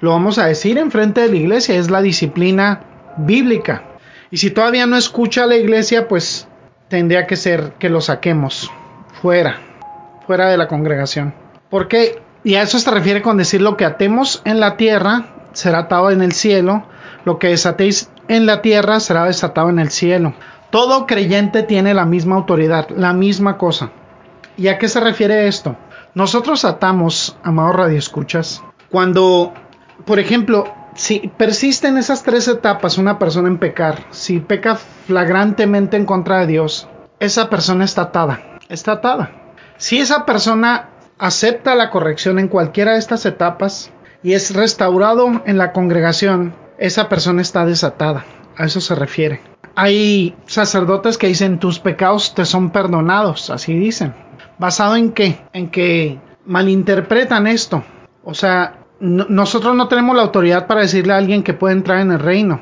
Lo 0.00 0.12
vamos 0.12 0.38
a 0.38 0.46
decir 0.46 0.78
en 0.78 0.90
frente 0.90 1.20
de 1.20 1.28
la 1.28 1.36
iglesia. 1.36 1.74
Es 1.74 1.90
la 1.90 2.00
disciplina 2.00 2.80
bíblica. 3.18 3.82
Y 4.30 4.38
si 4.38 4.50
todavía 4.50 4.86
no 4.86 4.96
escucha 4.96 5.44
a 5.44 5.46
la 5.46 5.56
iglesia, 5.56 6.08
pues 6.08 6.48
tendría 6.88 7.26
que 7.26 7.36
ser 7.36 7.74
que 7.78 7.90
lo 7.90 8.00
saquemos 8.00 8.70
fuera, 9.20 9.58
fuera 10.26 10.48
de 10.48 10.56
la 10.56 10.66
congregación. 10.66 11.34
Porque, 11.68 12.22
y 12.42 12.54
a 12.54 12.62
eso 12.62 12.78
se 12.78 12.90
refiere 12.90 13.20
con 13.20 13.36
decir 13.36 13.60
lo 13.60 13.76
que 13.76 13.84
atemos 13.84 14.40
en 14.46 14.60
la 14.60 14.78
tierra 14.78 15.26
será 15.52 15.80
atado 15.80 16.10
en 16.10 16.22
el 16.22 16.32
cielo, 16.32 16.86
lo 17.26 17.38
que 17.38 17.48
desatéis 17.48 18.08
en 18.28 18.46
la 18.46 18.62
tierra 18.62 18.98
será 18.98 19.26
desatado 19.26 19.68
en 19.68 19.78
el 19.78 19.90
cielo. 19.90 20.32
Todo 20.70 21.06
creyente 21.06 21.62
tiene 21.64 21.92
la 21.92 22.06
misma 22.06 22.36
autoridad, 22.36 22.88
la 22.88 23.12
misma 23.12 23.58
cosa. 23.58 23.90
¿Y 24.56 24.68
a 24.68 24.78
qué 24.78 24.88
se 24.88 25.00
refiere 25.00 25.48
esto? 25.48 25.76
Nosotros 26.14 26.64
atamos, 26.64 27.36
amados 27.42 27.76
radioescuchas, 27.76 28.62
cuando, 28.90 29.52
por 30.06 30.18
ejemplo, 30.18 30.72
si 30.94 31.30
persiste 31.36 31.88
en 31.88 31.98
esas 31.98 32.22
tres 32.22 32.48
etapas 32.48 32.96
una 32.96 33.18
persona 33.18 33.48
en 33.48 33.58
pecar, 33.58 34.04
si 34.10 34.40
peca 34.40 34.76
flagrantemente 34.76 35.96
en 35.98 36.06
contra 36.06 36.38
de 36.40 36.46
Dios, 36.46 36.88
esa 37.20 37.50
persona 37.50 37.84
está 37.84 38.02
atada, 38.02 38.58
está 38.68 38.92
atada. 38.92 39.30
Si 39.76 39.98
esa 39.98 40.24
persona 40.24 40.88
acepta 41.18 41.74
la 41.74 41.90
corrección 41.90 42.38
en 42.38 42.48
cualquiera 42.48 42.92
de 42.92 42.98
estas 42.98 43.26
etapas 43.26 43.90
y 44.22 44.32
es 44.32 44.54
restaurado 44.54 45.42
en 45.44 45.58
la 45.58 45.72
congregación, 45.72 46.54
esa 46.78 47.10
persona 47.10 47.42
está 47.42 47.66
desatada. 47.66 48.24
A 48.56 48.64
eso 48.64 48.80
se 48.80 48.94
refiere. 48.94 49.42
Hay 49.74 50.34
sacerdotes 50.46 51.18
que 51.18 51.26
dicen 51.26 51.58
tus 51.58 51.78
pecados 51.78 52.34
te 52.34 52.46
son 52.46 52.70
perdonados, 52.70 53.50
así 53.50 53.74
dicen. 53.74 54.14
¿Basado 54.58 54.96
en 54.96 55.12
qué? 55.12 55.40
En 55.52 55.70
que 55.70 56.18
malinterpretan 56.44 57.46
esto. 57.46 57.84
O 58.24 58.34
sea, 58.34 58.86
nosotros 59.00 59.76
no 59.76 59.88
tenemos 59.88 60.16
la 60.16 60.22
autoridad 60.22 60.66
para 60.66 60.80
decirle 60.80 61.12
a 61.12 61.18
alguien 61.18 61.42
que 61.42 61.54
puede 61.54 61.74
entrar 61.74 62.00
en 62.00 62.12
el 62.12 62.20
reino. 62.20 62.60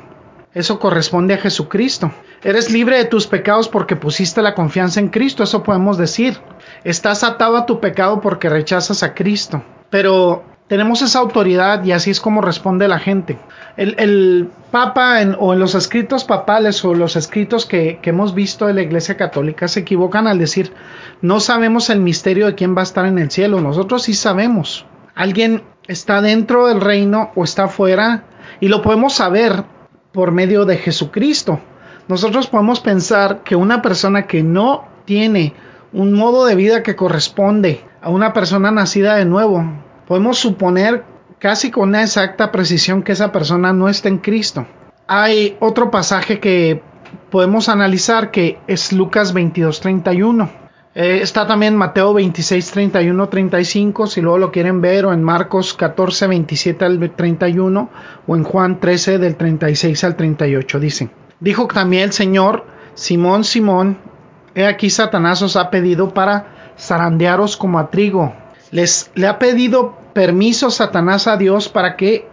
Eso 0.53 0.79
corresponde 0.79 1.33
a 1.33 1.37
Jesucristo. 1.37 2.11
Eres 2.43 2.71
libre 2.71 2.97
de 2.97 3.05
tus 3.05 3.27
pecados 3.27 3.67
porque 3.67 3.95
pusiste 3.95 4.41
la 4.41 4.55
confianza 4.55 4.99
en 4.99 5.09
Cristo, 5.09 5.43
eso 5.43 5.63
podemos 5.63 5.97
decir. 5.97 6.39
Estás 6.83 7.23
atado 7.23 7.57
a 7.57 7.65
tu 7.65 7.79
pecado 7.79 8.21
porque 8.21 8.49
rechazas 8.49 9.03
a 9.03 9.13
Cristo. 9.13 9.63
Pero 9.89 10.43
tenemos 10.67 11.01
esa 11.01 11.19
autoridad 11.19 11.83
y 11.83 11.91
así 11.91 12.09
es 12.09 12.19
como 12.19 12.41
responde 12.41 12.87
la 12.87 12.99
gente. 12.99 13.37
El, 13.77 14.49
Papa 14.71 15.19
o 15.39 15.53
en 15.53 15.59
los 15.59 15.73
escritos 15.73 16.25
papales 16.25 16.83
o 16.83 16.93
los 16.93 17.15
escritos 17.15 17.65
que, 17.65 17.99
que 18.01 18.09
hemos 18.09 18.35
visto 18.35 18.67
de 18.67 18.73
la 18.73 18.81
Iglesia 18.81 19.15
Católica 19.15 19.69
se 19.69 19.81
equivocan 19.81 20.27
al 20.27 20.37
decir 20.37 20.73
no 21.21 21.39
sabemos 21.39 21.89
el 21.89 22.01
misterio 22.01 22.47
de 22.47 22.55
quién 22.55 22.75
va 22.75 22.81
a 22.81 22.83
estar 22.83 23.05
en 23.05 23.17
el 23.17 23.31
cielo. 23.31 23.61
Nosotros 23.61 24.03
sí 24.03 24.13
sabemos. 24.13 24.85
Alguien 25.13 25.63
está 25.87 26.21
dentro 26.21 26.67
del 26.67 26.81
reino 26.81 27.31
o 27.35 27.45
está 27.45 27.69
fuera 27.69 28.25
y 28.59 28.67
lo 28.67 28.81
podemos 28.81 29.13
saber 29.13 29.63
por 30.11 30.31
medio 30.31 30.65
de 30.65 30.77
Jesucristo. 30.77 31.59
Nosotros 32.07 32.47
podemos 32.47 32.81
pensar 32.81 33.43
que 33.43 33.55
una 33.55 33.81
persona 33.81 34.27
que 34.27 34.43
no 34.43 34.85
tiene 35.05 35.53
un 35.93 36.13
modo 36.13 36.45
de 36.45 36.55
vida 36.55 36.83
que 36.83 36.95
corresponde 36.95 37.81
a 38.01 38.09
una 38.09 38.33
persona 38.33 38.71
nacida 38.71 39.15
de 39.15 39.25
nuevo, 39.25 39.63
podemos 40.07 40.37
suponer 40.37 41.03
casi 41.39 41.71
con 41.71 41.89
una 41.89 42.01
exacta 42.01 42.51
precisión 42.51 43.03
que 43.03 43.11
esa 43.11 43.31
persona 43.31 43.73
no 43.73 43.89
está 43.89 44.09
en 44.09 44.19
Cristo. 44.19 44.65
Hay 45.07 45.57
otro 45.59 45.91
pasaje 45.91 46.39
que 46.39 46.81
podemos 47.29 47.69
analizar 47.69 48.31
que 48.31 48.59
es 48.67 48.91
Lucas 48.91 49.33
22:31 49.33 50.65
eh, 50.97 51.19
está 51.21 51.45
también 51.45 51.75
Mateo 51.75 52.13
26, 52.13 52.71
31, 52.71 53.27
35, 53.27 54.07
si 54.07 54.21
luego 54.21 54.37
lo 54.37 54.51
quieren 54.53 54.79
ver, 54.79 55.05
o 55.05 55.11
en 55.11 55.21
Marcos 55.21 55.73
14, 55.73 56.27
27 56.27 56.85
al 56.85 57.11
31, 57.13 57.89
o 58.25 58.35
en 58.37 58.43
Juan 58.45 58.79
13, 58.79 59.19
del 59.19 59.35
36 59.35 60.03
al 60.05 60.15
38, 60.15 60.79
dice. 60.79 61.09
Dijo 61.41 61.67
también 61.67 62.03
el 62.03 62.13
Señor, 62.13 62.65
Simón, 62.93 63.43
Simón, 63.43 63.97
he 64.55 64.65
aquí 64.65 64.89
Satanás 64.89 65.41
os 65.41 65.57
ha 65.57 65.69
pedido 65.69 66.13
para 66.13 66.73
zarandearos 66.79 67.57
como 67.57 67.77
a 67.77 67.89
trigo. 67.89 68.33
Les 68.75 69.09
le 69.15 69.25
ha 69.25 69.39
pedido 69.39 69.97
permiso 70.11 70.69
Satanás 70.69 71.27
a 71.27 71.37
Dios 71.37 71.69
para 71.69 71.95
que 71.95 72.27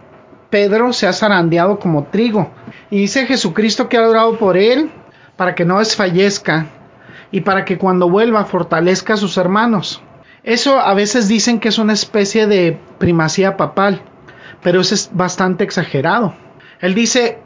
Pedro 0.49 0.91
sea 0.91 1.13
zarandeado 1.13 1.79
como 1.79 2.03
trigo. 2.03 2.51
Y 2.91 2.97
dice 2.97 3.25
Jesucristo 3.25 3.87
que 3.87 3.95
ha 3.95 4.09
orado 4.09 4.37
por 4.37 4.57
él 4.57 4.91
para 5.37 5.55
que 5.55 5.63
no 5.63 5.79
desfallezca 5.79 6.65
y 7.31 7.39
para 7.39 7.63
que 7.63 7.77
cuando 7.77 8.09
vuelva 8.09 8.43
fortalezca 8.43 9.13
a 9.13 9.17
sus 9.17 9.37
hermanos. 9.37 10.01
Eso 10.43 10.81
a 10.81 10.93
veces 10.93 11.29
dicen 11.29 11.61
que 11.61 11.69
es 11.69 11.77
una 11.77 11.93
especie 11.93 12.45
de 12.45 12.77
primacía 12.97 13.55
papal, 13.55 14.01
pero 14.61 14.81
eso 14.81 14.95
es 14.95 15.11
bastante 15.13 15.63
exagerado. 15.63 16.35
Él 16.81 16.93
dice, 16.93 17.39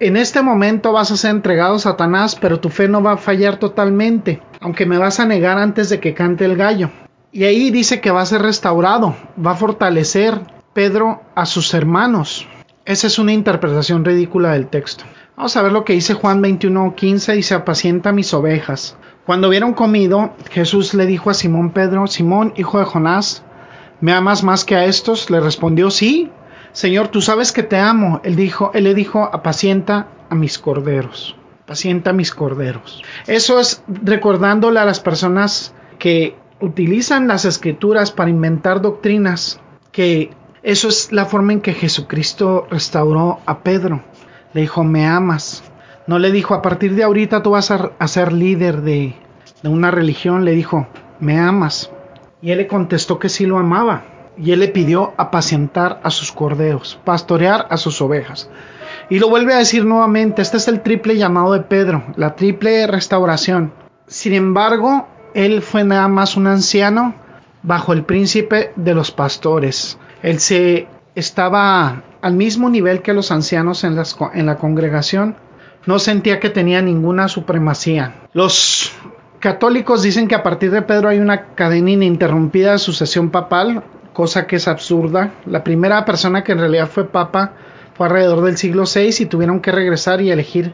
en 0.00 0.16
este 0.16 0.42
momento 0.42 0.90
vas 0.90 1.12
a 1.12 1.16
ser 1.16 1.30
entregado 1.30 1.76
a 1.76 1.78
Satanás, 1.78 2.34
pero 2.34 2.58
tu 2.58 2.70
fe 2.70 2.88
no 2.88 3.04
va 3.04 3.12
a 3.12 3.18
fallar 3.18 3.58
totalmente, 3.58 4.42
aunque 4.58 4.84
me 4.84 4.98
vas 4.98 5.20
a 5.20 5.26
negar 5.26 5.58
antes 5.58 5.90
de 5.90 6.00
que 6.00 6.12
cante 6.12 6.44
el 6.44 6.56
gallo. 6.56 6.90
Y 7.32 7.44
ahí 7.44 7.70
dice 7.70 8.00
que 8.00 8.10
va 8.10 8.22
a 8.22 8.26
ser 8.26 8.42
restaurado, 8.42 9.14
va 9.44 9.52
a 9.52 9.56
fortalecer 9.56 10.40
Pedro 10.72 11.22
a 11.34 11.46
sus 11.46 11.74
hermanos. 11.74 12.46
Esa 12.84 13.06
es 13.08 13.18
una 13.18 13.32
interpretación 13.32 14.04
ridícula 14.04 14.52
del 14.52 14.68
texto. 14.68 15.04
Vamos 15.36 15.56
a 15.56 15.62
ver 15.62 15.72
lo 15.72 15.84
que 15.84 15.92
dice 15.92 16.14
Juan 16.14 16.42
21:15, 16.42 17.34
dice, 17.34 17.54
apacienta 17.54 18.12
mis 18.12 18.32
ovejas. 18.32 18.96
Cuando 19.26 19.48
hubieron 19.48 19.74
comido, 19.74 20.34
Jesús 20.50 20.94
le 20.94 21.04
dijo 21.04 21.30
a 21.30 21.34
Simón 21.34 21.70
Pedro, 21.70 22.06
Simón, 22.06 22.54
hijo 22.56 22.78
de 22.78 22.84
Jonás, 22.84 23.42
¿me 24.00 24.12
amas 24.12 24.44
más 24.44 24.64
que 24.64 24.76
a 24.76 24.84
estos? 24.84 25.30
Le 25.30 25.40
respondió, 25.40 25.90
sí, 25.90 26.30
Señor, 26.72 27.08
tú 27.08 27.20
sabes 27.20 27.52
que 27.52 27.62
te 27.62 27.78
amo. 27.78 28.20
Él 28.22 28.36
dijo, 28.36 28.70
él 28.72 28.84
le 28.84 28.94
dijo, 28.94 29.24
apacienta 29.32 30.08
a 30.30 30.34
mis 30.34 30.58
corderos. 30.58 31.34
Apacienta 31.64 32.10
a 32.10 32.12
mis 32.12 32.32
corderos. 32.32 33.02
Eso 33.26 33.58
es 33.58 33.82
recordándole 33.88 34.78
a 34.78 34.84
las 34.84 35.00
personas 35.00 35.74
que 35.98 36.36
utilizan 36.60 37.28
las 37.28 37.44
escrituras 37.44 38.12
para 38.12 38.30
inventar 38.30 38.80
doctrinas, 38.80 39.60
que 39.92 40.30
eso 40.62 40.88
es 40.88 41.12
la 41.12 41.26
forma 41.26 41.52
en 41.52 41.60
que 41.60 41.74
Jesucristo 41.74 42.66
restauró 42.70 43.38
a 43.46 43.60
Pedro 43.60 44.02
Le 44.52 44.62
dijo, 44.62 44.82
me 44.84 45.06
amas. 45.06 45.62
No 46.06 46.18
le 46.18 46.32
dijo, 46.32 46.54
a 46.54 46.62
partir 46.62 46.94
de 46.94 47.04
ahorita 47.04 47.42
tú 47.42 47.50
vas 47.50 47.70
a, 47.70 48.08
ser 48.08 48.32
líder 48.32 48.82
de, 48.82 49.14
de 49.62 49.68
una 49.68 49.90
religión. 49.90 50.44
Le 50.44 50.52
dijo, 50.52 50.86
me 51.20 51.38
amas. 51.38 51.90
Y 52.42 52.50
él 52.50 52.58
le 52.58 52.66
contestó 52.66 53.18
que 53.18 53.28
sí 53.28 53.46
lo 53.46 53.58
amaba. 53.58 54.04
Y 54.38 54.52
él 54.52 54.60
le 54.60 54.68
pidió 54.68 55.14
apacientar 55.16 56.00
a 56.02 56.10
sus 56.10 56.32
corderos, 56.32 56.98
pastorear 57.04 57.66
a 57.70 57.76
sus 57.76 58.00
ovejas. 58.00 58.50
Y 59.08 59.18
lo 59.18 59.28
vuelve 59.28 59.54
a 59.54 59.58
decir 59.58 59.84
nuevamente, 59.84 60.42
este 60.42 60.56
es 60.56 60.68
el 60.68 60.82
triple 60.82 61.16
llamado 61.16 61.52
de 61.52 61.60
Pedro, 61.60 62.02
la 62.16 62.34
triple 62.34 62.86
restauración. 62.86 63.72
Sin 64.08 64.34
embargo, 64.34 65.06
él 65.36 65.60
fue 65.60 65.84
nada 65.84 66.08
más 66.08 66.38
un 66.38 66.46
anciano 66.46 67.14
bajo 67.62 67.92
el 67.92 68.04
príncipe 68.04 68.72
de 68.74 68.94
los 68.94 69.10
pastores. 69.10 69.98
Él 70.22 70.40
se 70.40 70.88
estaba 71.14 72.04
al 72.22 72.32
mismo 72.32 72.70
nivel 72.70 73.02
que 73.02 73.12
los 73.12 73.30
ancianos 73.30 73.84
en, 73.84 74.02
en 74.32 74.46
la 74.46 74.56
congregación. 74.56 75.36
No 75.84 75.98
sentía 75.98 76.40
que 76.40 76.48
tenía 76.48 76.80
ninguna 76.80 77.28
supremacía. 77.28 78.14
Los 78.32 78.94
católicos 79.38 80.02
dicen 80.02 80.26
que 80.26 80.34
a 80.34 80.42
partir 80.42 80.70
de 80.70 80.80
Pedro 80.80 81.10
hay 81.10 81.18
una 81.18 81.48
cadena 81.54 81.90
ininterrumpida 81.90 82.72
de 82.72 82.78
sucesión 82.78 83.28
papal, 83.28 83.84
cosa 84.14 84.46
que 84.46 84.56
es 84.56 84.66
absurda. 84.66 85.32
La 85.44 85.62
primera 85.62 86.06
persona 86.06 86.44
que 86.44 86.52
en 86.52 86.60
realidad 86.60 86.88
fue 86.88 87.08
papa 87.08 87.52
fue 87.92 88.06
alrededor 88.06 88.42
del 88.42 88.56
siglo 88.56 88.84
VI 88.84 89.14
y 89.20 89.26
tuvieron 89.26 89.60
que 89.60 89.70
regresar 89.70 90.22
y 90.22 90.30
elegir 90.30 90.72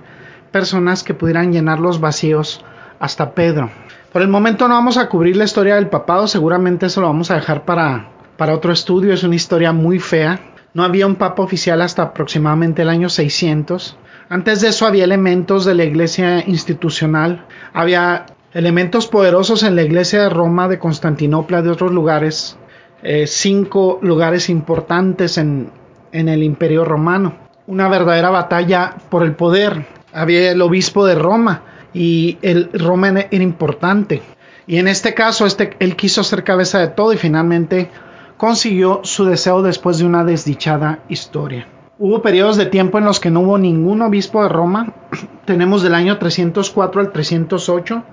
personas 0.53 1.03
que 1.03 1.15
pudieran 1.15 1.53
llenar 1.53 1.81
los 1.81 1.99
vacíos 1.99 2.65
hasta 3.01 3.33
Pedro. 3.35 3.69
Por 4.13 4.21
el 4.21 4.29
momento 4.29 4.69
no 4.69 4.75
vamos 4.75 4.99
a 4.99 5.09
cubrir 5.09 5.39
la 5.39 5.45
historia 5.45 5.77
del 5.77 5.89
papado, 5.89 6.27
seguramente 6.27 6.85
eso 6.85 7.01
lo 7.01 7.07
vamos 7.07 7.31
a 7.31 7.37
dejar 7.37 7.65
para, 7.65 8.11
para 8.37 8.55
otro 8.55 8.71
estudio, 8.71 9.15
es 9.15 9.25
una 9.25 9.37
historia 9.37 9.73
muy 9.73 9.99
fea. 9.99 10.39
No 10.75 10.85
había 10.85 11.07
un 11.07 11.17
papa 11.17 11.43
oficial 11.43 11.81
hasta 11.81 12.03
aproximadamente 12.03 12.83
el 12.83 12.91
año 12.91 13.09
600. 13.09 13.97
Antes 14.29 14.61
de 14.61 14.69
eso 14.69 14.87
había 14.87 15.05
elementos 15.05 15.65
de 15.65 15.75
la 15.75 15.85
iglesia 15.85 16.47
institucional, 16.47 17.47
había 17.73 18.27
elementos 18.53 19.07
poderosos 19.07 19.63
en 19.63 19.77
la 19.77 19.83
iglesia 19.83 20.25
de 20.25 20.29
Roma, 20.29 20.69
de 20.69 20.79
Constantinopla, 20.79 21.63
de 21.63 21.71
otros 21.71 21.91
lugares, 21.91 22.59
eh, 23.03 23.27
cinco 23.27 23.99
lugares 24.03 24.51
importantes 24.51 25.39
en, 25.39 25.71
en 26.13 26.29
el 26.29 26.43
imperio 26.43 26.85
romano. 26.85 27.35
Una 27.67 27.89
verdadera 27.89 28.29
batalla 28.29 28.95
por 29.09 29.23
el 29.23 29.35
poder. 29.35 29.87
Había 30.13 30.51
el 30.51 30.61
obispo 30.61 31.07
de 31.07 31.15
Roma 31.15 31.63
y 31.95 32.39
el 32.43 32.71
Roma 32.73 33.09
era 33.09 33.43
importante. 33.43 34.23
Y 34.67 34.79
en 34.79 34.89
este 34.89 35.15
caso, 35.15 35.47
este, 35.47 35.77
él 35.81 35.97
quiso 35.97 36.23
ser 36.25 36.45
cabeza 36.45 36.79
de 36.79 36.89
todo 36.89 37.13
y 37.13 37.17
finalmente 37.17 37.91
consiguió 38.37 39.01
su 39.03 39.25
deseo 39.25 39.63
después 39.63 39.99
de 39.99 40.05
una 40.05 40.25
desdichada 40.25 41.01
historia. 41.09 41.67
Hubo 41.99 42.23
periodos 42.23 42.57
de 42.57 42.67
tiempo 42.67 42.99
en 42.99 43.05
los 43.05 43.21
que 43.21 43.31
no 43.31 43.41
hubo 43.41 43.59
ningún 43.59 44.03
obispo 44.03 44.43
de 44.43 44.49
Roma. 44.49 44.95
Tenemos 45.45 45.83
del 45.83 45.95
año 45.95 46.19
304 46.19 47.01
al 47.01 47.13
308, 47.13 48.05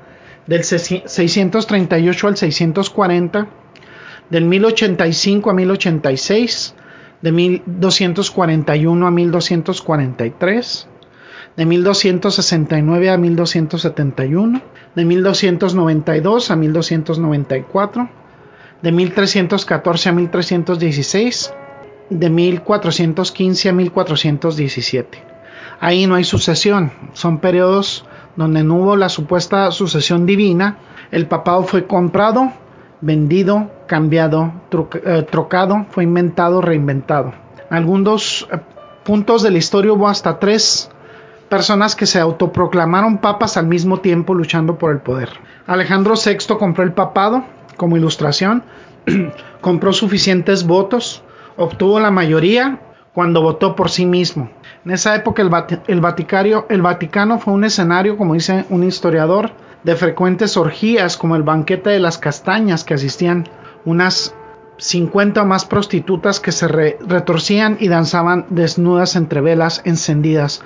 del 0.47 0.63
638 0.63 2.27
al 2.27 2.38
640, 2.38 3.47
del 4.30 4.45
1085 4.45 5.49
a 5.49 5.53
1086, 5.53 6.75
de 7.21 7.32
1241 7.32 9.07
a 9.07 9.11
1243, 9.11 10.88
de 11.55 11.65
1269 11.65 13.09
a 13.09 13.17
1271, 13.17 14.61
de 14.95 15.05
1292 15.05 16.51
a 16.51 16.55
1294, 16.55 18.09
de 18.81 18.91
1314 18.91 20.09
a 20.09 20.11
1316, 20.13 21.53
de 22.09 22.29
1415 22.29 23.69
a 23.69 23.73
1417. 23.73 25.23
Ahí 25.79 26.07
no 26.07 26.15
hay 26.15 26.23
sucesión, 26.23 26.91
son 27.13 27.39
periodos 27.39 28.05
donde 28.35 28.63
no 28.63 28.75
hubo 28.75 28.95
la 28.95 29.09
supuesta 29.09 29.71
sucesión 29.71 30.25
divina, 30.25 30.77
el 31.11 31.27
papado 31.27 31.63
fue 31.63 31.87
comprado, 31.87 32.53
vendido, 33.01 33.71
cambiado, 33.87 34.53
eh, 35.05 35.25
trocado, 35.29 35.85
fue 35.89 36.03
inventado, 36.03 36.61
reinventado. 36.61 37.33
algunos 37.69 38.47
eh, 38.51 38.59
puntos 39.03 39.43
de 39.43 39.51
la 39.51 39.57
historia 39.57 39.93
hubo 39.93 40.07
hasta 40.07 40.39
tres 40.39 40.89
personas 41.49 41.95
que 41.95 42.05
se 42.05 42.19
autoproclamaron 42.19 43.17
papas 43.17 43.57
al 43.57 43.67
mismo 43.67 43.99
tiempo 43.99 44.33
luchando 44.33 44.77
por 44.77 44.91
el 44.91 44.99
poder. 44.99 45.29
Alejandro 45.67 46.13
VI 46.13 46.55
compró 46.57 46.83
el 46.83 46.93
papado 46.93 47.43
como 47.75 47.97
ilustración, 47.97 48.63
compró 49.61 49.91
suficientes 49.91 50.65
votos, 50.65 51.23
obtuvo 51.57 51.99
la 51.99 52.11
mayoría 52.11 52.79
cuando 53.13 53.41
votó 53.41 53.75
por 53.75 53.89
sí 53.89 54.05
mismo. 54.05 54.49
En 54.85 54.91
esa 54.91 55.15
época 55.15 55.41
el, 55.41 55.49
el, 55.87 56.01
el 56.69 56.81
Vaticano 56.81 57.39
fue 57.39 57.53
un 57.53 57.63
escenario, 57.63 58.15
como 58.15 58.35
dice 58.35 58.65
un 58.69 58.83
historiador, 58.83 59.51
de 59.83 59.95
frecuentes 59.95 60.57
orgías 60.57 61.17
como 61.17 61.35
el 61.35 61.43
banquete 61.43 61.89
de 61.89 61.99
las 61.99 62.17
castañas 62.17 62.83
que 62.83 62.93
asistían 62.93 63.47
unas 63.85 64.35
50 64.77 65.41
o 65.41 65.45
más 65.45 65.65
prostitutas 65.65 66.39
que 66.39 66.51
se 66.51 66.67
retorcían 66.67 67.77
y 67.79 67.87
danzaban 67.87 68.45
desnudas 68.49 69.15
entre 69.15 69.41
velas 69.41 69.81
encendidas 69.85 70.61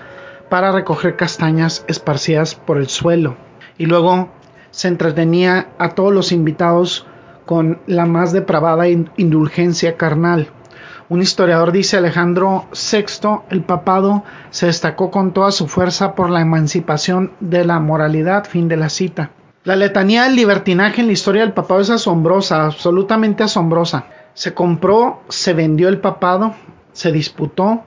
para 0.54 0.72
recoger 0.72 1.16
castañas 1.16 1.84
esparcidas 1.88 2.54
por 2.54 2.78
el 2.78 2.88
suelo. 2.88 3.36
Y 3.80 3.88
luego 3.88 4.30
se 4.70 4.88
entretenía 4.88 5.70
a 5.80 5.96
todos 5.96 6.14
los 6.14 6.32
invitados 6.32 7.08
con 7.48 7.82
la 7.88 8.06
más 8.06 8.34
depravada 8.34 8.88
indulgencia 8.88 9.98
carnal. 9.98 10.50
Un 11.10 11.24
historiador 11.24 11.72
dice 11.72 11.98
Alejandro 11.98 12.68
VI, 12.72 13.40
el 13.50 13.64
papado 13.64 14.24
se 14.52 14.68
destacó 14.68 15.10
con 15.10 15.34
toda 15.34 15.52
su 15.52 15.68
fuerza 15.68 16.14
por 16.14 16.30
la 16.30 16.42
emancipación 16.42 17.32
de 17.40 17.66
la 17.66 17.80
moralidad. 17.80 18.46
Fin 18.46 18.68
de 18.68 18.78
la 18.78 18.90
cita. 18.90 19.32
La 19.64 19.76
letanía 19.76 20.26
del 20.26 20.36
libertinaje 20.36 21.02
en 21.02 21.08
la 21.08 21.14
historia 21.14 21.42
del 21.42 21.54
papado 21.54 21.82
es 21.82 21.90
asombrosa, 21.90 22.68
absolutamente 22.68 23.42
asombrosa. 23.42 24.06
Se 24.36 24.54
compró, 24.54 25.24
se 25.30 25.56
vendió 25.56 25.90
el 25.90 25.98
papado, 25.98 26.54
se 26.92 27.12
disputó, 27.12 27.86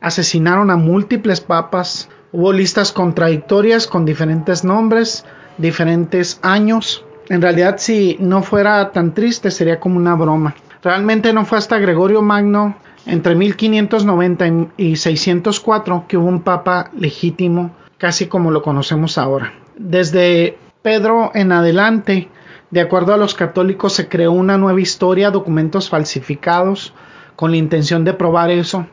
asesinaron 0.00 0.70
a 0.70 0.76
múltiples 0.76 1.40
papas, 1.40 2.08
hubo 2.32 2.52
listas 2.52 2.92
contradictorias 2.92 3.86
con 3.86 4.04
diferentes 4.04 4.64
nombres, 4.64 5.24
diferentes 5.56 6.38
años. 6.42 7.04
En 7.28 7.42
realidad, 7.42 7.76
si 7.78 8.16
no 8.20 8.42
fuera 8.42 8.92
tan 8.92 9.14
triste, 9.14 9.50
sería 9.50 9.80
como 9.80 9.96
una 9.96 10.14
broma. 10.14 10.54
Realmente 10.82 11.32
no 11.32 11.44
fue 11.44 11.58
hasta 11.58 11.78
Gregorio 11.78 12.22
Magno, 12.22 12.76
entre 13.06 13.34
1590 13.34 14.72
y 14.76 14.96
604, 14.96 16.04
que 16.06 16.16
hubo 16.16 16.28
un 16.28 16.42
papa 16.42 16.90
legítimo, 16.96 17.72
casi 17.96 18.26
como 18.26 18.50
lo 18.50 18.62
conocemos 18.62 19.18
ahora. 19.18 19.52
Desde 19.76 20.58
Pedro 20.82 21.32
en 21.34 21.52
adelante, 21.52 22.28
de 22.70 22.80
acuerdo 22.80 23.14
a 23.14 23.16
los 23.16 23.34
católicos, 23.34 23.94
se 23.94 24.08
creó 24.08 24.32
una 24.32 24.58
nueva 24.58 24.80
historia, 24.80 25.30
documentos 25.30 25.88
falsificados, 25.88 26.92
con 27.34 27.50
la 27.50 27.56
intención 27.56 28.04
de 28.04 28.14
probar 28.14 28.50
eso. 28.50 28.86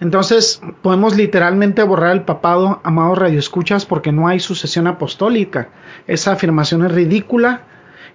Entonces 0.00 0.60
podemos 0.82 1.16
literalmente 1.16 1.82
borrar 1.82 2.12
el 2.12 2.22
papado, 2.22 2.80
amados 2.84 3.18
radioescuchas, 3.18 3.86
porque 3.86 4.12
no 4.12 4.28
hay 4.28 4.40
sucesión 4.40 4.86
apostólica. 4.86 5.68
Esa 6.06 6.32
afirmación 6.32 6.84
es 6.84 6.92
ridícula 6.92 7.62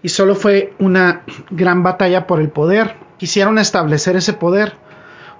y 0.03 0.09
solo 0.09 0.35
fue 0.35 0.73
una 0.79 1.21
gran 1.49 1.83
batalla 1.83 2.27
por 2.27 2.39
el 2.39 2.49
poder. 2.49 2.95
Quisieron 3.17 3.57
establecer 3.57 4.15
ese 4.15 4.33
poder 4.33 4.73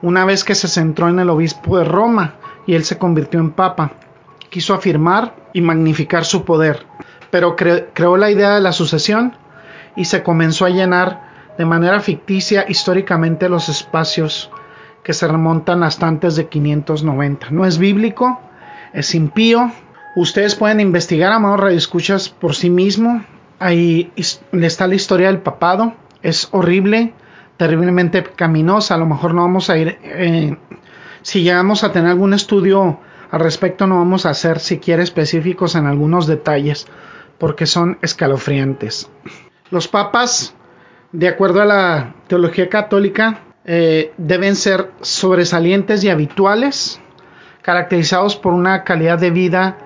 una 0.01 0.25
vez 0.25 0.43
que 0.43 0.55
se 0.55 0.67
centró 0.67 1.09
en 1.09 1.19
el 1.19 1.29
obispo 1.29 1.77
de 1.77 1.84
Roma 1.84 2.36
y 2.65 2.75
él 2.75 2.84
se 2.84 2.97
convirtió 2.97 3.39
en 3.39 3.51
papa. 3.51 3.93
Quiso 4.49 4.73
afirmar 4.73 5.36
y 5.53 5.61
magnificar 5.61 6.25
su 6.25 6.43
poder, 6.43 6.86
pero 7.29 7.55
creó 7.55 8.17
la 8.17 8.32
idea 8.32 8.55
de 8.55 8.61
la 8.61 8.71
sucesión 8.71 9.36
y 9.95 10.05
se 10.05 10.23
comenzó 10.23 10.65
a 10.65 10.69
llenar 10.69 11.32
de 11.57 11.65
manera 11.65 11.99
ficticia 11.99 12.65
históricamente 12.67 13.49
los 13.49 13.69
espacios 13.69 14.49
que 15.04 15.14
se 15.14 15.28
remontan 15.28 15.84
hasta 15.84 16.08
antes 16.08 16.36
de 16.36 16.47
590. 16.47 17.49
No 17.52 17.66
es 17.66 17.78
bíblico, 17.78 18.39
es 18.93 19.16
impío. 19.16 19.72
Ustedes 20.16 20.56
pueden 20.56 20.80
investigar, 20.80 21.32
amados 21.32 21.60
radioescuchas, 21.60 22.30
por 22.30 22.56
sí 22.56 22.70
mismo. 22.70 23.24
Ahí 23.60 24.12
está 24.16 24.88
la 24.88 24.95
historia 24.95 25.28
del 25.28 25.39
papado. 25.39 25.93
Es 26.22 26.49
horrible, 26.52 27.14
terriblemente 27.58 28.22
pecaminosa. 28.22 28.95
A 28.95 28.97
lo 28.97 29.06
mejor 29.06 29.34
no 29.34 29.41
vamos 29.41 29.70
a 29.70 29.78
ir. 29.78 29.97
Eh, 30.04 30.58
si 31.22 31.43
llegamos 31.43 31.84
a 31.84 31.91
tener 31.91 32.12
algún 32.12 32.34
estudio 32.34 32.99
al 33.32 33.39
respecto, 33.39 33.88
no 33.88 33.97
vamos 33.97 34.26
a 34.26 34.34
ser 34.34 34.60
siquiera 34.60 35.04
específicos 35.04 35.76
en 35.76 35.86
algunos 35.86 36.28
detalles, 36.28 36.88
porque 37.38 37.66
son 37.66 37.97
escalofriantes. 38.02 39.10
Los 39.70 39.88
papas, 39.88 40.54
de 41.14 41.30
acuerdo 41.30 41.62
a 41.62 41.66
la 41.66 42.16
teología 42.28 42.68
católica, 42.68 43.39
eh, 43.66 44.14
deben 44.18 44.55
ser 44.55 44.91
sobresalientes 45.01 46.03
y 46.03 46.09
habituales, 46.09 46.99
caracterizados 47.62 48.36
por 48.36 48.53
una 48.53 48.84
calidad 48.84 49.20
de 49.20 49.32
vida 49.32 49.78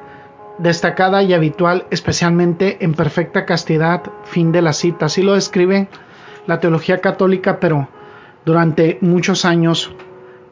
destacada 0.57 1.23
y 1.23 1.33
habitual, 1.33 1.85
especialmente 1.91 2.77
en 2.83 2.93
perfecta 2.93 3.45
castidad, 3.45 4.03
fin 4.23 4.51
de 4.51 4.61
la 4.61 4.73
cita. 4.73 5.07
Así 5.07 5.21
lo 5.21 5.33
describe 5.33 5.87
la 6.47 6.59
teología 6.59 7.01
católica, 7.01 7.59
pero 7.59 7.89
durante 8.45 8.97
muchos 9.01 9.43
años 9.43 9.93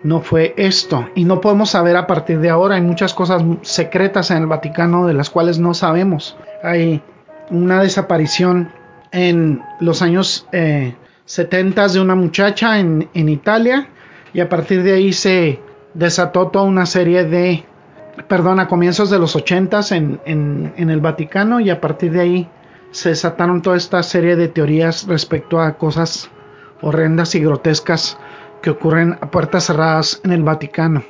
no 0.03 0.19
fue 0.19 0.53
esto. 0.57 1.07
Y 1.15 1.23
no 1.23 1.39
podemos 1.39 1.69
saber 1.69 1.95
a 1.95 2.07
partir 2.07 2.39
de 2.39 2.49
ahora. 2.49 2.75
Hay 2.75 2.81
muchas 2.81 3.13
cosas 3.13 3.41
secretas 3.61 4.31
en 4.31 4.37
el 4.37 4.47
Vaticano 4.47 5.07
de 5.07 5.13
las 5.13 5.29
cuales 5.29 5.59
no 5.59 5.73
sabemos. 5.73 6.35
Hay 6.61 7.01
una 7.49 7.81
desaparición 7.81 8.69
en 9.11 9.61
los 9.79 10.01
años 10.01 10.45
70 10.51 11.02
eh, 11.37 11.87
de 11.93 11.99
una 11.99 12.15
muchacha 12.15 12.79
en, 12.79 13.09
Italia. 13.13 13.89
Y 14.33 14.39
a 14.39 14.49
partir 14.49 14.83
de 14.83 14.93
ahí 14.93 15.13
se 15.13 15.59
desató 15.93 16.47
toda 16.47 16.65
una 16.65 16.85
serie 16.85 17.23
de, 17.23 17.65
perdón, 18.27 18.59
a 18.59 18.67
comienzos 18.67 19.09
de 19.09 19.19
los 19.19 19.35
80 19.35 19.81
en, 19.91 20.19
en, 20.25 20.73
en 20.77 20.89
el 20.89 21.01
Vaticano. 21.01 21.59
Y 21.59 21.69
a 21.69 21.79
partir 21.79 22.11
de 22.11 22.21
ahí 22.21 22.49
se 22.91 23.09
desataron 23.09 23.61
toda 23.61 23.77
esta 23.77 24.01
serie 24.03 24.35
de 24.35 24.47
teorías 24.47 25.07
respecto 25.07 25.59
a 25.59 25.77
cosas 25.77 26.29
horrendas 26.81 27.33
y 27.35 27.39
grotescas 27.39 28.17
que 28.61 28.69
ocurren 28.69 29.17
a 29.21 29.29
puertas 29.29 29.65
cerradas 29.65 30.21
en 30.23 30.31
el 30.31 30.43
Vaticano. 30.43 31.03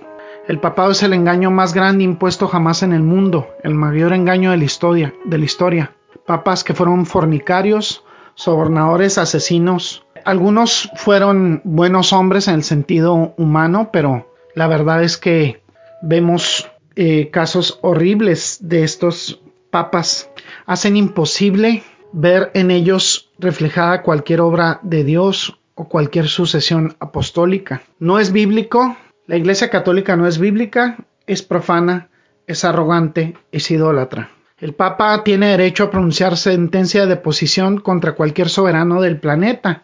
El 0.48 0.60
papado 0.60 0.92
es 0.92 1.02
el 1.04 1.14
engaño 1.14 1.52
más 1.52 1.74
grande 1.74 2.04
impuesto 2.04 2.50
jamás 2.50 2.84
en 2.84 2.92
el 2.92 3.02
mundo, 3.02 3.48
el 3.64 3.76
mayor 3.76 4.12
engaño 4.12 4.52
de 4.52 4.58
la 4.58 4.66
historia, 4.66 5.14
de 5.24 5.38
la 5.38 5.46
historia. 5.46 5.96
Papas 6.26 6.66
que 6.66 6.74
fueron 6.74 7.06
fornicarios, 7.06 8.04
sobornadores, 8.36 9.18
asesinos. 9.18 10.03
Algunos 10.26 10.90
fueron 10.96 11.62
buenos 11.64 12.14
hombres 12.14 12.48
en 12.48 12.56
el 12.56 12.64
sentido 12.64 13.34
humano, 13.38 13.90
pero 13.92 14.34
la 14.56 14.68
verdad 14.68 15.04
es 15.04 15.18
que 15.18 15.62
vemos 16.02 16.70
eh, 16.96 17.30
casos 17.30 17.80
horribles 17.82 18.58
de 18.62 18.84
estos 18.84 19.42
papas. 19.70 20.30
Hacen 20.66 20.96
imposible 20.96 21.84
ver 22.14 22.52
en 22.54 22.72
ellos 22.72 23.32
reflejada 23.40 24.04
cualquier 24.04 24.42
obra 24.42 24.80
de 24.84 25.04
Dios 25.04 25.60
o 25.76 25.90
cualquier 25.90 26.28
sucesión 26.28 26.96
apostólica. 27.00 27.82
No 28.00 28.20
es 28.20 28.32
bíblico, 28.32 28.96
la 29.26 29.36
Iglesia 29.36 29.70
Católica 29.70 30.16
no 30.16 30.28
es 30.28 30.38
bíblica, 30.38 30.98
es 31.26 31.42
profana, 31.42 32.10
es 32.48 32.64
arrogante, 32.64 33.36
es 33.52 33.72
idólatra. 33.72 34.30
El 34.60 34.74
Papa 34.74 35.24
tiene 35.24 35.48
derecho 35.48 35.86
a 35.86 35.92
pronunciar 35.92 36.38
sentencia 36.38 37.02
de 37.02 37.08
deposición 37.08 37.80
contra 37.80 38.14
cualquier 38.14 38.50
soberano 38.50 39.02
del 39.02 39.20
planeta, 39.20 39.84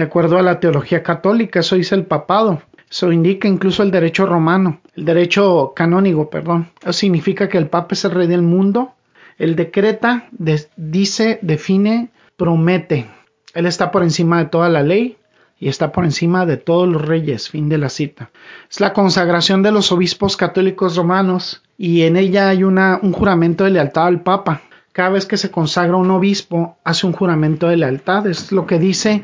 de 0.00 0.06
acuerdo 0.06 0.38
a 0.38 0.42
la 0.42 0.60
teología 0.60 1.02
católica, 1.02 1.60
eso 1.60 1.76
dice 1.76 1.94
el 1.94 2.06
papado. 2.06 2.62
Eso 2.90 3.12
indica 3.12 3.46
incluso 3.46 3.82
el 3.82 3.90
derecho 3.90 4.26
romano, 4.26 4.80
el 4.96 5.04
derecho 5.04 5.72
canónico, 5.76 6.28
perdón. 6.28 6.70
Eso 6.80 6.92
significa 6.92 7.48
que 7.48 7.58
el 7.58 7.68
Papa 7.68 7.88
es 7.92 8.04
el 8.04 8.12
rey 8.12 8.26
del 8.26 8.42
mundo. 8.42 8.94
Él 9.38 9.56
decreta, 9.56 10.28
dice, 10.76 11.38
define, 11.42 12.10
promete. 12.36 13.06
Él 13.54 13.66
está 13.66 13.90
por 13.90 14.02
encima 14.02 14.38
de 14.38 14.46
toda 14.46 14.68
la 14.68 14.82
ley, 14.82 15.18
y 15.60 15.68
está 15.68 15.92
por 15.92 16.04
encima 16.04 16.46
de 16.46 16.56
todos 16.56 16.88
los 16.88 17.02
reyes. 17.02 17.50
Fin 17.50 17.68
de 17.68 17.78
la 17.78 17.90
cita. 17.90 18.30
Es 18.70 18.80
la 18.80 18.94
consagración 18.94 19.62
de 19.62 19.70
los 19.70 19.92
obispos 19.92 20.36
católicos 20.36 20.96
romanos 20.96 21.62
y 21.76 22.02
en 22.02 22.16
ella 22.16 22.48
hay 22.48 22.64
una, 22.64 22.98
un 23.02 23.12
juramento 23.12 23.64
de 23.64 23.70
lealtad 23.70 24.06
al 24.06 24.22
Papa. 24.22 24.62
Cada 24.92 25.10
vez 25.10 25.26
que 25.26 25.36
se 25.36 25.50
consagra 25.50 25.96
un 25.96 26.10
obispo 26.10 26.78
hace 26.82 27.06
un 27.06 27.12
juramento 27.12 27.68
de 27.68 27.76
lealtad. 27.76 28.26
Es 28.26 28.50
lo 28.50 28.66
que 28.66 28.78
dice, 28.78 29.22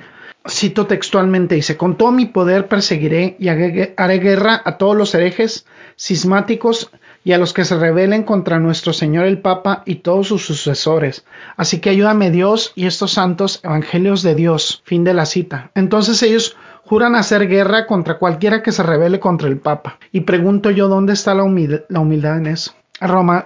cito 0.49 0.86
textualmente, 0.86 1.55
dice, 1.55 1.76
con 1.76 1.97
todo 1.97 2.12
mi 2.12 2.26
poder 2.26 2.68
perseguiré 2.68 3.36
y 3.38 3.49
haré 3.49 4.18
guerra 4.18 4.62
a 4.64 4.78
todos 4.78 4.97
los 4.97 5.14
herejes, 5.14 5.66
cismáticos 5.99 6.90
y 7.24 7.32
a 7.32 7.38
los 7.38 7.53
que 7.53 7.64
se 7.64 7.76
rebelen 7.76 8.22
contra 8.22 8.61
nuestro 8.61 8.92
Señor 8.92 9.26
el 9.26 9.40
Papa 9.40 9.82
y 9.84 9.97
todos 9.97 10.28
sus 10.28 10.47
sucesores. 10.47 11.24
Así 11.57 11.80
que 11.80 11.90
ayúdame 11.90 12.30
Dios 12.30 12.72
y 12.76 12.86
estos 12.86 13.12
santos 13.12 13.61
evangelios 13.64 14.22
de 14.22 14.36
Dios. 14.36 14.82
Fin 14.84 15.03
de 15.03 15.12
la 15.12 15.26
cita. 15.26 15.72
Entonces 15.74 16.22
ellos 16.22 16.57
juran 16.84 17.16
hacer 17.16 17.49
guerra 17.49 17.86
contra 17.86 18.18
cualquiera 18.18 18.62
que 18.62 18.70
se 18.70 18.84
rebele 18.84 19.18
contra 19.18 19.49
el 19.49 19.59
Papa. 19.59 19.99
Y 20.12 20.20
pregunto 20.20 20.70
yo 20.70 20.86
dónde 20.86 21.14
está 21.14 21.34
la, 21.34 21.42
humildad, 21.42 22.38
en 22.38 22.47
eso. 22.47 22.74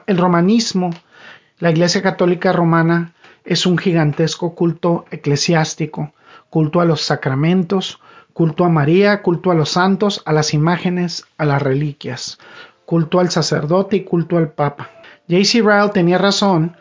el 0.07 0.19
romanismo, 0.19 0.91
la 1.59 1.71
Iglesia 1.71 2.03
Católica 2.03 2.53
Romana, 2.53 3.15
es 3.47 3.65
un 3.65 3.79
gigantesco 3.79 4.55
culto 4.55 5.07
eclesiástico, 5.11 6.13
culto 6.51 6.81
a 6.81 6.85
los 6.85 7.01
sacramentos, 7.01 8.01
culto 8.33 8.65
a 8.65 8.69
María, 8.69 9.23
culto 9.23 9.51
a 9.51 9.55
los 9.55 9.71
santos, 9.71 10.23
a 10.27 10.33
las 10.33 10.53
imágenes, 10.53 11.25
a 11.39 11.47
las 11.47 11.63
reliquias 11.63 12.39
culto 12.91 13.21
al 13.21 13.31
sacerdote 13.31 13.95
y 13.95 14.01
culto 14.03 14.37
al 14.37 14.49
papa. 14.49 14.91
J.C. 15.29 15.63
Ryle 15.63 15.91
tenía 15.95 16.19
razón 16.19 16.77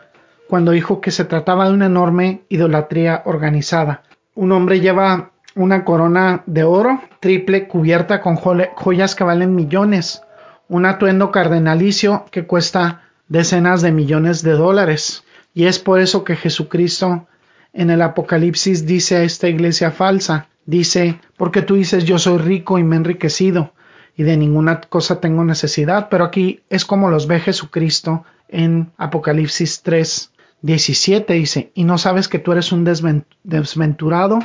cuando 0.48 0.72
dijo 0.72 1.00
que 1.00 1.12
se 1.12 1.24
trataba 1.24 1.68
de 1.68 1.74
una 1.74 1.86
enorme 1.86 2.42
idolatría 2.48 3.22
organizada. 3.26 4.02
Un 4.34 4.50
hombre 4.50 4.80
lleva 4.80 5.30
una 5.54 5.84
corona 5.84 6.42
de 6.46 6.64
oro 6.64 7.00
triple 7.20 7.68
cubierta 7.68 8.22
con 8.22 8.34
joyas 8.34 9.14
que 9.14 9.22
valen 9.22 9.54
millones, 9.54 10.24
un 10.66 10.84
atuendo 10.84 11.30
cardenalicio 11.30 12.24
que 12.32 12.44
cuesta 12.44 13.02
decenas 13.28 13.80
de 13.80 13.92
millones 13.92 14.42
de 14.42 14.54
dólares. 14.54 15.22
Y 15.54 15.66
es 15.66 15.78
por 15.78 16.00
eso 16.00 16.24
que 16.24 16.34
Jesucristo 16.34 17.28
en 17.72 17.90
el 17.90 18.02
Apocalipsis 18.02 18.86
dice 18.86 19.16
a 19.16 19.22
esta 19.22 19.48
iglesia 19.48 19.90
falsa, 19.90 20.48
dice, 20.66 21.20
porque 21.36 21.62
tú 21.62 21.76
dices 21.76 22.04
yo 22.04 22.18
soy 22.18 22.38
rico 22.38 22.78
y 22.78 22.84
me 22.84 22.96
he 22.96 22.98
enriquecido, 22.98 23.72
y 24.16 24.22
de 24.22 24.36
ninguna 24.36 24.80
cosa 24.80 25.20
tengo 25.20 25.44
necesidad, 25.44 26.08
pero 26.10 26.24
aquí 26.24 26.60
es 26.68 26.84
como 26.84 27.10
los 27.10 27.26
ve 27.26 27.40
Jesucristo 27.40 28.24
en 28.48 28.90
Apocalipsis 28.96 29.82
3, 29.82 30.32
17 30.62 31.32
dice, 31.34 31.72
y 31.74 31.84
no 31.84 31.96
sabes 31.96 32.28
que 32.28 32.38
tú 32.38 32.52
eres 32.52 32.72
un 32.72 32.84
desventurado, 32.84 34.40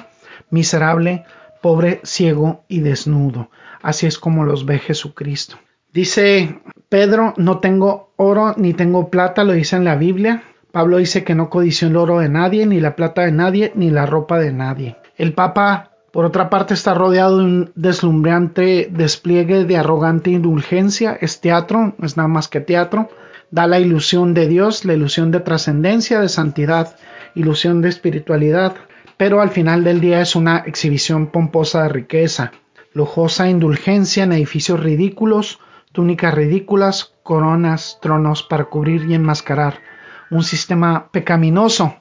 miserable, 0.49 1.25
pobre, 1.61 1.99
ciego 2.03 2.63
y 2.67 2.79
desnudo. 2.79 3.49
Así 3.81 4.05
es 4.05 4.17
como 4.17 4.45
los 4.45 4.65
ve 4.65 4.79
Jesucristo. 4.79 5.57
Dice 5.91 6.59
Pedro, 6.89 7.33
no 7.37 7.59
tengo 7.59 8.13
oro 8.15 8.53
ni 8.57 8.73
tengo 8.73 9.09
plata, 9.09 9.43
lo 9.43 9.53
dice 9.53 9.75
en 9.75 9.83
la 9.83 9.95
Biblia. 9.95 10.43
Pablo 10.75 10.97
dice 10.97 11.23
que 11.23 11.35
no 11.35 11.49
codició 11.49 11.87
el 11.87 11.95
oro 11.95 12.19
de 12.19 12.27
nadie, 12.27 12.65
ni 12.65 12.81
la 12.81 12.97
plata 12.97 13.21
de 13.21 13.31
nadie, 13.31 13.71
ni 13.75 13.91
la 13.91 14.05
ropa 14.05 14.39
de 14.39 14.51
nadie. 14.51 14.97
El 15.15 15.31
Papa 15.31 15.91
por 16.11 16.25
otra 16.25 16.49
parte 16.49 16.73
está 16.73 16.93
rodeado 16.93 17.37
de 17.37 17.45
un 17.45 17.71
deslumbrante 17.75 18.89
despliegue 18.91 19.63
de 19.63 19.77
arrogante 19.77 20.31
indulgencia. 20.31 21.17
Es 21.21 21.39
teatro, 21.39 21.95
no 21.97 22.05
es 22.05 22.17
nada 22.17 22.27
más 22.27 22.49
que 22.49 22.59
teatro. 22.59 23.07
Da 23.51 23.67
la 23.67 23.79
ilusión 23.79 24.33
de 24.33 24.49
Dios, 24.49 24.83
la 24.83 24.95
ilusión 24.95 25.31
de 25.31 25.39
trascendencia, 25.39 26.19
de 26.19 26.27
santidad, 26.27 26.97
ilusión 27.35 27.81
de 27.81 27.87
espiritualidad. 27.87 28.73
Pero 29.15 29.39
al 29.39 29.51
final 29.51 29.85
del 29.85 30.01
día 30.01 30.19
es 30.19 30.35
una 30.35 30.57
exhibición 30.57 31.27
pomposa 31.27 31.83
de 31.83 31.89
riqueza, 31.89 32.51
lujosa 32.91 33.47
indulgencia 33.47 34.25
en 34.25 34.33
edificios 34.33 34.81
ridículos, 34.81 35.57
túnicas 35.93 36.33
ridículas, 36.33 37.13
coronas, 37.23 37.97
tronos 38.01 38.43
para 38.43 38.65
cubrir 38.65 39.05
y 39.09 39.13
enmascarar. 39.13 39.94
Un 40.31 40.43
sistema 40.43 41.09
pecaminoso, 41.11 41.95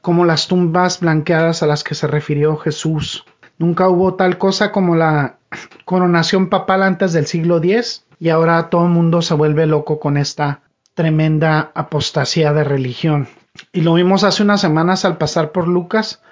como 0.00 0.24
las 0.24 0.46
tumbas 0.48 1.00
blanqueadas 1.00 1.62
a 1.62 1.66
las 1.66 1.84
que 1.84 1.94
se 1.94 2.06
refirió 2.06 2.56
Jesús. 2.56 3.24
Nunca 3.58 3.88
hubo 3.88 4.14
tal 4.14 4.38
cosa 4.38 4.72
como 4.72 4.94
la 4.94 5.38
coronación 5.84 6.48
papal 6.48 6.82
antes 6.82 7.12
del 7.12 7.26
siglo 7.26 7.58
X 7.58 8.06
y 8.18 8.28
ahora 8.28 8.70
todo 8.70 8.84
el 8.84 8.90
mundo 8.90 9.22
se 9.22 9.34
vuelve 9.34 9.66
loco 9.66 9.98
con 9.98 10.16
esta 10.16 10.60
tremenda 10.94 11.72
apostasía 11.74 12.52
de 12.52 12.64
religión. 12.64 13.28
Y 13.72 13.82
lo 13.82 13.94
vimos 13.94 14.24
hace 14.24 14.42
unas 14.42 14.60
semanas 14.60 15.04
al 15.04 15.18
pasar 15.18 15.52
por 15.52 15.68
Lucas, 15.68 16.22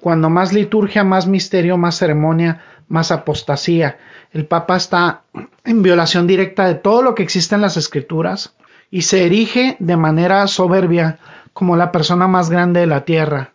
cuando 0.00 0.30
más 0.30 0.52
liturgia, 0.52 1.04
más 1.04 1.26
misterio, 1.26 1.76
más 1.76 1.96
ceremonia, 1.96 2.62
más 2.88 3.10
apostasía. 3.10 3.98
El 4.32 4.46
Papa 4.46 4.76
está 4.76 5.22
en 5.64 5.82
violación 5.82 6.26
directa 6.26 6.66
de 6.66 6.74
todo 6.74 7.02
lo 7.02 7.14
que 7.14 7.22
existe 7.22 7.54
en 7.54 7.62
las 7.62 7.76
escrituras 7.76 8.54
y 8.90 9.02
se 9.02 9.26
erige 9.26 9.76
de 9.78 9.96
manera 9.96 10.46
soberbia 10.46 11.18
como 11.52 11.76
la 11.76 11.92
persona 11.92 12.26
más 12.26 12.50
grande 12.50 12.80
de 12.80 12.86
la 12.86 13.04
tierra. 13.04 13.52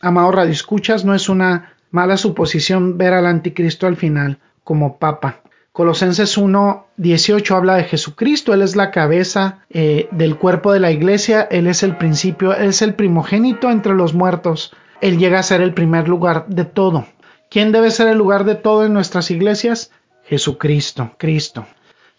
Amado 0.00 0.30
Radio 0.32 0.52
Escuchas, 0.52 1.04
no 1.04 1.14
es 1.14 1.28
una 1.28 1.74
Mala 1.90 2.18
suposición 2.18 2.98
ver 2.98 3.14
al 3.14 3.26
anticristo 3.26 3.86
al 3.86 3.96
final 3.96 4.38
como 4.62 4.98
papa. 4.98 5.40
Colosenses 5.72 6.36
1, 6.36 6.86
18 6.96 7.56
habla 7.56 7.76
de 7.76 7.84
Jesucristo, 7.84 8.52
Él 8.52 8.62
es 8.62 8.76
la 8.76 8.90
cabeza 8.90 9.60
eh, 9.70 10.08
del 10.10 10.36
cuerpo 10.36 10.72
de 10.72 10.80
la 10.80 10.90
iglesia, 10.90 11.42
Él 11.50 11.66
es 11.66 11.82
el 11.82 11.96
principio, 11.96 12.54
Él 12.54 12.70
es 12.70 12.82
el 12.82 12.94
primogénito 12.94 13.70
entre 13.70 13.94
los 13.94 14.12
muertos, 14.12 14.74
Él 15.00 15.18
llega 15.18 15.38
a 15.38 15.44
ser 15.44 15.62
el 15.62 15.72
primer 15.72 16.08
lugar 16.08 16.46
de 16.48 16.64
todo. 16.64 17.06
¿Quién 17.48 17.72
debe 17.72 17.90
ser 17.90 18.08
el 18.08 18.18
lugar 18.18 18.44
de 18.44 18.56
todo 18.56 18.84
en 18.84 18.92
nuestras 18.92 19.30
iglesias? 19.30 19.92
Jesucristo, 20.24 21.12
Cristo. 21.16 21.64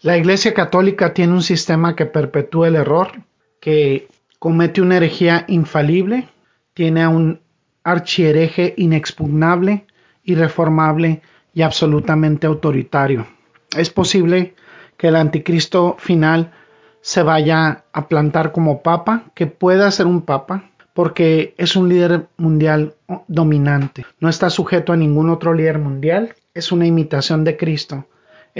La 0.02 0.16
iglesia 0.16 0.54
católica 0.54 1.12
tiene 1.12 1.34
un 1.34 1.42
sistema 1.42 1.94
que 1.94 2.06
perpetúa 2.06 2.68
el 2.68 2.76
error, 2.76 3.08
que 3.60 4.08
comete 4.38 4.80
una 4.80 4.96
herejía 4.96 5.44
infalible, 5.46 6.26
tiene 6.72 7.02
a 7.02 7.10
un 7.10 7.40
archiereje 7.84 8.72
inexpugnable, 8.78 9.84
irreformable 10.24 11.20
y 11.52 11.60
absolutamente 11.60 12.46
autoritario. 12.46 13.26
Es 13.76 13.90
posible 13.90 14.54
que 14.96 15.08
el 15.08 15.16
anticristo 15.16 15.96
final 15.98 16.50
se 17.02 17.22
vaya 17.22 17.84
a 17.92 18.08
plantar 18.08 18.52
como 18.52 18.82
papa, 18.82 19.24
que 19.34 19.46
pueda 19.46 19.90
ser 19.90 20.06
un 20.06 20.22
papa, 20.22 20.70
porque 20.94 21.54
es 21.58 21.76
un 21.76 21.90
líder 21.90 22.26
mundial 22.38 22.94
dominante. 23.28 24.06
No 24.18 24.30
está 24.30 24.48
sujeto 24.48 24.94
a 24.94 24.96
ningún 24.96 25.28
otro 25.28 25.52
líder 25.52 25.78
mundial, 25.78 26.34
es 26.54 26.72
una 26.72 26.86
imitación 26.86 27.44
de 27.44 27.58
Cristo, 27.58 28.06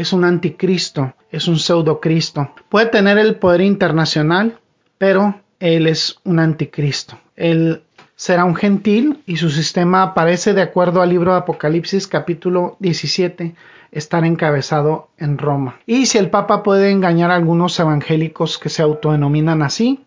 es 0.00 0.12
un 0.12 0.24
anticristo, 0.24 1.14
es 1.30 1.46
un 1.46 1.58
pseudocristo. 1.58 2.50
Puede 2.68 2.86
tener 2.86 3.18
el 3.18 3.36
poder 3.36 3.60
internacional, 3.60 4.58
pero 4.96 5.40
él 5.58 5.86
es 5.86 6.18
un 6.24 6.38
anticristo. 6.38 7.18
Él 7.36 7.82
será 8.16 8.44
un 8.44 8.56
gentil 8.56 9.22
y 9.26 9.36
su 9.36 9.50
sistema 9.50 10.02
aparece 10.02 10.54
de 10.54 10.62
acuerdo 10.62 11.02
al 11.02 11.10
libro 11.10 11.32
de 11.32 11.38
Apocalipsis 11.38 12.06
capítulo 12.06 12.76
17 12.80 13.54
estar 13.92 14.24
encabezado 14.24 15.08
en 15.18 15.36
Roma. 15.36 15.80
Y 15.86 16.06
si 16.06 16.16
el 16.18 16.30
Papa 16.30 16.62
puede 16.62 16.90
engañar 16.90 17.30
a 17.30 17.36
algunos 17.36 17.78
evangélicos 17.78 18.58
que 18.58 18.68
se 18.68 18.82
autodenominan 18.82 19.62
así, 19.62 20.04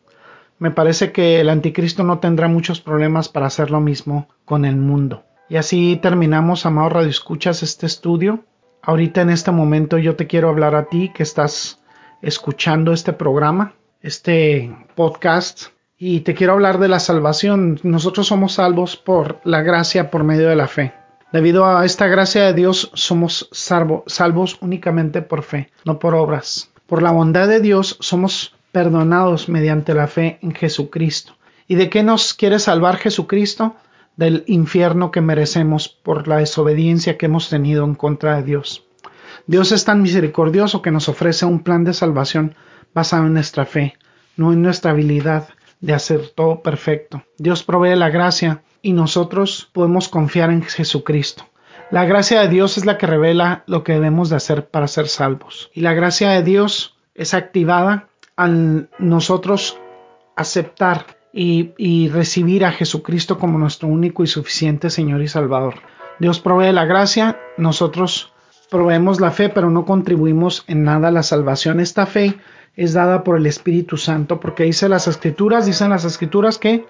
me 0.57 0.71
parece 0.71 1.11
que 1.11 1.39
el 1.39 1.49
anticristo 1.49 2.03
no 2.03 2.19
tendrá 2.19 2.47
muchos 2.47 2.81
problemas 2.81 3.29
para 3.29 3.47
hacer 3.47 3.69
lo 3.69 3.79
mismo 3.79 4.27
con 4.45 4.65
el 4.65 4.77
mundo. 4.77 5.23
Y 5.49 5.57
así 5.57 5.99
terminamos, 6.01 6.65
amado 6.65 6.89
Radio 6.89 7.09
Escuchas, 7.09 7.61
este 7.61 7.85
estudio. 7.85 8.43
Ahorita 8.85 9.21
en 9.21 9.29
este 9.29 9.49
momento 9.51 9.97
yo 9.97 10.17
te 10.17 10.27
quiero 10.27 10.49
hablar 10.49 10.75
a 10.75 10.85
ti 10.89 11.09
que 11.15 11.23
estás 11.23 11.79
escuchando 12.21 12.91
este 12.91 13.13
programa, 13.13 13.75
este 14.01 14.75
podcast, 14.95 15.67
y 15.97 16.19
te 16.19 16.33
quiero 16.33 16.51
hablar 16.51 16.79
de 16.79 16.89
la 16.89 16.99
salvación. 16.99 17.79
Nosotros 17.83 18.27
somos 18.27 18.55
salvos 18.55 18.97
por 18.97 19.39
la 19.45 19.61
gracia 19.61 20.11
por 20.11 20.25
medio 20.25 20.49
de 20.49 20.57
la 20.57 20.67
fe. 20.67 20.91
Debido 21.31 21.65
a 21.65 21.85
esta 21.85 22.07
gracia 22.07 22.43
de 22.43 22.53
Dios 22.53 22.91
somos 22.93 23.47
salvos 23.53 24.57
únicamente 24.59 25.21
por 25.21 25.43
fe, 25.43 25.71
no 25.85 25.97
por 25.97 26.13
obras. 26.13 26.69
Por 26.85 27.01
la 27.01 27.11
bondad 27.11 27.47
de 27.47 27.61
Dios 27.61 27.95
somos 28.01 28.53
perdonados 28.73 29.47
mediante 29.47 29.93
la 29.93 30.07
fe 30.07 30.39
en 30.41 30.53
Jesucristo. 30.53 31.37
¿Y 31.69 31.75
de 31.75 31.89
qué 31.89 32.03
nos 32.03 32.33
quiere 32.33 32.59
salvar 32.59 32.97
Jesucristo? 32.97 33.77
Del 34.15 34.43
infierno 34.47 35.11
que 35.11 35.21
merecemos 35.21 35.89
por 35.89 36.27
la 36.27 36.37
desobediencia 36.37 37.17
que 37.17 37.25
hemos 37.25 37.49
tenido 37.49 37.83
en 37.83 37.95
contra 37.95 38.35
de 38.35 38.43
Dios. 38.43 38.85
Dios 39.47 39.71
es 39.71 39.85
tan 39.85 40.01
misericordioso 40.01 40.81
que 40.81 40.91
nos 40.91 41.09
ofrece 41.09 41.45
un 41.45 41.63
plan 41.63 41.83
de 41.83 41.93
salvación 41.93 42.55
basado 42.93 43.25
en 43.25 43.33
nuestra 43.33 43.65
fe, 43.65 43.95
no 44.37 44.53
en 44.53 44.61
nuestra 44.61 44.91
habilidad 44.91 45.49
de 45.81 45.93
hacer 45.93 46.29
todo 46.29 46.61
perfecto. 46.61 47.23
Dios 47.37 47.63
provee 47.63 47.95
la 47.95 48.09
gracia 48.09 48.63
y 48.81 48.93
nosotros 48.93 49.69
podemos 49.73 50.07
confiar 50.07 50.49
en 50.49 50.63
Jesucristo. 50.63 51.45
La 51.91 52.05
gracia 52.05 52.41
de 52.41 52.47
Dios 52.47 52.77
es 52.77 52.85
la 52.85 52.97
que 52.97 53.05
revela 53.05 53.63
lo 53.67 53.83
que 53.83 53.93
debemos 53.93 54.29
de 54.29 54.37
hacer 54.37 54.67
para 54.67 54.87
ser 54.87 55.07
salvos. 55.07 55.69
Y 55.73 55.81
la 55.81 55.93
gracia 55.93 56.29
de 56.31 56.41
Dios 56.41 56.95
es 57.15 57.33
activada 57.33 58.07
al 58.35 58.89
nosotros 58.97 59.77
aceptar 60.35 61.17
y, 61.33 62.09
recibir 62.09 62.63
a 62.63 62.71
Jesucristo 62.71 63.39
como 63.39 63.57
nuestro 63.57 63.87
único 63.87 64.23
y 64.23 64.27
suficiente 64.27 64.91
Señor 64.91 65.21
y 65.21 65.27
Salvador. 65.27 65.75
Dios 66.19 66.39
provee 66.39 66.71
la 66.71 66.85
gracia, 66.85 67.39
nosotros 67.57 68.31
proveemos 68.69 69.19
la 69.19 69.31
fe, 69.31 69.49
pero 69.49 69.71
no 69.71 69.83
contribuimos 69.83 70.63
en 70.67 70.83
nada 70.83 71.07
a 71.07 71.11
la 71.11 71.23
salvación. 71.23 71.79
Esta 71.79 72.05
fe 72.05 72.35
es 72.75 72.93
dada 72.93 73.23
por 73.23 73.37
el 73.37 73.47
Espíritu 73.47 73.97
Santo, 73.97 74.39
porque 74.39 74.63
dice 74.63 74.87
las 74.89 75.07
Escrituras, 75.07 75.65
dicen 75.65 75.89
las 75.89 76.05
Escrituras 76.05 76.59
que 76.59 76.85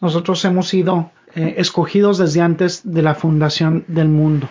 nosotros 0.00 0.42
hemos 0.46 0.68
sido 0.68 1.10
eh, 1.34 1.54
escogidos 1.58 2.16
desde 2.18 2.40
antes 2.40 2.80
de 2.84 3.02
la 3.02 3.14
fundación 3.14 3.84
del 3.88 4.08
mundo. 4.08 4.48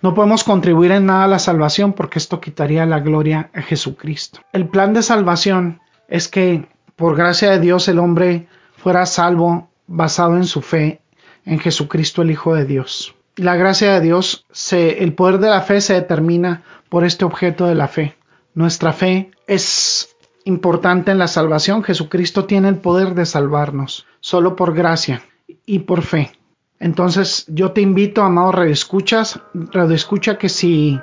No 0.00 0.14
podemos 0.14 0.44
contribuir 0.44 0.92
en 0.92 1.06
nada 1.06 1.24
a 1.24 1.28
la 1.28 1.38
salvación 1.38 1.92
porque 1.92 2.18
esto 2.18 2.40
quitaría 2.40 2.86
la 2.86 3.00
gloria 3.00 3.50
a 3.54 3.62
Jesucristo. 3.62 4.40
El 4.52 4.68
plan 4.68 4.94
de 4.94 5.02
salvación 5.02 5.80
es 6.08 6.28
que 6.28 6.68
por 6.96 7.16
gracia 7.16 7.50
de 7.50 7.60
Dios 7.60 7.88
el 7.88 7.98
hombre 7.98 8.48
fuera 8.82 9.06
salvo 9.06 9.68
basado 9.86 10.36
en 10.36 10.44
su 10.44 10.60
fe 10.60 11.00
en 11.44 11.60
Jesucristo 11.60 12.22
el 12.22 12.32
Hijo 12.32 12.54
de 12.54 12.64
Dios. 12.64 13.14
La 13.36 13.56
gracia 13.56 13.94
de 13.94 14.00
Dios, 14.00 14.44
se, 14.50 15.02
el 15.02 15.14
poder 15.14 15.38
de 15.38 15.48
la 15.48 15.62
fe 15.62 15.80
se 15.80 15.94
determina 15.94 16.62
por 16.88 17.04
este 17.04 17.24
objeto 17.24 17.66
de 17.66 17.74
la 17.74 17.88
fe. 17.88 18.16
Nuestra 18.54 18.92
fe 18.92 19.30
es 19.46 20.16
importante 20.44 21.12
en 21.12 21.18
la 21.18 21.28
salvación. 21.28 21.84
Jesucristo 21.84 22.44
tiene 22.44 22.68
el 22.68 22.76
poder 22.76 23.14
de 23.14 23.24
salvarnos, 23.24 24.06
solo 24.20 24.56
por 24.56 24.74
gracia 24.74 25.22
y 25.64 25.80
por 25.80 26.02
fe. 26.02 26.32
Entonces 26.80 27.46
yo 27.48 27.70
te 27.70 27.80
invito, 27.80 28.22
amado 28.22 28.50
Radio 28.50 28.72
Escuchas, 28.72 29.40
Radio 29.54 29.94
Escucha, 29.94 30.36
que 30.36 30.48
si 30.48 31.00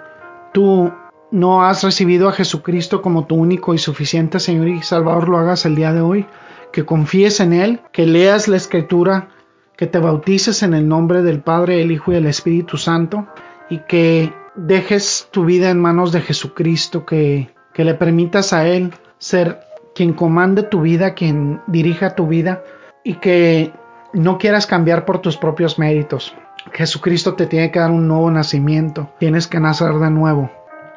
tú 0.53 0.91
no 1.32 1.63
has 1.63 1.84
recibido 1.84 2.27
a 2.27 2.34
Jesucristo 2.34 3.01
como 3.01 3.25
tu 3.25 3.36
único 3.36 3.73
y 3.73 3.77
suficiente 3.77 4.39
Señor 4.39 4.67
y 4.67 4.82
Salvador, 4.82 5.30
lo 5.30 5.38
hagas 5.38 5.65
el 5.65 5.75
día 5.75 5.93
de 5.93 6.01
hoy, 6.01 6.25
que 6.72 6.86
confíes 6.86 7.39
en 7.39 7.53
Él, 7.53 7.82
que 7.91 8.05
leas 8.05 8.47
la 8.47 8.57
Escritura, 8.57 9.30
que 9.78 9.88
te 9.88 9.99
bautices 9.99 10.63
en 10.63 10.74
el 10.74 10.88
nombre 10.88 11.22
del 11.22 11.41
Padre, 11.41 11.82
el 11.82 11.91
Hijo 11.91 12.11
y 12.11 12.15
el 12.15 12.26
Espíritu 12.26 12.78
Santo, 12.78 13.28
y 13.70 13.80
que 13.80 14.34
dejes 14.55 15.30
tu 15.32 15.45
vida 15.45 15.70
en 15.70 15.80
manos 15.80 16.11
de 16.11 16.22
Jesucristo, 16.22 17.05
que, 17.05 17.53
que 17.74 17.86
le 17.86 17.93
permitas 17.93 18.53
a 18.53 18.67
Él 18.67 18.93
ser 19.17 19.61
quien 19.95 20.13
comande 20.13 20.63
tu 20.63 20.82
vida, 20.82 21.13
quien 21.13 21.61
dirija 21.67 22.15
tu 22.15 22.28
vida, 22.28 22.63
y 23.03 23.15
que 23.15 23.72
no 24.13 24.38
quieras 24.38 24.67
cambiar 24.67 25.05
por 25.05 25.20
tus 25.20 25.38
propios 25.38 25.80
méritos. 25.80 26.36
Jesucristo 26.74 27.36
te 27.36 27.47
tiene 27.47 27.72
que 27.72 27.80
dar 27.80 27.91
un 27.91 28.07
nuevo 28.07 28.30
nacimiento. 28.32 29.09
Tienes 29.20 29.47
que 29.47 29.59
nacer 29.59 29.93
de 29.93 30.09
nuevo. 30.09 30.51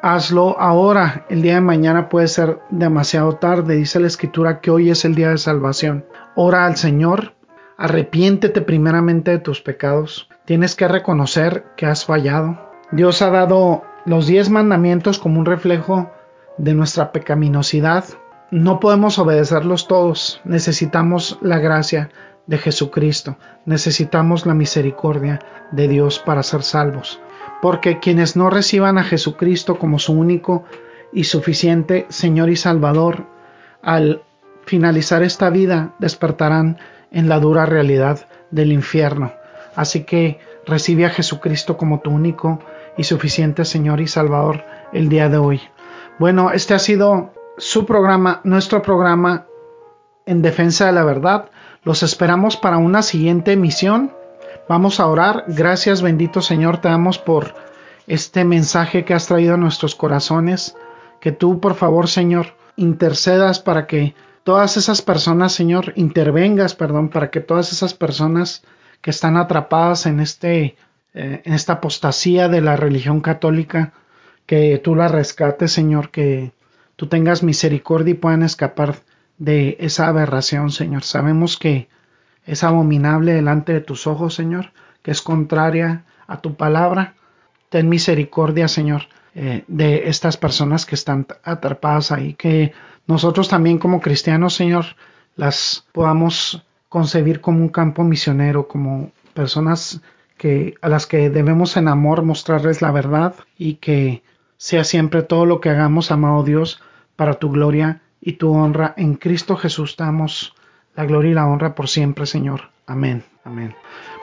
Hazlo 0.05 0.59
ahora. 0.59 1.25
El 1.29 1.41
día 1.41 1.53
de 1.55 1.61
mañana 1.61 2.09
puede 2.09 2.27
ser 2.27 2.59
demasiado 2.69 3.37
tarde. 3.37 3.77
Dice 3.77 4.01
la 4.01 4.07
escritura 4.07 4.59
que 4.59 4.69
hoy 4.69 4.89
es 4.89 5.05
el 5.05 5.15
día 5.15 5.29
de 5.29 5.37
salvación. 5.37 6.03
Ora 6.35 6.65
al 6.65 6.75
Señor. 6.75 7.35
Arrepiéntete 7.77 8.59
primeramente 8.59 9.31
de 9.31 9.39
tus 9.39 9.61
pecados. 9.61 10.27
Tienes 10.43 10.75
que 10.75 10.89
reconocer 10.89 11.63
que 11.77 11.85
has 11.85 12.03
fallado. 12.03 12.59
Dios 12.91 13.21
ha 13.21 13.29
dado 13.29 13.83
los 14.03 14.27
diez 14.27 14.49
mandamientos 14.49 15.19
como 15.19 15.39
un 15.39 15.45
reflejo 15.45 16.11
de 16.57 16.73
nuestra 16.73 17.13
pecaminosidad. 17.13 18.03
No 18.51 18.81
podemos 18.81 19.17
obedecerlos 19.19 19.87
todos. 19.87 20.41
Necesitamos 20.43 21.39
la 21.41 21.59
gracia 21.59 22.09
de 22.45 22.57
Jesucristo. 22.57 23.37
Necesitamos 23.65 24.45
la 24.45 24.53
misericordia 24.53 25.39
de 25.71 25.87
Dios 25.87 26.19
para 26.19 26.43
ser 26.43 26.63
salvos. 26.63 27.21
Porque 27.63 27.99
quienes 27.99 28.35
no 28.35 28.49
reciban 28.49 28.97
a 28.97 29.05
Jesucristo 29.05 29.79
como 29.79 29.97
su 29.97 30.11
único 30.11 30.65
y 31.13 31.23
suficiente 31.23 32.05
Señor 32.09 32.49
y 32.49 32.57
Salvador, 32.57 33.25
al 33.81 34.21
finalizar 34.65 35.23
esta 35.23 35.49
vida 35.49 35.93
despertarán 35.97 36.77
en 37.09 37.29
la 37.29 37.39
dura 37.39 37.65
realidad 37.65 38.27
del 38.51 38.73
infierno. 38.73 39.31
Así 39.77 40.03
que 40.03 40.41
recibe 40.65 41.05
a 41.05 41.09
Jesucristo 41.09 41.77
como 41.77 42.01
tu 42.01 42.11
único 42.11 42.59
y 42.97 43.05
suficiente 43.05 43.63
Señor 43.63 44.01
y 44.01 44.07
Salvador 44.07 44.65
el 44.91 45.07
día 45.07 45.29
de 45.29 45.37
hoy. 45.37 45.61
Bueno, 46.19 46.51
este 46.51 46.73
ha 46.73 46.79
sido 46.79 47.31
su 47.57 47.85
programa, 47.85 48.41
nuestro 48.43 48.81
programa 48.81 49.45
en 50.25 50.41
defensa 50.41 50.87
de 50.87 50.91
la 50.91 51.05
verdad. 51.05 51.45
Los 51.85 52.03
esperamos 52.03 52.57
para 52.57 52.75
una 52.75 53.03
siguiente 53.03 53.53
emisión. 53.53 54.11
Vamos 54.67 54.99
a 54.99 55.07
orar. 55.07 55.45
Gracias 55.47 56.01
bendito 56.01 56.41
Señor, 56.41 56.79
te 56.79 56.87
damos 56.87 57.19
por 57.19 57.53
este 58.07 58.45
mensaje 58.45 59.05
que 59.05 59.13
has 59.13 59.27
traído 59.27 59.55
a 59.55 59.57
nuestros 59.57 59.95
corazones. 59.95 60.75
Que 61.19 61.31
tú, 61.31 61.59
por 61.59 61.75
favor, 61.75 62.07
Señor, 62.09 62.55
intercedas 62.75 63.59
para 63.59 63.87
que 63.87 64.13
todas 64.43 64.77
esas 64.77 65.01
personas, 65.01 65.53
Señor, 65.53 65.93
intervengas, 65.95 66.75
perdón, 66.75 67.09
para 67.09 67.29
que 67.31 67.39
todas 67.39 67.71
esas 67.71 67.93
personas 67.93 68.63
que 69.01 69.09
están 69.11 69.37
atrapadas 69.37 70.05
en 70.05 70.19
este 70.19 70.75
eh, 71.13 71.41
en 71.45 71.53
esta 71.53 71.73
apostasía 71.73 72.49
de 72.49 72.61
la 72.61 72.75
religión 72.75 73.21
católica, 73.21 73.93
que 74.45 74.79
tú 74.83 74.95
la 74.95 75.07
rescates, 75.07 75.71
Señor, 75.71 76.09
que 76.09 76.53
tú 76.95 77.07
tengas 77.07 77.43
misericordia 77.43 78.11
y 78.11 78.15
puedan 78.15 78.43
escapar 78.43 78.95
de 79.37 79.77
esa 79.79 80.07
aberración, 80.07 80.71
Señor. 80.71 81.03
Sabemos 81.03 81.57
que 81.57 81.87
es 82.45 82.63
abominable 82.63 83.33
delante 83.33 83.73
de 83.73 83.81
tus 83.81 84.07
ojos, 84.07 84.35
Señor, 84.35 84.71
que 85.01 85.11
es 85.11 85.21
contraria 85.21 86.05
a 86.27 86.41
tu 86.41 86.55
palabra. 86.55 87.15
Ten 87.69 87.89
misericordia, 87.89 88.67
Señor, 88.67 89.03
eh, 89.35 89.63
de 89.67 90.09
estas 90.09 90.37
personas 90.37 90.85
que 90.85 90.95
están 90.95 91.27
atrapadas 91.43 92.11
ahí, 92.11 92.33
que 92.33 92.73
nosotros 93.07 93.49
también 93.49 93.77
como 93.77 94.01
cristianos, 94.01 94.53
Señor, 94.53 94.85
las 95.35 95.85
podamos 95.91 96.63
concebir 96.89 97.41
como 97.41 97.59
un 97.59 97.69
campo 97.69 98.03
misionero, 98.03 98.67
como 98.67 99.11
personas 99.33 100.01
que 100.37 100.75
a 100.81 100.89
las 100.89 101.07
que 101.07 101.29
debemos 101.29 101.77
en 101.77 101.87
amor 101.87 102.23
mostrarles 102.23 102.81
la 102.81 102.91
verdad 102.91 103.33
y 103.57 103.75
que 103.75 104.23
sea 104.57 104.83
siempre 104.83 105.23
todo 105.23 105.45
lo 105.45 105.59
que 105.59 105.69
hagamos, 105.69 106.11
amado 106.11 106.43
Dios, 106.43 106.81
para 107.15 107.35
tu 107.35 107.49
gloria 107.49 108.01
y 108.21 108.33
tu 108.33 108.53
honra. 108.53 108.93
En 108.97 109.15
Cristo 109.15 109.55
Jesús 109.57 109.95
damos 109.97 110.53
la 110.95 111.05
gloria 111.05 111.31
y 111.31 111.33
la 111.33 111.47
honra 111.47 111.75
por 111.75 111.87
siempre, 111.87 112.25
Señor. 112.25 112.69
Amén. 112.85 113.23
Amén. 113.45 113.75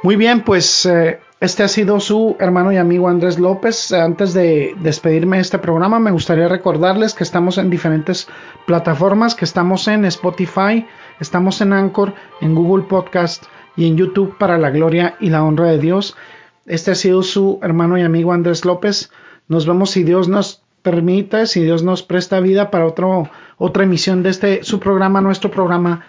Muy 0.03 0.17
bien, 0.17 0.43
pues 0.43 0.87
eh, 0.87 1.21
este 1.41 1.63
ha 1.63 1.69
sido 1.69 2.01
su 2.01 2.37
hermano 2.39 2.73
y 2.73 2.79
amigo 2.79 3.09
Andrés 3.09 3.39
López. 3.39 3.93
Antes 3.93 4.33
de 4.33 4.75
despedirme 4.81 5.37
de 5.37 5.43
este 5.43 5.59
programa, 5.59 5.99
me 5.99 6.11
gustaría 6.11 6.49
recordarles 6.49 7.13
que 7.13 7.25
estamos 7.25 7.59
en 7.59 7.69
diferentes 7.69 8.29
plataformas, 8.67 9.35
que 9.35 9.45
estamos 9.45 9.89
en 9.89 10.07
Spotify, 10.07 10.87
estamos 11.21 11.61
en 11.61 11.75
Anchor, 11.75 12.15
en 12.41 12.55
Google 12.55 12.85
Podcast 12.85 13.45
y 13.77 13.87
en 13.87 13.97
YouTube 13.97 14.39
para 14.39 14.57
la 14.57 14.71
gloria 14.71 15.17
y 15.21 15.29
la 15.29 15.45
honra 15.45 15.67
de 15.67 15.79
Dios. 15.79 16.17
Este 16.65 16.93
ha 16.93 16.95
sido 16.95 17.23
su 17.23 17.59
hermano 17.63 17.99
y 17.99 18.03
amigo 18.03 18.33
Andrés 18.33 18.65
López. 18.65 19.11
Nos 19.49 19.67
vemos 19.67 19.91
si 19.91 20.03
Dios 20.03 20.29
nos 20.29 20.63
permite, 20.83 21.47
si 21.47 21.63
Dios 21.63 21.83
nos 21.83 22.03
presta 22.03 22.41
vida 22.41 22.71
para 22.71 22.87
otro, 22.87 23.29
otra 23.59 23.85
emisión 23.85 24.23
de 24.23 24.31
este 24.31 24.65
su 24.65 24.81
programa, 24.81 25.21
nuestro 25.21 25.51
programa 25.51 26.07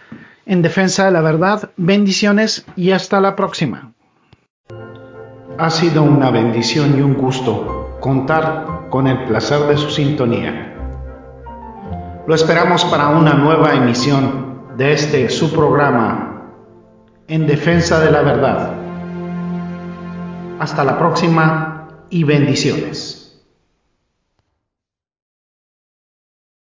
en 0.52 0.62
defensa 0.62 1.06
de 1.06 1.12
la 1.12 1.22
verdad. 1.22 1.72
Bendiciones 1.78 2.66
y 2.76 2.92
hasta 2.92 3.22
la 3.22 3.38
próxima. 3.38 3.94
Ha 5.58 5.70
sido 5.70 6.04
una 6.04 6.30
bendición 6.30 6.98
y 6.98 7.02
un 7.02 7.14
gusto 7.14 7.98
contar 8.02 8.90
con 8.90 9.08
el 9.08 9.24
placer 9.24 9.62
de 9.68 9.78
su 9.78 9.90
sintonía. 9.90 10.76
Lo 12.28 12.36
esperamos 12.36 12.84
para 12.84 13.08
una 13.10 13.34
nueva 13.34 13.76
emisión 13.76 14.76
de 14.76 14.92
este 14.92 15.30
su 15.30 15.54
programa 15.54 16.52
en 17.30 17.48
defensa 17.48 18.02
de 18.02 18.12
la 18.12 18.22
verdad. 18.22 18.74
Hasta 20.60 20.84
la 20.84 21.00
próxima 21.00 21.88
y 22.10 22.26
bendiciones. 22.26 23.21